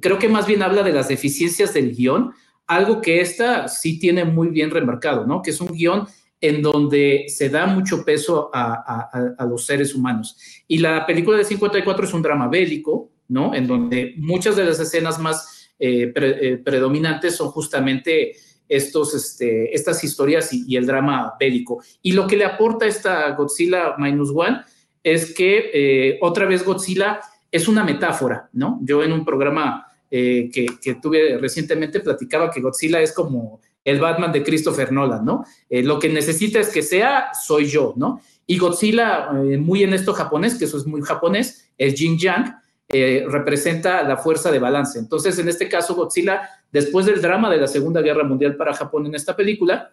creo 0.00 0.16
que 0.16 0.28
más 0.28 0.46
bien 0.46 0.62
habla 0.62 0.84
de 0.84 0.92
las 0.92 1.08
deficiencias 1.08 1.74
del 1.74 1.92
guion, 1.92 2.32
algo 2.68 3.00
que 3.00 3.20
esta 3.20 3.66
sí 3.66 3.98
tiene 3.98 4.24
muy 4.24 4.46
bien 4.50 4.70
remarcado, 4.70 5.26
¿no? 5.26 5.42
Que 5.42 5.50
es 5.50 5.60
un 5.60 5.72
guion 5.72 6.06
en 6.40 6.62
donde 6.62 7.26
se 7.28 7.48
da 7.48 7.66
mucho 7.66 8.04
peso 8.04 8.50
a, 8.52 9.10
los 9.48 9.64
seres 9.64 9.94
humanos. 9.94 10.36
Y 10.68 10.78
la 10.78 11.06
película 11.06 11.38
de 11.38 11.44
54 11.44 12.04
es 12.04 12.14
un 12.14 12.22
drama 12.22 12.48
bélico, 12.48 13.10
¿no? 13.28 13.54
En 13.54 13.66
donde 13.66 14.14
muchas 14.18 14.56
de 14.56 14.64
las 14.64 14.78
escenas 14.78 15.18
más 15.18 15.70
eh, 15.78 16.12
eh, 16.14 16.60
predominantes 16.62 17.36
son 17.36 17.48
justamente 17.48 18.36
estos, 18.68 19.14
este, 19.14 19.74
estas 19.74 20.02
historias 20.04 20.52
y, 20.52 20.76
el 20.76 20.86
drama 20.86 21.34
bélico. 21.40 21.82
Y 22.02 22.12
lo 22.12 22.26
que 22.26 22.36
le 22.36 22.44
aporta 22.44 22.86
esta 22.86 23.30
Godzilla 23.30 23.94
Minus 23.98 24.30
One 24.34 24.60
es 25.02 25.34
que 25.34 25.70
eh, 25.72 26.18
otra 26.20 26.46
vez 26.46 26.64
Godzilla 26.64 27.20
es 27.50 27.68
una 27.68 27.84
metáfora, 27.84 28.50
¿no? 28.52 28.80
Yo 28.82 29.02
en 29.02 29.12
un 29.12 29.24
programa 29.24 29.84
que, 30.08 30.66
que, 30.80 30.94
tuve 30.94 31.36
recientemente 31.38 32.00
platicaba 32.00 32.50
que 32.50 32.60
Godzilla 32.60 33.00
es 33.00 33.12
como 33.12 33.60
el 33.86 34.00
Batman 34.00 34.32
de 34.32 34.42
Christopher 34.42 34.92
Nolan, 34.92 35.24
¿no? 35.24 35.44
lo 35.70 35.98
que 35.98 36.08
necesita 36.08 36.60
es 36.60 36.68
que 36.68 36.82
sea, 36.82 37.30
soy 37.32 37.66
yo, 37.66 37.94
¿no? 37.96 38.20
Y 38.46 38.58
Godzilla, 38.58 39.30
muy 39.58 39.82
en 39.84 39.94
esto 39.94 40.12
japonés, 40.12 40.56
que 40.56 40.66
eso 40.66 40.76
es 40.76 40.86
muy 40.86 41.02
japonés, 41.02 41.70
es 41.78 41.94
Jin 41.94 42.18
Yang, 42.18 42.54
eh, 42.88 43.24
representa 43.28 44.04
la 44.04 44.16
fuerza 44.16 44.52
de 44.52 44.60
balance. 44.60 44.98
Entonces, 44.98 45.36
en 45.40 45.48
este 45.48 45.68
caso, 45.68 45.96
Godzilla, 45.96 46.48
después 46.70 47.06
del 47.06 47.20
drama 47.20 47.50
de 47.50 47.56
la 47.56 47.66
Segunda 47.66 48.00
Guerra 48.00 48.22
Mundial 48.22 48.56
para 48.56 48.74
Japón 48.74 49.06
en 49.06 49.16
esta 49.16 49.34
película, 49.34 49.92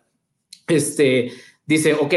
este, 0.68 1.32
dice, 1.66 1.96
ok, 1.96 2.14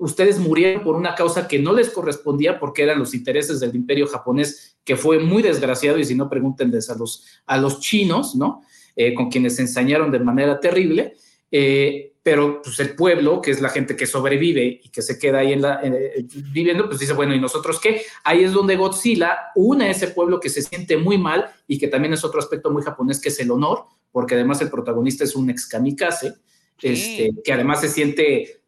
ustedes 0.00 0.38
murieron 0.40 0.82
por 0.82 0.96
una 0.96 1.14
causa 1.14 1.46
que 1.46 1.60
no 1.60 1.72
les 1.72 1.90
correspondía 1.90 2.58
porque 2.58 2.82
eran 2.82 2.98
los 2.98 3.14
intereses 3.14 3.60
del 3.60 3.76
imperio 3.76 4.08
japonés, 4.08 4.78
que 4.84 4.96
fue 4.96 5.20
muy 5.20 5.44
desgraciado, 5.44 5.98
y 5.98 6.04
si 6.04 6.16
no, 6.16 6.28
pregúntenles 6.28 6.90
a 6.90 6.96
los, 6.96 7.24
a 7.46 7.56
los 7.56 7.78
chinos, 7.78 8.34
¿no? 8.34 8.62
Eh, 9.00 9.14
con 9.14 9.30
quienes 9.30 9.54
se 9.54 9.62
ensañaron 9.62 10.10
de 10.10 10.18
manera 10.18 10.58
terrible. 10.58 11.14
Eh, 11.52 12.14
pero 12.20 12.60
pues 12.60 12.80
el 12.80 12.96
pueblo, 12.96 13.40
que 13.40 13.52
es 13.52 13.60
la 13.60 13.68
gente 13.68 13.94
que 13.94 14.06
sobrevive 14.06 14.80
y 14.82 14.88
que 14.88 15.02
se 15.02 15.20
queda 15.20 15.38
ahí 15.38 15.52
en 15.52 15.62
la, 15.62 15.80
eh, 15.84 16.26
viviendo, 16.52 16.88
pues 16.88 16.98
dice, 16.98 17.12
bueno, 17.12 17.32
¿y 17.32 17.40
nosotros 17.40 17.78
qué? 17.80 18.02
Ahí 18.24 18.42
es 18.42 18.52
donde 18.52 18.74
Godzilla 18.74 19.52
une 19.54 19.84
a 19.84 19.90
ese 19.90 20.08
pueblo 20.08 20.40
que 20.40 20.48
se 20.48 20.62
siente 20.62 20.96
muy 20.96 21.16
mal 21.16 21.48
y 21.68 21.78
que 21.78 21.86
también 21.86 22.12
es 22.12 22.24
otro 22.24 22.40
aspecto 22.40 22.72
muy 22.72 22.82
japonés, 22.82 23.20
que 23.20 23.28
es 23.28 23.38
el 23.38 23.52
honor, 23.52 23.84
porque 24.10 24.34
además 24.34 24.60
el 24.62 24.68
protagonista 24.68 25.22
es 25.22 25.36
un 25.36 25.48
ex 25.48 25.68
kamikaze, 25.68 26.34
este, 26.82 27.34
que 27.44 27.52
además 27.52 27.80
se 27.80 27.88
siente 27.88 28.62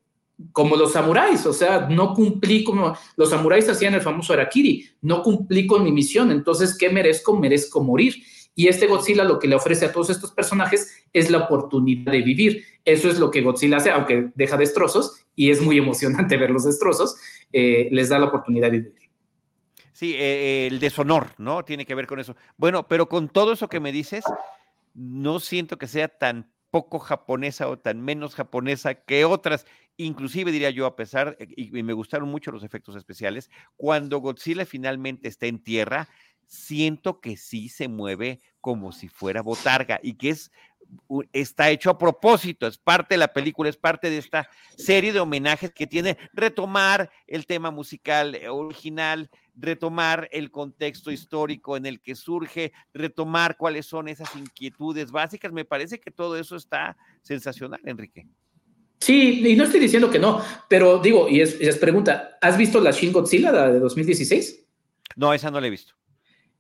como 0.53 0.77
los 0.77 0.93
samuráis, 0.93 1.45
o 1.45 1.53
sea, 1.53 1.89
no 1.91 2.15
cumplí 2.15 2.63
como 2.63 2.97
los 3.17 3.31
samuráis 3.31 3.69
hacían 3.69 3.95
el 3.95 4.01
famoso 4.01 4.33
Arakiri, 4.33 4.89
no 5.03 5.23
cumplí 5.23 5.67
con 5.67 5.83
mi 5.83 5.91
misión, 5.91 6.31
entonces, 6.31 6.79
¿qué 6.79 6.89
merezco? 6.89 7.37
Merezco 7.37 7.83
morir. 7.83 8.15
Y 8.61 8.69
este 8.69 8.89
Godzilla 8.89 9.25
lo 9.25 9.39
que 9.39 9.49
le 9.49 9.55
ofrece 9.55 9.87
a 9.87 9.93
todos 9.93 10.11
estos 10.11 10.33
personajes 10.33 11.03
es 11.15 11.31
la 11.31 11.39
oportunidad 11.39 12.13
de 12.13 12.21
vivir. 12.21 12.63
Eso 12.85 13.09
es 13.09 13.19
lo 13.19 13.31
que 13.31 13.41
Godzilla 13.41 13.79
hace, 13.79 13.91
aunque 13.91 14.33
deja 14.35 14.59
destrozos, 14.59 15.25
y 15.35 15.51
es 15.51 15.63
muy 15.63 15.79
emocionante 15.79 16.37
ver 16.37 16.51
los 16.51 16.65
destrozos, 16.65 17.17
eh, 17.55 17.89
les 17.91 18.11
da 18.11 18.19
la 18.19 18.27
oportunidad 18.27 18.71
de 18.71 18.81
vivir. 18.81 19.11
Sí, 19.95 20.15
eh, 20.15 20.67
el 20.67 20.79
deshonor, 20.79 21.29
¿no? 21.39 21.65
Tiene 21.65 21.87
que 21.87 21.95
ver 21.95 22.07
con 22.07 22.21
eso. 22.21 22.37
Bueno, 22.59 22.87
pero 22.87 23.09
con 23.09 23.31
todo 23.31 23.55
eso 23.55 23.67
que 23.67 23.81
me 23.81 23.93
dices, 23.93 24.25
no 24.93 25.41
siento 25.41 25.79
que 25.79 25.87
sea 25.87 26.09
tan 26.09 26.53
poco 26.71 26.99
japonesa 26.99 27.67
o 27.67 27.79
tan 27.79 28.03
menos 28.03 28.35
japonesa 28.35 28.93
que 28.95 29.25
otras. 29.25 29.65
Inclusive 29.97 30.53
diría 30.53 30.69
yo, 30.69 30.85
a 30.85 30.97
pesar, 30.97 31.39
y 31.39 31.83
me 31.83 31.95
gustaron 31.95 32.29
mucho 32.29 32.53
los 32.53 32.63
efectos 32.63 32.95
especiales, 32.95 33.49
cuando 33.77 34.19
Godzilla 34.19 34.67
finalmente 34.67 35.29
está 35.29 35.47
en 35.47 35.63
tierra, 35.63 36.09
siento 36.51 37.21
que 37.21 37.37
sí 37.37 37.69
se 37.69 37.87
mueve 37.87 38.41
como 38.61 38.91
si 38.93 39.09
fuera 39.09 39.41
botarga 39.41 40.01
y 40.03 40.15
que 40.15 40.31
es 40.31 40.51
está 41.33 41.71
hecho 41.71 41.89
a 41.89 41.97
propósito, 41.97 42.67
es 42.67 42.77
parte 42.77 43.15
de 43.15 43.19
la 43.19 43.33
película, 43.33 43.71
es 43.71 43.77
parte 43.77 44.11
de 44.11 44.19
esta 44.19 44.51
serie 44.77 45.13
de 45.13 45.21
homenajes 45.21 45.73
que 45.73 45.87
tiene 45.87 46.19
retomar 46.33 47.09
el 47.29 47.47
tema 47.47 47.71
musical 47.71 48.35
eh, 48.35 48.49
original, 48.49 49.31
retomar 49.55 50.29
el 50.33 50.51
contexto 50.51 51.13
histórico 51.13 51.77
en 51.77 51.87
el 51.87 52.01
que 52.01 52.17
surge, 52.17 52.73
retomar 52.93 53.57
cuáles 53.57 53.87
son 53.87 54.09
esas 54.09 54.35
inquietudes 54.35 55.13
básicas. 55.13 55.53
Me 55.53 55.65
parece 55.65 56.01
que 56.01 56.11
todo 56.11 56.37
eso 56.37 56.57
está 56.57 56.97
sensacional, 57.23 57.81
Enrique. 57.85 58.27
Sí, 58.99 59.47
y 59.47 59.55
no 59.55 59.65
estoy 59.65 59.79
diciendo 59.79 60.11
que 60.11 60.19
no, 60.19 60.43
pero 60.69 60.99
digo, 60.99 61.29
y 61.29 61.41
es, 61.41 61.57
es 61.61 61.79
pregunta, 61.79 62.37
¿has 62.41 62.59
visto 62.59 62.81
la 62.81 62.91
Shin 62.91 63.13
Godzilla 63.13 63.53
de 63.53 63.79
2016? 63.79 64.67
No, 65.15 65.33
esa 65.33 65.53
no 65.53 65.61
la 65.61 65.69
he 65.69 65.71
visto. 65.71 66.00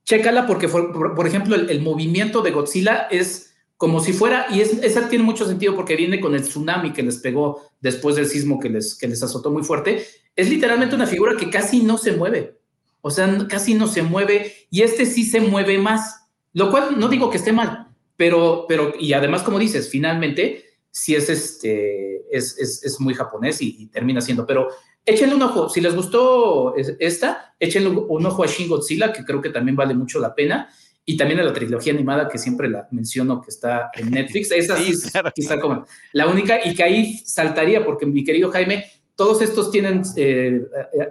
Chécala 0.05 0.47
porque, 0.47 0.69
por, 0.69 1.27
ejemplo, 1.27 1.57
el, 1.57 1.81
movimiento 1.81 2.43
de 2.43 2.51
Godzilla 2.51 3.09
es 3.11 3.55
como 3.77 4.01
si 4.01 4.13
fuera, 4.13 4.47
y 4.51 4.61
es, 4.61 4.75
esa 4.83 5.09
tiene 5.09 5.25
mucho 5.25 5.47
sentido 5.47 5.75
porque 5.75 5.97
viene 5.97 6.21
con 6.21 6.35
el 6.35 6.43
tsunami 6.43 6.93
que 6.93 7.03
les 7.03 7.19
pegó 7.19 7.63
después 7.81 8.17
del 8.17 8.27
sismo 8.27 8.61
que 8.61 8.69
les, 8.69 8.95
que 8.95 9.09
les 9.09 9.23
azotó 9.23 9.51
muy 9.51 9.63
fuerte, 9.63 10.05
es 10.37 10.51
literalmente 10.51 10.95
una 10.95 11.07
figura 11.07 11.37
que 11.37 11.49
casi 11.49 11.81
no 11.83 11.97
se 11.97 12.13
mueve, 12.13 12.59
o 13.01 13.11
sea, 13.11 13.47
casi 13.49 13.75
no 13.75 13.87
se 13.87 14.03
mueve, 14.03 14.67
y 14.71 14.83
este 14.83 15.07
sí 15.07 15.25
se 15.25 15.41
mueve 15.41 15.79
más, 15.79 16.27
lo 16.53 16.71
cual 16.71 16.99
no 16.99 17.09
digo 17.09 17.31
que 17.31 17.39
esté 17.39 17.53
mal, 17.53 17.89
pero, 18.17 18.67
pero 18.69 18.93
y 18.99 19.15
además, 19.15 19.43
como 19.43 19.59
dices, 19.59 19.89
finalmente, 19.89 20.65
sí 20.91 21.15
es, 21.15 21.31
este, 21.31 22.27
es, 22.37 22.59
es, 22.59 23.01
muy 23.01 23.15
japonés 23.15 23.63
y 23.63 23.87
termina 23.87 24.21
siendo, 24.21 24.45
pero 24.45 24.69
échenle 25.11 25.35
un 25.35 25.43
ojo. 25.43 25.69
Si 25.69 25.81
les 25.81 25.95
gustó 25.95 26.75
esta, 26.77 27.55
échenle 27.59 27.91
un 27.91 28.27
ojo 28.27 28.45
a 28.45 28.47
Shin 28.47 28.69
Godzilla, 28.69 29.13
que 29.13 29.25
creo 29.25 29.41
que 29.41 29.51
también 29.51 29.77
vale 29.77 29.95
mucho 29.95 30.19
la 30.19 30.35
pena. 30.35 30.69
Y 31.05 31.17
también 31.17 31.41
a 31.41 31.43
la 31.43 31.53
trilogía 31.53 31.93
animada 31.93 32.29
que 32.29 32.39
siempre 32.39 32.69
la 32.69 32.87
menciono 32.91 33.41
que 33.41 33.51
está 33.51 33.91
en 33.95 34.11
Netflix. 34.11 34.51
Esa 34.53 34.77
sí, 34.77 34.93
está 35.37 35.61
como 35.61 35.85
la 36.13 36.29
única 36.29 36.61
y 36.65 36.75
que 36.75 36.83
ahí 36.83 37.19
saltaría, 37.25 37.85
porque 37.85 38.07
mi 38.07 38.23
querido 38.23 38.51
Jaime, 38.51 38.85
todos 39.17 39.43
estos 39.43 39.71
tienen 39.71 40.03
eh, 40.17 40.63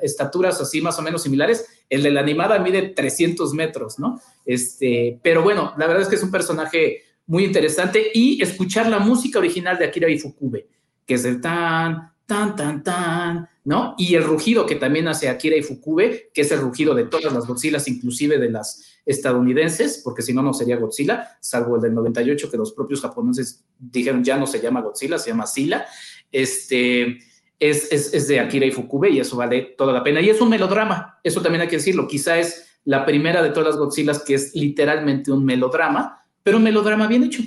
estaturas 0.02 0.60
así 0.62 0.82
más 0.82 0.98
o 0.98 1.02
menos 1.02 1.24
similares. 1.24 1.66
El 1.90 2.04
de 2.04 2.12
la 2.12 2.22
animada 2.22 2.60
mide 2.60 2.90
300 2.90 3.54
metros, 3.54 4.00
¿no? 4.00 4.20
Este, 4.46 5.20
pero 5.22 5.44
bueno, 5.44 5.74
la 5.78 5.86
verdad 5.86 6.04
es 6.04 6.08
que 6.08 6.16
es 6.16 6.24
un 6.24 6.32
personaje 6.32 7.04
muy 7.28 7.46
interesante 7.46 8.10
y 8.14 8.42
escuchar 8.42 8.88
la 8.90 8.98
música 8.98 9.38
original 9.38 9.78
de 9.78 9.86
Akira 9.86 10.10
Ifukube, 10.10 10.68
que 11.06 11.14
es 11.14 11.26
el 11.26 11.40
tan, 11.40 12.12
tan, 12.30 12.56
tan, 12.56 12.84
tan, 12.84 13.50
¿no? 13.64 13.96
Y 13.98 14.14
el 14.14 14.24
rugido 14.24 14.68
que 14.68 14.76
también 14.76 15.08
hace 15.08 15.30
Akira 15.30 15.56
Ifukube, 15.56 16.30
que 16.32 16.42
es 16.42 16.52
el 16.52 16.60
rugido 16.60 16.94
de 16.94 17.06
todas 17.06 17.34
las 17.34 17.48
Godzillas, 17.48 17.88
inclusive 17.88 18.38
de 18.38 18.52
las 18.52 19.00
estadounidenses, 19.04 20.02
porque 20.04 20.22
si 20.22 20.32
no, 20.32 20.44
no 20.44 20.54
sería 20.54 20.78
Godzilla, 20.78 21.40
salvo 21.40 21.78
el 21.78 21.82
del 21.82 21.96
98, 21.96 22.52
que 22.52 22.58
los 22.58 22.74
propios 22.74 23.02
japoneses 23.02 23.66
dijeron 23.80 24.24
ya 24.24 24.38
no 24.38 24.46
se 24.46 24.62
llama 24.62 24.82
Godzilla, 24.82 25.18
se 25.18 25.32
llama 25.32 25.48
Sila. 25.48 25.88
Este, 26.32 27.18
es, 27.58 27.92
es, 27.92 28.28
de 28.28 28.40
Akira 28.40 28.68
Ifukube 28.68 29.10
y 29.10 29.20
eso 29.20 29.36
vale 29.36 29.74
toda 29.76 29.92
la 29.92 30.04
pena. 30.04 30.22
Y 30.22 30.30
es 30.30 30.40
un 30.40 30.50
melodrama, 30.50 31.20
eso 31.24 31.42
también 31.42 31.64
hay 31.64 31.68
que 31.68 31.78
decirlo. 31.78 32.08
Quizá 32.08 32.38
es 32.38 32.80
la 32.86 33.08
primera 33.08 33.42
de 33.42 33.50
todas 33.50 33.70
las 33.70 33.78
Godzillas 33.78 34.24
que 34.24 34.36
es 34.36 34.54
literalmente 34.54 35.32
un 35.32 35.44
melodrama, 35.44 36.24
pero 36.44 36.58
un 36.58 36.64
melodrama 36.64 37.08
bien 37.08 37.24
hecho. 37.24 37.42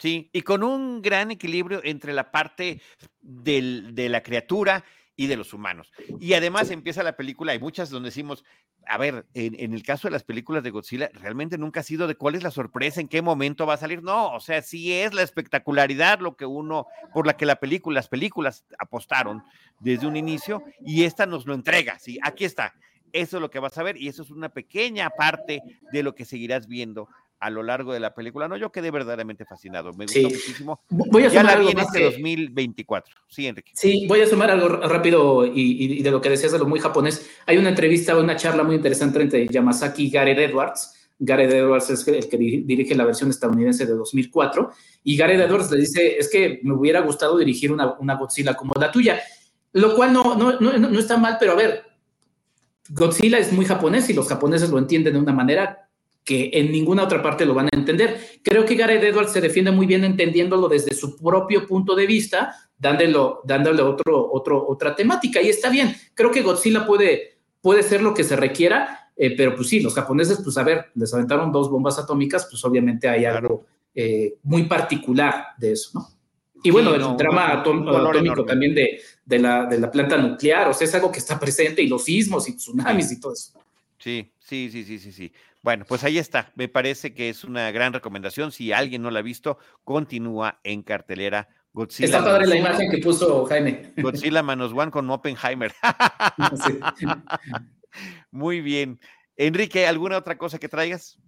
Sí, 0.00 0.30
y 0.32 0.40
con 0.40 0.62
un 0.62 1.02
gran 1.02 1.30
equilibrio 1.30 1.82
entre 1.84 2.14
la 2.14 2.30
parte 2.30 2.80
de 3.22 4.08
la 4.08 4.22
criatura 4.22 4.84
y 5.20 5.26
de 5.26 5.36
los 5.36 5.52
humanos. 5.52 5.92
Y 6.18 6.32
además 6.32 6.70
empieza 6.70 7.02
la 7.02 7.14
película, 7.14 7.52
hay 7.52 7.58
muchas 7.58 7.90
donde 7.90 8.08
decimos, 8.08 8.42
a 8.86 8.96
ver, 8.96 9.26
en, 9.34 9.74
el 9.74 9.82
caso 9.82 10.08
de 10.08 10.12
las 10.12 10.24
películas 10.24 10.62
de 10.62 10.70
Godzilla, 10.70 11.10
realmente 11.12 11.58
nunca 11.58 11.80
ha 11.80 11.82
sido 11.82 12.06
de 12.06 12.14
cuál 12.14 12.36
es 12.36 12.42
la 12.42 12.50
sorpresa, 12.50 13.02
en 13.02 13.08
qué 13.08 13.20
momento 13.20 13.66
va 13.66 13.74
a 13.74 13.76
salir. 13.76 14.02
No, 14.02 14.32
o 14.32 14.40
sea, 14.40 14.62
sí 14.62 14.94
es 14.94 15.12
la 15.12 15.20
espectacularidad 15.20 16.20
lo 16.20 16.36
que 16.36 16.46
uno, 16.46 16.86
por 17.12 17.26
la 17.26 17.36
que 17.36 17.44
la 17.44 17.56
película, 17.56 17.96
las 17.96 18.08
películas 18.08 18.64
apostaron 18.78 19.44
desde 19.78 20.06
un 20.06 20.16
inicio, 20.16 20.64
y 20.86 21.04
esta 21.04 21.26
nos 21.26 21.44
lo 21.44 21.52
entrega, 21.52 21.98
sí, 21.98 22.18
aquí 22.22 22.46
está. 22.46 22.74
Eso 23.12 23.36
es 23.36 23.40
lo 23.42 23.50
que 23.50 23.58
vas 23.58 23.76
a 23.76 23.82
ver, 23.82 23.98
y 23.98 24.08
eso 24.08 24.22
es 24.22 24.30
una 24.30 24.48
pequeña 24.48 25.10
parte 25.10 25.62
de 25.92 26.02
lo 26.02 26.14
que 26.14 26.24
seguirás 26.24 26.66
viendo 26.66 27.10
a 27.40 27.48
lo 27.48 27.62
largo 27.62 27.92
de 27.94 28.00
la 28.00 28.14
película. 28.14 28.46
No, 28.46 28.56
yo 28.56 28.70
quedé 28.70 28.90
verdaderamente 28.90 29.46
fascinado. 29.46 29.92
Me 29.94 30.04
gustó 30.04 30.22
muchísimo. 30.22 30.80
Voy 30.90 31.24
a 31.24 31.28
ya 31.28 31.42
la 31.42 31.56
vi 31.56 31.70
en 31.70 31.78
este 31.78 32.04
2024. 32.04 33.16
Sí, 33.28 33.46
Enrique. 33.46 33.72
Sí, 33.74 34.06
voy 34.06 34.20
a 34.20 34.26
sumar 34.26 34.50
algo 34.50 34.68
rápido 34.68 35.46
y, 35.46 36.02
de 36.02 36.10
lo 36.10 36.20
que 36.20 36.28
decías 36.28 36.52
de 36.52 36.58
lo 36.58 36.66
muy 36.66 36.80
japonés. 36.80 37.28
Hay 37.46 37.56
una 37.56 37.70
entrevista, 37.70 38.16
una 38.16 38.36
charla 38.36 38.62
muy 38.62 38.76
interesante 38.76 39.22
entre 39.22 39.48
Yamazaki 39.48 40.04
y 40.04 40.10
Gareth 40.10 40.38
Edwards. 40.38 40.94
Gareth 41.18 41.52
Edwards 41.52 41.90
es 41.90 42.06
el 42.08 42.28
que 42.28 42.36
dirige 42.36 42.94
la 42.94 43.04
versión 43.04 43.30
estadounidense 43.30 43.86
de 43.86 43.94
2004. 43.94 44.70
Y 45.04 45.16
Gareth 45.16 45.40
Edwards 45.40 45.70
le 45.70 45.78
dice, 45.78 46.18
es 46.18 46.30
que 46.30 46.60
me 46.62 46.74
hubiera 46.74 47.00
gustado 47.00 47.38
dirigir 47.38 47.72
una, 47.72 47.94
una 47.94 48.16
Godzilla 48.16 48.54
como 48.54 48.74
la 48.78 48.92
tuya. 48.92 49.18
Lo 49.72 49.94
cual 49.96 50.12
no, 50.12 50.34
no, 50.36 50.60
no, 50.60 50.78
no 50.78 50.98
está 50.98 51.16
mal, 51.16 51.36
pero 51.40 51.52
a 51.52 51.56
ver, 51.56 51.84
Godzilla 52.90 53.38
es 53.38 53.52
muy 53.52 53.64
japonés 53.64 54.10
y 54.10 54.12
los 54.12 54.28
japoneses 54.28 54.68
lo 54.68 54.78
entienden 54.78 55.14
de 55.14 55.20
una 55.20 55.32
manera 55.32 55.89
que 56.30 56.48
en 56.52 56.70
ninguna 56.70 57.02
otra 57.02 57.20
parte 57.20 57.44
lo 57.44 57.54
van 57.54 57.66
a 57.66 57.76
entender. 57.76 58.20
Creo 58.44 58.64
que 58.64 58.76
Gareth 58.76 59.02
Edwards 59.02 59.32
se 59.32 59.40
defiende 59.40 59.72
muy 59.72 59.84
bien 59.84 60.04
entendiéndolo 60.04 60.68
desde 60.68 60.94
su 60.94 61.16
propio 61.16 61.66
punto 61.66 61.96
de 61.96 62.06
vista, 62.06 62.54
dándolo, 62.78 63.40
dándole 63.42 63.82
otro, 63.82 64.30
otro, 64.30 64.64
otra 64.68 64.94
temática. 64.94 65.42
Y 65.42 65.48
está 65.48 65.70
bien, 65.70 65.92
creo 66.14 66.30
que 66.30 66.42
Godzilla 66.42 66.86
puede, 66.86 67.40
puede 67.60 67.82
ser 67.82 68.00
lo 68.00 68.14
que 68.14 68.22
se 68.22 68.36
requiera, 68.36 69.10
eh, 69.16 69.34
pero 69.36 69.56
pues 69.56 69.66
sí, 69.66 69.80
los 69.80 69.92
japoneses, 69.92 70.40
pues 70.44 70.56
a 70.56 70.62
ver, 70.62 70.92
les 70.94 71.12
aventaron 71.12 71.50
dos 71.50 71.68
bombas 71.68 71.98
atómicas, 71.98 72.46
pues 72.48 72.64
obviamente 72.64 73.08
hay 73.08 73.24
algo 73.24 73.66
eh, 73.92 74.36
muy 74.44 74.66
particular 74.66 75.46
de 75.58 75.72
eso, 75.72 75.90
¿no? 75.94 76.06
Y 76.62 76.70
bueno, 76.70 76.94
el 76.94 77.16
drama 77.16 77.54
atómico 77.54 78.44
también 78.44 78.72
de, 78.72 79.00
de, 79.24 79.38
la, 79.40 79.66
de 79.66 79.80
la 79.80 79.90
planta 79.90 80.16
nuclear, 80.16 80.68
o 80.68 80.74
sea, 80.74 80.86
es 80.86 80.94
algo 80.94 81.10
que 81.10 81.18
está 81.18 81.40
presente 81.40 81.82
y 81.82 81.88
los 81.88 82.04
sismos 82.04 82.48
y 82.48 82.54
tsunamis 82.54 83.10
y 83.10 83.18
todo 83.18 83.32
eso. 83.32 83.52
Sí, 84.00 84.32
sí, 84.38 84.70
sí, 84.72 84.84
sí, 84.84 84.98
sí, 84.98 85.12
sí. 85.12 85.32
Bueno, 85.62 85.84
pues 85.86 86.02
ahí 86.04 86.16
está. 86.16 86.52
Me 86.56 86.68
parece 86.68 87.12
que 87.12 87.28
es 87.28 87.44
una 87.44 87.70
gran 87.70 87.92
recomendación. 87.92 88.50
Si 88.50 88.72
alguien 88.72 89.02
no 89.02 89.10
la 89.10 89.18
ha 89.18 89.22
visto, 89.22 89.58
continúa 89.84 90.58
en 90.64 90.82
cartelera 90.82 91.48
Godzilla. 91.72 92.06
Está 92.06 92.24
padre 92.24 92.46
la 92.46 92.56
imagen 92.56 92.90
que 92.90 92.98
puso 92.98 93.44
Jaime. 93.44 93.92
Godzilla 93.98 94.42
Manos 94.42 94.72
One 94.72 94.90
con 94.90 95.08
Oppenheimer. 95.10 95.72
Sí. 96.66 96.78
Muy 98.30 98.60
bien. 98.60 98.98
Enrique, 99.36 99.86
¿alguna 99.86 100.16
otra 100.16 100.38
cosa 100.38 100.58
que 100.58 100.68
traigas? 100.68 101.18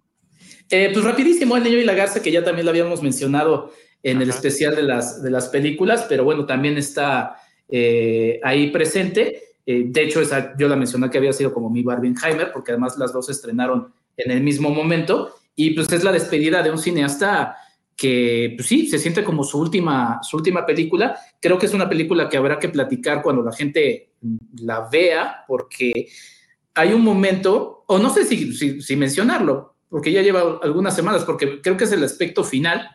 Eh, 0.69 0.89
pues 0.93 1.05
rapidísimo, 1.05 1.55
El 1.55 1.63
Niño 1.63 1.77
y 1.77 1.83
la 1.83 1.93
Garza, 1.93 2.21
que 2.21 2.31
ya 2.31 2.43
también 2.43 2.65
lo 2.65 2.71
habíamos 2.71 3.03
mencionado 3.03 3.71
en 4.01 4.21
el 4.21 4.29
especial 4.29 4.75
de 4.75 4.83
las, 4.83 5.21
de 5.21 5.29
las 5.29 5.47
películas, 5.49 6.05
pero 6.09 6.23
bueno, 6.23 6.45
también 6.45 6.77
está 6.77 7.37
eh, 7.69 8.39
ahí 8.43 8.71
presente. 8.71 9.52
Eh, 9.65 9.85
de 9.87 10.03
hecho, 10.03 10.21
esa, 10.21 10.55
yo 10.57 10.67
la 10.67 10.75
mencioné 10.75 11.09
que 11.09 11.17
había 11.17 11.33
sido 11.33 11.53
como 11.53 11.69
mi 11.69 11.83
Barbenheimer, 11.83 12.51
porque 12.51 12.71
además 12.71 12.97
las 12.97 13.13
dos 13.13 13.29
estrenaron 13.29 13.93
en 14.17 14.31
el 14.31 14.41
mismo 14.41 14.69
momento, 14.69 15.35
y 15.55 15.71
pues 15.71 15.91
es 15.91 16.03
la 16.03 16.11
despedida 16.11 16.61
de 16.63 16.71
un 16.71 16.77
cineasta 16.77 17.55
que, 17.95 18.53
pues 18.55 18.67
sí, 18.67 18.87
se 18.87 18.97
siente 18.97 19.23
como 19.23 19.43
su 19.43 19.59
última, 19.59 20.19
su 20.23 20.37
última 20.37 20.65
película. 20.65 21.17
Creo 21.39 21.57
que 21.57 21.67
es 21.67 21.73
una 21.73 21.87
película 21.87 22.27
que 22.27 22.37
habrá 22.37 22.57
que 22.57 22.69
platicar 22.69 23.21
cuando 23.21 23.43
la 23.43 23.51
gente 23.51 24.13
la 24.61 24.89
vea, 24.91 25.43
porque 25.47 26.07
hay 26.73 26.93
un 26.93 27.01
momento, 27.01 27.83
o 27.87 27.99
no 27.99 28.09
sé 28.09 28.25
si, 28.25 28.81
si 28.81 28.95
mencionarlo, 28.95 29.75
porque 29.89 30.11
ya 30.11 30.23
lleva 30.23 30.59
algunas 30.63 30.95
semanas, 30.95 31.23
porque 31.23 31.61
creo 31.61 31.77
que 31.77 31.83
es 31.83 31.91
el 31.91 32.03
aspecto 32.03 32.43
final, 32.43 32.89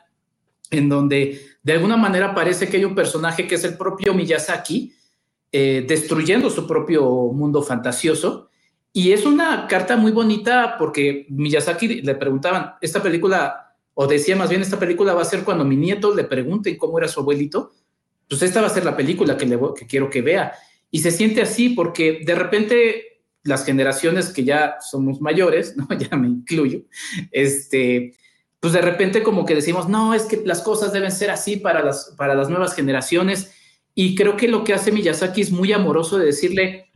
en 0.71 0.89
donde 0.89 1.41
de 1.63 1.73
alguna 1.73 1.97
manera 1.97 2.35
parece 2.35 2.69
que 2.69 2.79
hay 2.79 2.85
un 2.85 2.95
personaje 2.95 3.47
que 3.47 3.55
es 3.55 3.65
el 3.65 3.77
propio 3.77 4.15
Miyazaki, 4.15 4.93
eh, 5.53 5.85
destruyendo 5.87 6.51
su 6.51 6.67
propio 6.67 7.05
mundo 7.33 7.63
fantasioso. 7.63 8.51
Y 8.93 9.13
es 9.13 9.25
una 9.25 9.67
carta 9.67 9.97
muy 9.97 10.13
bonita 10.13 10.77
porque 10.79 11.27
Miyazaki 11.31 12.03
le 12.03 12.15
preguntaban, 12.15 12.75
esta 12.81 13.03
película, 13.03 13.75
o 13.95 14.07
decía 14.07 14.37
más 14.37 14.51
bien, 14.51 14.63
esta 14.63 14.79
película 14.79 15.15
va 15.15 15.23
a 15.23 15.27
ser 15.27 15.45
cuando 15.45 15.65
mi 15.65 15.77
nieto 15.77 16.15
le 16.15 16.25
pregunten 16.25 16.77
cómo 16.77 16.99
era 16.99 17.09
su 17.09 17.21
abuelito, 17.21 17.73
pues 18.29 18.43
esta 18.43 18.61
va 18.61 18.67
a 18.67 18.71
ser 18.71 18.85
la 18.85 18.97
película 18.97 19.37
que, 19.37 19.47
le, 19.47 19.59
que 19.77 19.87
quiero 19.87 20.11
que 20.11 20.23
vea. 20.23 20.53
Y 20.91 21.01
se 21.01 21.11
siente 21.11 21.43
así 21.43 21.71
porque 21.71 22.21
de 22.25 22.35
repente 22.35 23.09
las 23.43 23.65
generaciones 23.65 24.31
que 24.31 24.45
ya 24.45 24.77
somos 24.81 25.21
mayores, 25.21 25.77
¿no? 25.79 25.89
ya 25.97 26.17
me 26.17 26.29
incluyo, 26.29 26.83
este, 27.31 28.15
pues 28.61 28.73
de 28.73 28.83
repente 28.83 29.23
como 29.23 29.45
que 29.45 29.55
decimos, 29.55 29.89
no, 29.89 30.15
es 30.15 30.25
que 30.25 30.43
las 30.45 30.63
cosas 30.63 30.93
deben 30.93 31.13
ser 31.13 31.31
así 31.31 31.57
para 31.57 31.83
las, 31.83 32.15
para 32.17 32.35
las 32.35 32.49
nuevas 32.49 32.75
generaciones. 32.75 33.53
Y 34.01 34.15
creo 34.15 34.37
que 34.37 34.47
lo 34.47 34.63
que 34.63 34.75
hace 34.75 34.93
Miyazaki 34.93 35.41
es 35.41 35.51
muy 35.51 35.73
amoroso 35.73 36.19
de 36.19 36.27
decirle, 36.27 36.93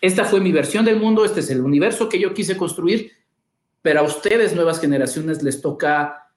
esta 0.00 0.24
fue 0.24 0.40
mi 0.40 0.50
versión 0.50 0.86
del 0.86 0.98
mundo, 0.98 1.26
este 1.26 1.40
es 1.40 1.50
el 1.50 1.60
universo 1.60 2.08
que 2.08 2.18
yo 2.18 2.32
quise 2.32 2.56
construir, 2.56 3.12
pero 3.82 4.00
a 4.00 4.02
ustedes, 4.02 4.54
nuevas 4.54 4.80
generaciones, 4.80 5.42
les 5.42 5.60
toca 5.60 6.30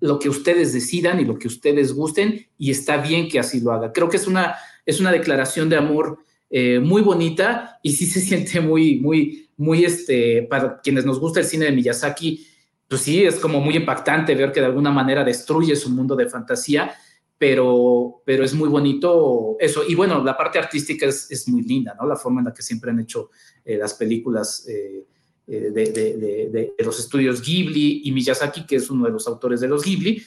lo 0.00 0.18
que 0.18 0.28
ustedes 0.28 0.72
decidan 0.72 1.20
y 1.20 1.24
lo 1.24 1.38
que 1.38 1.46
ustedes 1.46 1.92
gusten, 1.92 2.44
y 2.58 2.72
está 2.72 2.96
bien 2.96 3.28
que 3.28 3.38
así 3.38 3.60
lo 3.60 3.70
haga. 3.70 3.92
Creo 3.92 4.08
que 4.08 4.16
es 4.16 4.26
una, 4.26 4.56
es 4.84 4.98
una 4.98 5.12
declaración 5.12 5.68
de 5.68 5.76
amor 5.76 6.18
eh, 6.50 6.80
muy 6.80 7.00
bonita 7.00 7.78
y 7.84 7.92
sí 7.92 8.06
se 8.06 8.20
siente 8.20 8.60
muy, 8.60 8.96
muy, 8.96 9.48
muy, 9.56 9.84
este, 9.84 10.42
para 10.50 10.80
quienes 10.80 11.06
nos 11.06 11.20
gusta 11.20 11.38
el 11.38 11.46
cine 11.46 11.66
de 11.66 11.72
Miyazaki, 11.72 12.48
pues 12.88 13.02
sí, 13.02 13.22
es 13.22 13.36
como 13.36 13.60
muy 13.60 13.76
impactante 13.76 14.34
ver 14.34 14.50
que 14.50 14.58
de 14.58 14.66
alguna 14.66 14.90
manera 14.90 15.22
destruye 15.22 15.76
su 15.76 15.88
mundo 15.88 16.16
de 16.16 16.28
fantasía 16.28 16.92
pero, 17.40 18.20
pero 18.22 18.44
es 18.44 18.52
muy 18.52 18.68
bonito 18.68 19.56
eso. 19.58 19.82
Y 19.88 19.94
bueno, 19.94 20.22
la 20.22 20.36
parte 20.36 20.58
artística 20.58 21.06
es, 21.06 21.30
es 21.30 21.48
muy 21.48 21.62
linda, 21.62 21.96
¿no? 21.98 22.06
La 22.06 22.14
forma 22.14 22.42
en 22.42 22.48
la 22.48 22.52
que 22.52 22.60
siempre 22.60 22.90
han 22.90 23.00
hecho 23.00 23.30
eh, 23.64 23.78
las 23.78 23.94
películas 23.94 24.68
eh, 24.68 25.06
eh, 25.46 25.70
de, 25.70 25.84
de, 25.90 26.50
de, 26.50 26.84
los 26.84 27.00
estudios 27.00 27.40
Ghibli 27.40 28.02
y 28.04 28.12
Miyazaki, 28.12 28.66
que 28.66 28.76
es 28.76 28.90
uno 28.90 29.06
de 29.06 29.12
los 29.12 29.26
autores 29.26 29.62
de 29.62 29.68
los 29.68 29.82
Ghibli, 29.82 30.22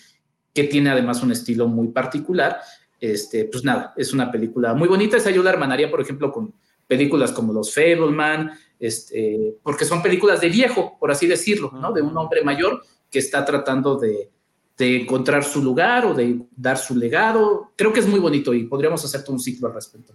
que 0.55 0.63
tiene 0.63 0.89
además 0.89 1.21
un 1.21 1.31
estilo 1.31 1.67
muy 1.67 1.89
particular. 1.89 2.59
Este, 2.99 3.45
pues 3.45 3.63
nada, 3.63 3.93
es 3.95 4.11
una 4.11 4.31
película 4.31 4.73
muy 4.73 4.87
bonita. 4.87 5.15
Esa 5.15 5.29
yo 5.29 5.43
la 5.43 5.51
hermanaría, 5.51 5.91
por 5.91 6.01
ejemplo, 6.01 6.31
con 6.31 6.55
películas 6.87 7.31
como 7.31 7.53
Los 7.53 7.75
Fableman, 7.75 8.53
este, 8.79 9.55
porque 9.61 9.85
son 9.85 10.01
películas 10.01 10.41
de 10.41 10.49
viejo, 10.49 10.97
por 10.99 11.11
así 11.11 11.27
decirlo, 11.27 11.69
¿no? 11.79 11.93
De 11.93 12.01
un 12.01 12.17
hombre 12.17 12.43
mayor 12.43 12.81
que 13.11 13.19
está 13.19 13.45
tratando 13.45 13.99
de, 13.99 14.31
de 14.77 15.01
encontrar 15.01 15.43
su 15.43 15.61
lugar 15.61 16.05
o 16.05 16.13
de 16.13 16.39
dar 16.55 16.77
su 16.77 16.95
legado. 16.95 17.71
Creo 17.75 17.93
que 17.93 17.99
es 17.99 18.07
muy 18.07 18.19
bonito 18.19 18.53
y 18.53 18.65
podríamos 18.65 19.03
hacer 19.05 19.23
todo 19.23 19.33
un 19.33 19.39
ciclo 19.39 19.67
al 19.67 19.75
respecto. 19.75 20.13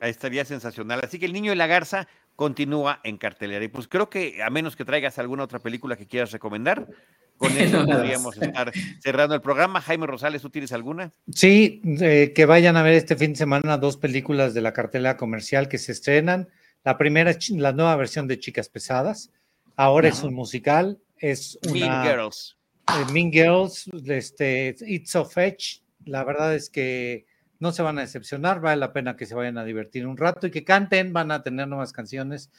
Ahí 0.00 0.10
estaría 0.10 0.44
sensacional. 0.44 1.00
Así 1.04 1.18
que 1.18 1.26
el 1.26 1.32
niño 1.32 1.52
y 1.52 1.56
la 1.56 1.66
garza 1.66 2.08
continúa 2.34 3.00
en 3.04 3.18
cartelera. 3.18 3.64
Y 3.64 3.68
pues 3.68 3.86
creo 3.86 4.10
que 4.10 4.42
a 4.42 4.50
menos 4.50 4.74
que 4.74 4.84
traigas 4.84 5.18
alguna 5.18 5.44
otra 5.44 5.60
película 5.60 5.96
que 5.96 6.06
quieras 6.06 6.32
recomendar, 6.32 6.88
con 7.36 7.52
eso 7.58 7.84
podríamos 7.84 8.36
estar 8.36 8.72
cerrando 9.00 9.34
el 9.34 9.40
programa. 9.40 9.80
Jaime 9.80 10.06
Rosales, 10.06 10.42
¿tú 10.42 10.50
tienes 10.50 10.72
alguna? 10.72 11.12
Sí, 11.32 11.82
eh, 11.84 12.32
que 12.34 12.46
vayan 12.46 12.76
a 12.76 12.82
ver 12.82 12.94
este 12.94 13.14
fin 13.14 13.32
de 13.32 13.38
semana 13.38 13.76
dos 13.78 13.96
películas 13.96 14.54
de 14.54 14.62
la 14.62 14.72
cartelera 14.72 15.16
comercial 15.16 15.68
que 15.68 15.78
se 15.78 15.92
estrenan. 15.92 16.48
La 16.82 16.98
primera 16.98 17.30
es 17.30 17.50
la 17.50 17.72
nueva 17.72 17.94
versión 17.94 18.26
de 18.26 18.40
Chicas 18.40 18.68
Pesadas. 18.68 19.30
Ahora 19.76 20.08
es 20.08 20.22
un 20.22 20.34
musical. 20.34 20.98
Es 21.16 21.56
una, 21.70 22.02
Girls 22.02 22.56
eh, 22.88 23.12
mean 23.12 23.30
Girls, 23.32 23.88
este, 24.06 24.74
It's 24.80 25.14
of 25.14 25.36
Edge, 25.36 25.82
la 26.04 26.24
verdad 26.24 26.54
es 26.54 26.68
que 26.68 27.26
no 27.58 27.70
se 27.70 27.82
van 27.82 27.98
a 27.98 28.00
decepcionar, 28.00 28.60
vale 28.60 28.80
la 28.80 28.92
pena 28.92 29.16
que 29.16 29.24
se 29.24 29.36
vayan 29.36 29.56
a 29.56 29.64
divertir 29.64 30.06
un 30.06 30.16
rato 30.16 30.48
y 30.48 30.50
que 30.50 30.64
canten, 30.64 31.12
van 31.12 31.30
a 31.30 31.44
tener 31.44 31.68
nuevas 31.68 31.92
canciones. 31.92 32.50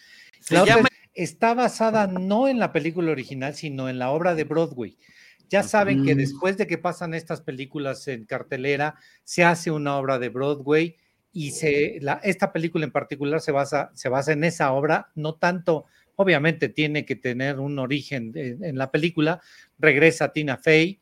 está 1.13 1.53
basada 1.53 2.07
no 2.07 2.47
en 2.47 2.57
la 2.57 2.71
película 2.71 3.11
original, 3.11 3.53
sino 3.53 3.89
en 3.89 3.99
la 3.99 4.11
obra 4.11 4.33
de 4.33 4.45
Broadway. 4.45 4.97
Ya 5.49 5.61
saben 5.61 6.05
que 6.05 6.15
después 6.15 6.57
de 6.57 6.67
que 6.67 6.77
pasan 6.77 7.13
estas 7.13 7.41
películas 7.41 8.07
en 8.07 8.25
cartelera, 8.25 8.95
se 9.25 9.43
hace 9.43 9.71
una 9.71 9.97
obra 9.97 10.17
de 10.19 10.29
Broadway 10.29 10.95
y 11.33 11.51
se, 11.51 11.99
la, 12.01 12.13
esta 12.23 12.53
película 12.53 12.85
en 12.85 12.91
particular 12.91 13.41
se 13.41 13.51
basa, 13.51 13.91
se 13.93 14.07
basa 14.07 14.31
en 14.31 14.45
esa 14.45 14.71
obra, 14.71 15.11
no 15.15 15.35
tanto 15.35 15.85
Obviamente 16.15 16.69
tiene 16.69 17.05
que 17.05 17.15
tener 17.15 17.59
un 17.59 17.79
origen 17.79 18.31
en, 18.35 18.77
la 18.77 18.91
película. 18.91 19.41
Regresa 19.79 20.31
Tina 20.31 20.57
Fey. 20.57 20.99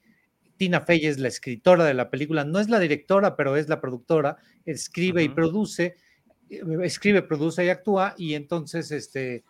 Tina 0.57 0.81
Fey 0.81 1.05
es 1.05 1.19
la 1.19 1.27
escritora 1.27 1.85
de 1.85 1.93
la 1.93 2.09
película, 2.09 2.45
no 2.45 2.59
es 2.59 2.69
la 2.69 2.79
directora, 2.79 3.35
pero 3.35 3.57
es 3.57 3.67
la 3.67 3.81
productora. 3.81 4.37
Escribe 4.65 5.23
y 5.23 5.29
produce, 5.29 5.95
eh, 6.49 6.61
escribe, 6.83 7.23
produce 7.23 7.65
y 7.65 7.69
actúa. 7.69 8.15
Y 8.17 8.35
entonces 8.35 8.91
este, 8.91 9.43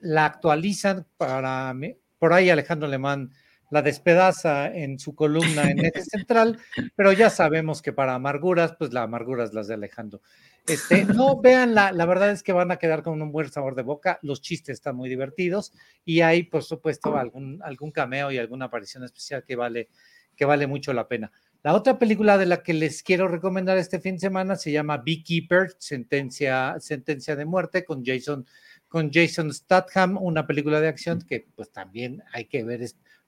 la 0.00 0.26
actualizan 0.26 1.06
para. 1.16 1.74
Por 2.18 2.32
ahí 2.32 2.48
Alejandro 2.48 2.88
Alemán 2.88 3.30
la 3.74 3.82
despedaza 3.82 4.72
en 4.72 5.00
su 5.00 5.16
columna 5.16 5.68
en 5.68 5.78
Eje 5.84 6.04
Central, 6.04 6.60
pero 6.94 7.12
ya 7.12 7.28
sabemos 7.28 7.82
que 7.82 7.92
para 7.92 8.14
amarguras, 8.14 8.76
pues 8.78 8.92
la 8.92 9.02
amarguras 9.02 9.52
las 9.52 9.66
de 9.66 9.74
Alejandro. 9.74 10.22
Este, 10.64 11.04
no, 11.04 11.40
vean, 11.40 11.74
la, 11.74 11.90
la 11.90 12.06
verdad 12.06 12.30
es 12.30 12.44
que 12.44 12.52
van 12.52 12.70
a 12.70 12.76
quedar 12.76 13.02
con 13.02 13.20
un 13.20 13.32
buen 13.32 13.50
sabor 13.50 13.74
de 13.74 13.82
boca, 13.82 14.20
los 14.22 14.40
chistes 14.40 14.74
están 14.74 14.94
muy 14.94 15.08
divertidos 15.08 15.72
y 16.04 16.20
hay, 16.20 16.44
por 16.44 16.62
supuesto, 16.62 17.16
algún, 17.16 17.60
algún 17.64 17.90
cameo 17.90 18.30
y 18.30 18.38
alguna 18.38 18.66
aparición 18.66 19.02
especial 19.02 19.42
que 19.42 19.56
vale, 19.56 19.88
que 20.36 20.44
vale 20.44 20.68
mucho 20.68 20.92
la 20.92 21.08
pena. 21.08 21.32
La 21.64 21.74
otra 21.74 21.98
película 21.98 22.38
de 22.38 22.46
la 22.46 22.62
que 22.62 22.74
les 22.74 23.02
quiero 23.02 23.26
recomendar 23.26 23.76
este 23.76 23.98
fin 23.98 24.14
de 24.14 24.20
semana 24.20 24.54
se 24.54 24.70
llama 24.70 24.98
Beekeeper, 24.98 25.74
Sentencia, 25.78 26.76
Sentencia 26.78 27.34
de 27.34 27.44
Muerte, 27.44 27.84
con 27.84 28.04
Jason, 28.04 28.46
con 28.86 29.10
Jason 29.12 29.52
Statham, 29.52 30.16
una 30.20 30.46
película 30.46 30.80
de 30.80 30.86
acción 30.86 31.22
que 31.22 31.48
pues 31.56 31.72
también 31.72 32.22
hay 32.32 32.44
que 32.44 32.62
ver. 32.62 32.82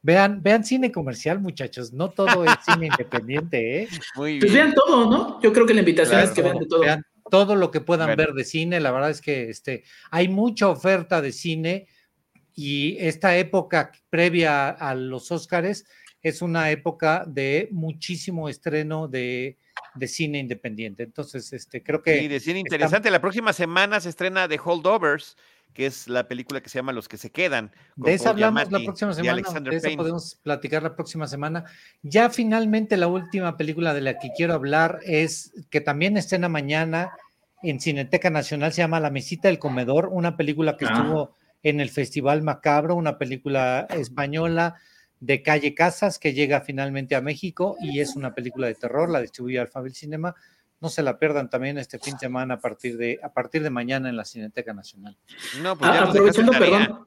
Vean, 0.06 0.40
vean 0.40 0.64
cine 0.64 0.92
comercial, 0.92 1.40
muchachos, 1.40 1.92
no 1.92 2.10
todo 2.10 2.44
es 2.44 2.52
cine 2.64 2.86
independiente, 2.92 3.82
¿eh? 3.82 3.88
Muy 4.14 4.38
pues 4.38 4.52
vean 4.52 4.72
todo, 4.72 5.10
¿no? 5.10 5.42
Yo 5.42 5.52
creo 5.52 5.66
que 5.66 5.74
la 5.74 5.80
invitación 5.80 6.20
es 6.20 6.30
que 6.30 6.42
vean 6.42 6.58
de 6.58 6.66
todo 6.66 6.84
todo 7.28 7.56
lo 7.56 7.72
que 7.72 7.80
puedan 7.80 8.16
ver 8.16 8.34
de 8.34 8.44
cine. 8.44 8.78
La 8.78 8.92
verdad 8.92 9.10
es 9.10 9.20
que 9.20 9.50
este, 9.50 9.82
hay 10.12 10.28
mucha 10.28 10.68
oferta 10.68 11.20
de 11.20 11.32
cine 11.32 11.88
y 12.54 12.96
esta 13.00 13.36
época 13.36 13.90
previa 14.08 14.68
a 14.68 14.94
los 14.94 15.32
Óscares 15.32 15.86
es 16.22 16.40
una 16.40 16.70
época 16.70 17.24
de 17.26 17.68
muchísimo 17.72 18.48
estreno 18.48 19.08
de, 19.08 19.58
cine 20.06 20.38
independiente. 20.38 21.02
Entonces, 21.02 21.52
este, 21.52 21.82
creo 21.82 22.00
que... 22.00 22.20
Sí, 22.20 22.28
de 22.28 22.38
cine 22.38 22.60
interesante. 22.60 23.10
La 23.10 23.20
próxima 23.20 23.52
semana 23.52 23.98
se 23.98 24.10
estrena 24.10 24.48
The 24.48 24.60
Holdovers, 24.62 25.36
que 25.76 25.84
es 25.84 26.08
la 26.08 26.26
película 26.26 26.62
que 26.62 26.70
se 26.70 26.78
llama 26.78 26.94
Los 26.94 27.06
que 27.06 27.18
se 27.18 27.30
quedan. 27.30 27.70
De 27.96 28.14
esa 28.14 28.30
hablamos 28.30 28.72
la 28.72 28.78
próxima 28.78 29.12
semana, 29.12 29.42
de 29.60 29.76
esa 29.76 29.90
podemos 29.90 30.36
platicar 30.42 30.82
la 30.82 30.96
próxima 30.96 31.26
semana. 31.26 31.66
Ya 32.02 32.30
finalmente 32.30 32.96
la 32.96 33.08
última 33.08 33.58
película 33.58 33.92
de 33.92 34.00
la 34.00 34.18
que 34.18 34.30
quiero 34.34 34.54
hablar 34.54 35.00
es 35.04 35.52
que 35.68 35.82
también 35.82 36.16
estrena 36.16 36.48
mañana 36.48 37.10
en 37.62 37.78
Cineteca 37.78 38.30
Nacional, 38.30 38.72
se 38.72 38.80
llama 38.80 39.00
La 39.00 39.10
Mesita 39.10 39.48
del 39.48 39.58
Comedor, 39.58 40.08
una 40.10 40.38
película 40.38 40.78
que 40.78 40.86
ah. 40.86 40.94
estuvo 40.94 41.34
en 41.62 41.80
el 41.80 41.90
Festival 41.90 42.40
Macabro, 42.40 42.94
una 42.94 43.18
película 43.18 43.86
española 43.90 44.76
de 45.20 45.42
Calle 45.42 45.74
Casas 45.74 46.18
que 46.18 46.32
llega 46.32 46.62
finalmente 46.62 47.16
a 47.16 47.20
México 47.20 47.76
y 47.80 48.00
es 48.00 48.16
una 48.16 48.34
película 48.34 48.66
de 48.66 48.76
terror, 48.76 49.10
la 49.10 49.20
distribuye 49.20 49.60
Alphabet 49.60 49.92
Cinema 49.92 50.34
no 50.80 50.88
se 50.88 51.02
la 51.02 51.18
pierdan 51.18 51.48
también 51.48 51.78
este 51.78 51.98
fin 51.98 52.14
de 52.14 52.20
semana 52.20 52.54
a 52.54 52.60
partir 52.60 52.96
de, 52.96 53.18
a 53.22 53.32
partir 53.32 53.62
de 53.62 53.70
mañana 53.70 54.08
en 54.08 54.16
la 54.16 54.24
Cineteca 54.24 54.72
Nacional. 54.74 55.16
No, 55.62 55.76
pues 55.76 55.90
ah, 55.90 56.04
aprovechando, 56.04 56.52
perdón, 56.52 57.06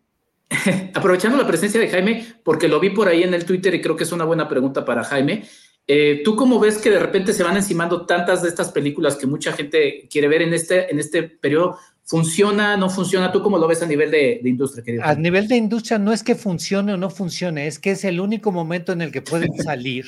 aprovechando 0.94 1.38
la 1.38 1.48
presencia 1.48 1.80
de 1.80 1.90
Jaime, 1.90 2.36
porque 2.44 2.68
lo 2.68 2.80
vi 2.80 2.90
por 2.90 3.08
ahí 3.08 3.24
en 3.24 3.34
el 3.34 3.46
Twitter 3.46 3.74
y 3.76 3.82
creo 3.82 3.96
que 3.96 4.04
es 4.04 4.12
una 4.12 4.26
buena 4.26 4.48
pregunta 4.48 4.84
para 4.84 5.04
Jaime. 5.04 5.44
Eh, 5.92 6.22
¿Tú 6.24 6.36
cómo 6.36 6.60
ves 6.60 6.78
que 6.78 6.92
de 6.92 7.00
repente 7.00 7.34
se 7.34 7.44
van 7.44 7.58
encimando 7.58 8.06
tantas 8.06 8.44
de 8.44 8.50
estas 8.50 8.72
películas 8.72 9.16
que 9.16 9.26
mucha 9.26 9.54
gente 9.54 10.08
quiere 10.10 10.28
ver 10.28 10.44
en 10.44 10.54
este, 10.54 10.92
en 10.92 11.00
este 11.00 11.24
periodo? 11.24 11.80
¿Funciona, 12.10 12.76
no 12.76 12.90
funciona? 12.90 13.32
¿Tú 13.32 13.44
cómo 13.44 13.60
lo 13.60 13.68
ves 13.68 13.84
a 13.84 13.86
nivel 13.86 14.10
de, 14.10 14.42
industria, 14.44 14.84
querido? 14.84 15.04
A 15.04 15.14
nivel 15.14 15.48
de 15.48 15.56
industria 15.56 16.00
no 16.00 16.12
es 16.12 16.24
que 16.24 16.34
funcione 16.34 16.92
o 16.92 16.98
no 16.98 17.12
funcione, 17.12 17.68
es 17.68 17.78
que 17.78 17.92
es 17.92 18.04
el 18.04 18.20
único 18.20 18.52
momento 18.52 18.92
en 18.94 19.04
el 19.04 19.12
que 19.12 19.22
pueden 19.22 19.54
salir. 19.64 20.06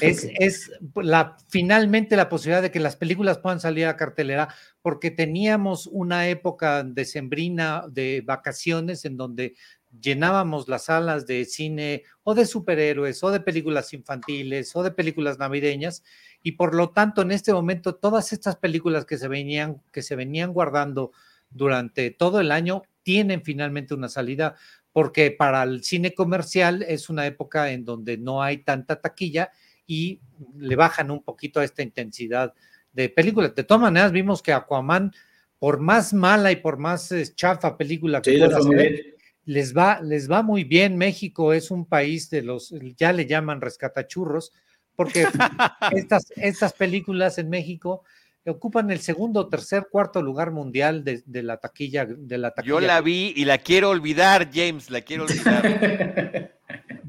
es, 0.00 0.28
es 0.40 0.72
la, 0.96 1.36
finalmente 1.48 2.16
la 2.16 2.28
posibilidad 2.28 2.62
de 2.62 2.72
que 2.72 2.80
las 2.80 2.96
películas 2.96 3.38
puedan 3.38 3.60
salir 3.60 3.86
a 3.86 3.96
cartelera, 3.96 4.52
porque 4.82 5.12
teníamos 5.12 5.86
una 5.86 6.28
época 6.28 6.82
decembrina 6.82 7.84
de 7.88 8.24
vacaciones 8.26 9.04
en 9.04 9.16
donde 9.16 9.54
llenábamos 10.00 10.68
las 10.68 10.86
salas 10.86 11.26
de 11.28 11.44
cine 11.44 12.02
o 12.24 12.34
de 12.34 12.44
superhéroes 12.44 13.22
o 13.22 13.30
de 13.30 13.38
películas 13.38 13.92
infantiles 13.92 14.74
o 14.74 14.82
de 14.82 14.90
películas 14.90 15.38
navideñas 15.38 16.02
y 16.42 16.52
por 16.52 16.74
lo 16.74 16.90
tanto 16.90 17.22
en 17.22 17.32
este 17.32 17.52
momento 17.52 17.94
todas 17.94 18.32
estas 18.32 18.56
películas 18.56 19.04
que 19.04 19.18
se 19.18 19.28
venían 19.28 19.82
que 19.92 20.02
se 20.02 20.16
venían 20.16 20.52
guardando 20.52 21.12
durante 21.50 22.10
todo 22.10 22.40
el 22.40 22.52
año 22.52 22.82
tienen 23.02 23.42
finalmente 23.42 23.94
una 23.94 24.08
salida 24.08 24.54
porque 24.92 25.30
para 25.30 25.62
el 25.62 25.84
cine 25.84 26.14
comercial 26.14 26.82
es 26.82 27.10
una 27.10 27.26
época 27.26 27.70
en 27.70 27.84
donde 27.84 28.18
no 28.18 28.42
hay 28.42 28.58
tanta 28.58 29.00
taquilla 29.00 29.50
y 29.86 30.20
le 30.56 30.76
bajan 30.76 31.10
un 31.10 31.22
poquito 31.22 31.60
a 31.60 31.64
esta 31.64 31.82
intensidad 31.82 32.54
de 32.92 33.08
películas. 33.08 33.54
De 33.54 33.64
todas 33.64 33.82
maneras 33.82 34.12
vimos 34.12 34.42
que 34.42 34.52
Aquaman 34.52 35.12
por 35.58 35.78
más 35.78 36.12
mala 36.12 36.50
y 36.50 36.56
por 36.56 36.78
más 36.78 37.12
eh, 37.12 37.24
chafa 37.34 37.76
película 37.76 38.22
que 38.22 38.38
pueda 38.38 38.60
ser, 38.62 39.16
les 39.44 39.76
va, 39.76 40.00
les 40.00 40.30
va 40.30 40.42
muy 40.42 40.64
bien. 40.64 40.96
México 40.96 41.52
es 41.52 41.70
un 41.70 41.86
país 41.86 42.30
de 42.30 42.42
los, 42.42 42.74
ya 42.96 43.12
le 43.12 43.26
llaman 43.26 43.60
rescatachurros, 43.60 44.52
porque 44.96 45.26
estas, 45.92 46.32
estas 46.36 46.72
películas 46.72 47.38
en 47.38 47.48
México 47.48 48.04
ocupan 48.46 48.90
el 48.90 49.00
segundo, 49.00 49.48
tercer, 49.48 49.88
cuarto 49.90 50.22
lugar 50.22 50.50
mundial 50.50 51.04
de, 51.04 51.22
la 51.42 51.58
taquilla 51.58 52.06
de 52.06 52.38
la 52.38 52.52
taquilla. 52.52 52.74
Yo 52.74 52.80
la 52.80 53.00
vi 53.00 53.32
y 53.36 53.44
la 53.44 53.58
quiero 53.58 53.90
olvidar, 53.90 54.50
James, 54.52 54.90
la 54.90 55.00
quiero 55.02 55.24
olvidar. 55.24 56.56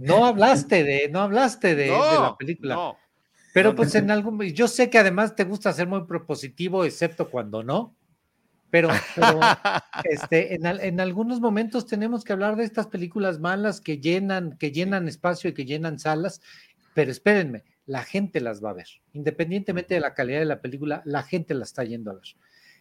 No 0.02 0.26
hablaste 0.26 0.84
de, 0.84 1.10
no 1.10 1.20
hablaste 1.20 1.76
de, 1.76 1.90
la 1.90 2.36
película. 2.36 2.98
Pero 3.54 3.76
pues 3.76 3.94
en 3.94 4.10
algún, 4.10 4.42
yo 4.42 4.68
sé 4.68 4.90
que 4.90 4.98
además 4.98 5.36
te 5.36 5.44
gusta 5.44 5.72
ser 5.74 5.86
muy 5.86 6.06
propositivo, 6.06 6.84
excepto 6.84 7.30
cuando 7.30 7.62
no. 7.62 7.96
Pero, 8.72 8.90
este, 10.06 10.56
en, 10.56 10.66
en, 10.66 11.00
algunos 11.00 11.40
momentos 11.40 11.86
tenemos 11.86 12.24
que 12.24 12.34
hablar 12.34 12.56
de 12.56 12.64
estas 12.64 12.88
películas 12.88 13.40
malas 13.40 13.80
que 13.80 14.00
llenan, 14.00 14.58
que 14.58 14.72
llenan 14.72 15.08
espacio 15.08 15.52
y 15.52 15.54
que 15.54 15.66
llenan 15.66 16.00
salas. 16.00 16.42
Pero 16.96 17.12
espérenme, 17.12 17.64
la 17.92 18.04
gente 18.04 18.40
las 18.40 18.64
va 18.64 18.70
a 18.70 18.74
ver. 18.74 18.88
Independientemente 19.12 19.96
de 19.96 20.00
la 20.00 20.14
calidad 20.14 20.40
de 20.40 20.46
la 20.46 20.62
película, 20.62 21.02
la 21.04 21.24
gente 21.24 21.54
la 21.54 21.66
está 21.66 21.84
yendo 21.84 22.12
a 22.12 22.14
ver. 22.14 22.36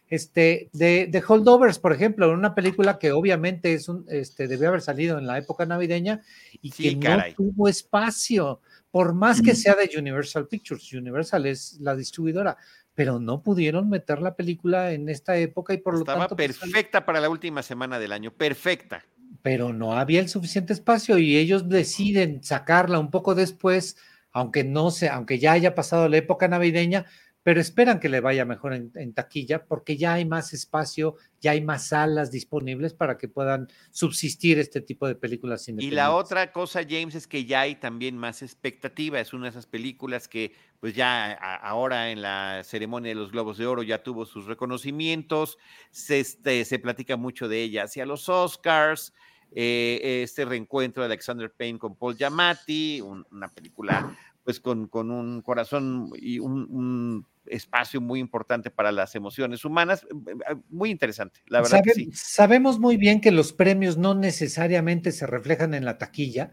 Este, 0.07 0.69
de, 0.71 1.07
de 1.07 1.23
Holdovers, 1.25 1.79
por 1.79 1.91
ejemplo, 1.91 2.31
una 2.31 2.55
película 2.55 2.97
que 2.97 3.11
obviamente 3.11 3.73
es 3.73 3.89
un, 3.89 4.05
este, 4.07 4.47
debió 4.47 4.69
haber 4.69 4.79
salido 4.79 5.17
en 5.17 5.27
la 5.27 5.37
época 5.37 5.65
navideña 5.65 6.21
y 6.61 6.71
que 6.71 6.95
no 6.95 7.17
tuvo 7.35 7.67
espacio, 7.67 8.61
por 8.89 9.13
más 9.13 9.41
que 9.41 9.53
sea 9.53 9.75
de 9.75 9.97
Universal 9.97 10.47
Pictures. 10.47 10.93
Universal 10.93 11.45
es 11.45 11.77
la 11.81 11.93
distribuidora, 11.93 12.57
pero 12.95 13.19
no 13.19 13.43
pudieron 13.43 13.89
meter 13.89 14.21
la 14.21 14.35
película 14.35 14.93
en 14.93 15.09
esta 15.09 15.37
época 15.37 15.73
y 15.73 15.77
por 15.77 15.97
lo 15.97 16.05
tanto. 16.05 16.23
Estaba 16.23 16.37
pues, 16.37 16.57
perfecta 16.57 17.05
para 17.05 17.19
la 17.19 17.29
última 17.29 17.63
semana 17.63 17.99
del 17.99 18.13
año, 18.13 18.31
perfecta. 18.31 19.03
Pero 19.41 19.73
no 19.73 19.93
había 19.93 20.21
el 20.21 20.29
suficiente 20.29 20.71
espacio 20.71 21.17
y 21.17 21.35
ellos 21.35 21.67
deciden 21.67 22.43
sacarla 22.43 22.99
un 22.99 23.11
poco 23.11 23.33
después, 23.35 23.97
aunque 24.31 24.63
no 24.63 24.91
se, 24.91 25.09
aunque 25.09 25.39
ya 25.39 25.53
haya 25.53 25.75
pasado 25.75 26.07
la 26.07 26.17
época 26.17 26.47
navideña, 26.47 27.05
pero 27.43 27.59
esperan 27.59 27.99
que 27.99 28.09
le 28.09 28.19
vaya 28.19 28.45
mejor 28.45 28.73
en, 28.73 29.13
taquilla 29.13 29.65
porque 29.65 29.97
ya 29.97 30.13
hay 30.13 30.25
más 30.25 30.53
espacio, 30.53 31.15
ya 31.39 31.51
hay 31.51 31.61
más 31.61 31.87
salas 31.87 32.29
disponibles 32.29 32.93
para 32.93 33.17
que 33.17 33.27
puedan 33.27 33.67
subsistir 33.89 34.59
este 34.59 34.79
tipo 34.79 35.07
de 35.07 35.15
películas. 35.15 35.67
Y 35.67 35.89
la 35.89 36.13
otra 36.13 36.51
cosa, 36.51 36.81
James, 36.87 37.15
es 37.15 37.27
que 37.27 37.45
ya 37.45 37.61
hay 37.61 37.75
también 37.75 38.15
más 38.15 38.43
expectativa. 38.43 39.19
Es 39.19 39.33
una 39.33 39.45
de 39.45 39.51
esas 39.51 39.65
películas 39.65 40.27
que, 40.27 40.53
pues 40.79 40.93
ya 40.93 41.33
ahora 41.33 42.11
en 42.11 42.21
la 42.21 42.61
ceremonia 42.63 43.09
de 43.09 43.15
los 43.15 43.31
Globos 43.31 43.57
de 43.57 43.65
Oro 43.65 43.81
ya 43.81 44.03
tuvo 44.03 44.25
sus 44.25 44.45
reconocimientos. 44.45 45.57
Se, 45.89 46.19
este, 46.19 46.63
se 46.63 46.77
platica 46.77 47.17
mucho 47.17 47.47
de 47.47 47.63
ella 47.63 47.85
hacia 47.85 48.05
los 48.05 48.29
Oscars. 48.29 49.13
Eh, 49.53 50.21
este 50.23 50.45
reencuentro 50.45 51.03
de 51.03 51.07
Alexander 51.07 51.51
Payne 51.51 51.77
con 51.77 51.95
Paul 51.95 52.15
Giamatti, 52.15 53.01
una 53.01 53.49
película 53.49 54.15
pues 54.43 54.59
con, 54.59 54.87
con, 54.87 55.11
un 55.11 55.41
corazón 55.41 56.11
y 56.15 56.39
un, 56.39 57.25
espacio 57.45 57.99
muy 57.99 58.19
importante 58.19 58.69
para 58.69 58.91
las 58.91 59.15
emociones 59.15 59.65
humanas. 59.65 60.03
Eh, 60.03 60.31
eh, 60.49 60.55
muy 60.69 60.89
interesante, 60.89 61.41
la 61.47 61.61
verdad. 61.61 61.81
que 61.83 61.93
sí. 61.93 62.09
Sabemos 62.13 62.79
muy 62.79 62.97
bien 62.97 63.19
que 63.19 63.31
los 63.31 63.51
premios 63.51 63.97
no 63.97 64.13
necesariamente 64.13 65.11
se 65.11 65.27
reflejan 65.27 65.73
en 65.73 65.83
la 65.83 65.97
taquilla, 65.97 66.51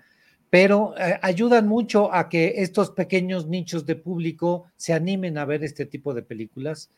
pero 0.51 0.95
eh, 0.99 1.19
ayudan 1.23 1.69
mucho 1.69 2.13
a 2.13 2.29
que 2.29 2.55
estos 2.63 2.91
pequeños 2.91 3.47
nichos 3.47 3.85
de 3.85 3.97
público 3.97 4.65
se 4.77 4.95
animen 4.95 5.39
a 5.39 5.45
ver 5.45 5.63
este 5.63 5.87
tipo 5.87 6.15
de 6.15 6.23
películas. 6.23 6.91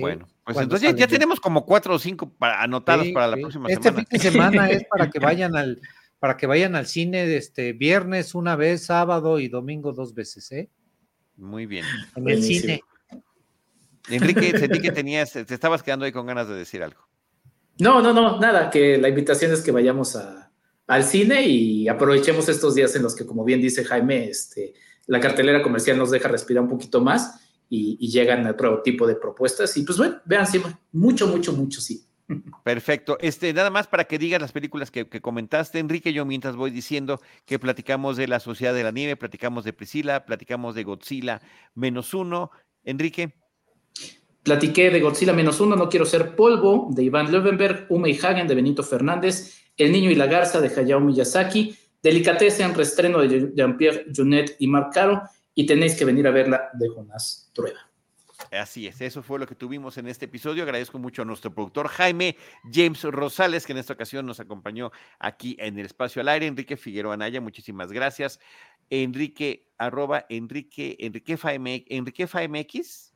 Bueno, 0.00 0.26
pues 0.44 0.58
entonces 0.58 0.94
ya, 0.94 1.06
tenemos 1.06 1.40
como 1.40 1.66
cuatro 1.66 1.94
o 1.94 1.98
cinco 1.98 2.32
anotados 2.40 3.08
para 3.08 3.28
la 3.28 3.36
próxima 3.36 3.68
este 3.68 3.82
semana. 3.82 4.06
Este 4.10 4.18
fin 4.18 4.18
de 4.18 4.30
semana 4.30 4.70
es 4.70 4.84
para 4.84 5.10
que 5.10 5.18
vayan 5.20 5.56
al 5.56 5.80
para 6.18 6.36
que 6.36 6.46
vayan 6.46 6.74
al 6.74 6.86
cine 6.86 7.36
este 7.36 7.72
viernes 7.72 8.34
una 8.34 8.56
vez, 8.56 8.86
sábado 8.86 9.38
y 9.38 9.48
domingo 9.48 9.92
dos 9.92 10.14
veces, 10.14 10.50
¿eh? 10.52 10.70
Muy 11.36 11.66
bien. 11.66 11.84
En 12.14 12.28
el 12.28 12.42
cine. 12.42 12.80
Enrique, 14.08 14.50
sentí 14.58 14.80
que 14.80 14.92
tenías, 14.92 15.32
te 15.32 15.52
estabas 15.52 15.82
quedando 15.82 16.06
ahí 16.06 16.12
con 16.12 16.26
ganas 16.26 16.48
de 16.48 16.54
decir 16.54 16.82
algo. 16.82 17.06
No, 17.78 18.00
no, 18.00 18.14
no, 18.14 18.40
nada, 18.40 18.70
que 18.70 18.96
la 18.96 19.08
invitación 19.08 19.52
es 19.52 19.60
que 19.60 19.70
vayamos 19.70 20.16
al 20.86 21.04
cine 21.04 21.42
y 21.42 21.88
aprovechemos 21.88 22.48
estos 22.48 22.74
días 22.74 22.96
en 22.96 23.02
los 23.02 23.14
que, 23.14 23.26
como 23.26 23.44
bien 23.44 23.60
dice 23.60 23.84
Jaime, 23.84 24.28
este, 24.30 24.72
la 25.06 25.20
cartelera 25.20 25.62
comercial 25.62 25.98
nos 25.98 26.10
deja 26.10 26.28
respirar 26.28 26.62
un 26.62 26.70
poquito 26.70 27.02
más 27.02 27.45
y, 27.68 27.96
y 28.00 28.08
llegan 28.08 28.46
a 28.46 28.50
otro 28.50 28.82
tipo 28.82 29.06
de 29.06 29.16
propuestas. 29.16 29.76
Y 29.76 29.82
pues 29.82 29.98
bueno, 29.98 30.16
vean, 30.24 30.46
sí, 30.46 30.60
mucho, 30.92 31.26
mucho, 31.28 31.52
mucho, 31.52 31.80
sí. 31.80 32.06
Perfecto. 32.64 33.16
Este, 33.20 33.52
nada 33.52 33.70
más 33.70 33.86
para 33.86 34.04
que 34.04 34.18
digas 34.18 34.40
las 34.40 34.52
películas 34.52 34.90
que, 34.90 35.06
comentaste, 35.20 35.78
Enrique, 35.78 36.12
yo 36.12 36.24
mientras 36.24 36.56
voy 36.56 36.70
diciendo 36.70 37.20
que 37.44 37.58
platicamos 37.58 38.16
de 38.16 38.26
La 38.26 38.40
Sociedad 38.40 38.74
de 38.74 38.82
la 38.82 38.90
Nieve, 38.90 39.16
platicamos 39.16 39.64
de 39.64 39.72
Priscila, 39.72 40.24
platicamos 40.24 40.74
de 40.74 40.84
Godzilla 40.84 41.40
menos 41.74 42.14
uno. 42.14 42.50
Enrique. 42.84 43.34
Platiqué 44.42 44.90
de 44.90 45.00
Godzilla 45.00 45.32
menos 45.32 45.60
uno, 45.60 45.76
No 45.76 45.88
Quiero 45.88 46.04
Ser 46.04 46.34
Polvo, 46.36 46.88
de 46.90 47.04
Iván 47.04 47.32
Löwenberg, 47.32 47.86
Ume 47.88 48.10
y 48.10 48.18
Hagen, 48.18 48.46
de 48.46 48.54
Benito 48.54 48.82
Fernández, 48.82 49.64
El 49.76 49.92
Niño 49.92 50.10
y 50.10 50.14
la 50.14 50.26
Garza, 50.26 50.60
de 50.60 50.68
Hayao 50.68 51.00
Miyazaki, 51.00 51.76
en 52.02 52.74
restreno 52.74 53.18
de 53.18 53.52
Jean-Pierre 53.54 54.06
Junet 54.14 54.56
y 54.60 54.68
Marc 54.68 54.94
Caro, 54.94 55.22
y 55.56 55.66
tenéis 55.66 55.96
que 55.96 56.04
venir 56.04 56.26
a 56.28 56.30
verla 56.30 56.70
de 56.74 56.88
Jonás 56.88 57.50
Trueba. 57.52 57.80
Así 58.52 58.86
es, 58.86 59.00
eso 59.00 59.22
fue 59.22 59.38
lo 59.38 59.46
que 59.46 59.54
tuvimos 59.54 59.96
en 59.96 60.06
este 60.06 60.26
episodio. 60.26 60.62
Agradezco 60.62 60.98
mucho 60.98 61.22
a 61.22 61.24
nuestro 61.24 61.52
productor 61.52 61.88
Jaime 61.88 62.36
James 62.70 63.02
Rosales, 63.02 63.64
que 63.64 63.72
en 63.72 63.78
esta 63.78 63.94
ocasión 63.94 64.26
nos 64.26 64.38
acompañó 64.38 64.92
aquí 65.18 65.56
en 65.58 65.78
el 65.78 65.86
espacio 65.86 66.20
al 66.20 66.28
aire. 66.28 66.46
Enrique 66.46 66.76
Figueroa 66.76 67.14
Anaya, 67.14 67.40
muchísimas 67.40 67.90
gracias. 67.90 68.38
Enrique, 68.90 69.70
arroba 69.78 70.26
Enrique, 70.28 70.96
Enrique 71.00 71.38
FMX. 71.38 71.86
Enrique 71.88 72.26
FMX. 72.26 73.12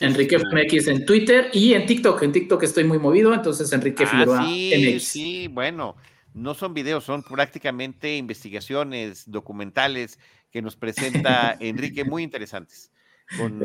Enrique 0.00 0.38
FMX 0.38 0.86
en 0.86 1.04
Twitter 1.04 1.50
y 1.52 1.74
en 1.74 1.84
TikTok. 1.84 2.22
En 2.22 2.30
TikTok 2.30 2.62
estoy 2.62 2.84
muy 2.84 3.00
movido, 3.00 3.34
entonces 3.34 3.72
Enrique 3.72 4.04
ah, 4.04 4.06
Figueroa 4.06 4.46
sí, 4.46 5.00
Sí, 5.00 5.48
bueno, 5.48 5.96
no 6.34 6.54
son 6.54 6.72
videos, 6.72 7.02
son 7.02 7.24
prácticamente 7.24 8.16
investigaciones 8.16 9.28
documentales 9.28 10.20
que 10.52 10.62
nos 10.62 10.76
presenta 10.76 11.56
Enrique, 11.58 12.04
muy 12.04 12.22
interesantes. 12.22 12.92
Con, 13.38 13.62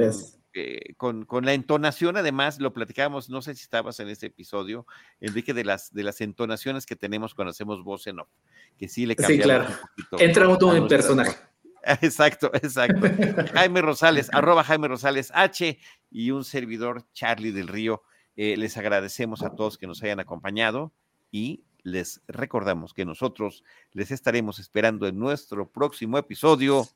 con, 0.96 1.26
con, 1.26 1.46
la 1.46 1.54
entonación, 1.54 2.16
además, 2.16 2.60
lo 2.60 2.74
platicábamos, 2.74 3.30
no 3.30 3.42
sé 3.42 3.54
si 3.54 3.64
estabas 3.64 4.00
en 4.00 4.08
este 4.08 4.28
episodio, 4.28 4.88
Enrique, 5.20 5.54
de 5.54 5.66
las, 5.66 5.94
de 5.94 6.04
las 6.04 6.22
entonaciones 6.22 6.86
que 6.86 6.96
tenemos 6.96 7.36
cuando 7.36 7.52
hacemos 7.52 7.84
voz 7.84 8.08
en 8.08 8.22
off, 8.22 8.30
que 8.78 8.88
sí 8.88 9.06
le 9.06 9.16
cambiamos 9.16 9.38
sí, 9.38 9.44
claro. 9.44 9.66
un 9.66 9.88
poquito. 9.90 10.20
Entra 10.20 10.48
uno 10.48 10.76
en 10.76 10.88
personaje. 10.88 11.36
Exacto, 12.02 12.52
exacto. 12.54 13.08
Jaime 13.54 13.82
Rosales, 13.82 14.30
arroba 14.34 14.64
Jaime 14.64 14.90
Rosales 14.90 15.32
H 15.34 15.80
y 16.12 16.32
un 16.32 16.44
servidor 16.44 17.06
Charlie 17.14 17.52
del 17.52 17.68
Río. 17.68 18.04
Eh, 18.36 18.58
les 18.58 18.76
agradecemos 18.78 19.42
a 19.42 19.56
todos 19.56 19.78
que 19.78 19.88
nos 19.88 20.04
hayan 20.04 20.20
acompañado 20.20 20.92
y 21.32 21.64
les 21.88 22.22
recordamos 22.28 22.94
que 22.94 23.06
nosotros 23.06 23.64
les 23.94 24.12
estaremos 24.12 24.60
esperando 24.60 25.08
en 25.08 25.18
nuestro 25.18 25.70
próximo 25.70 26.18
episodio 26.18 26.88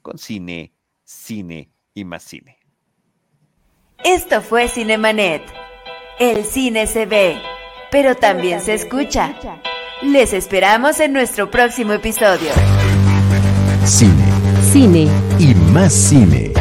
con 0.00 0.16
cine, 0.16 0.72
cine 1.04 1.70
y 1.92 2.04
más 2.04 2.22
cine. 2.22 2.58
Esto 4.04 4.40
fue 4.40 4.68
Cinemanet. 4.68 5.42
El 6.18 6.44
cine 6.44 6.86
se 6.86 7.06
ve, 7.06 7.40
pero 7.90 8.14
también 8.14 8.60
se 8.60 8.74
escucha. 8.74 9.34
Les 10.02 10.32
esperamos 10.32 11.00
en 11.00 11.12
nuestro 11.12 11.50
próximo 11.50 11.92
episodio. 11.92 12.52
Cine 13.84 14.32
Cine. 14.72 15.08
y 15.38 15.54
más 15.54 15.92
cine. 15.92 16.52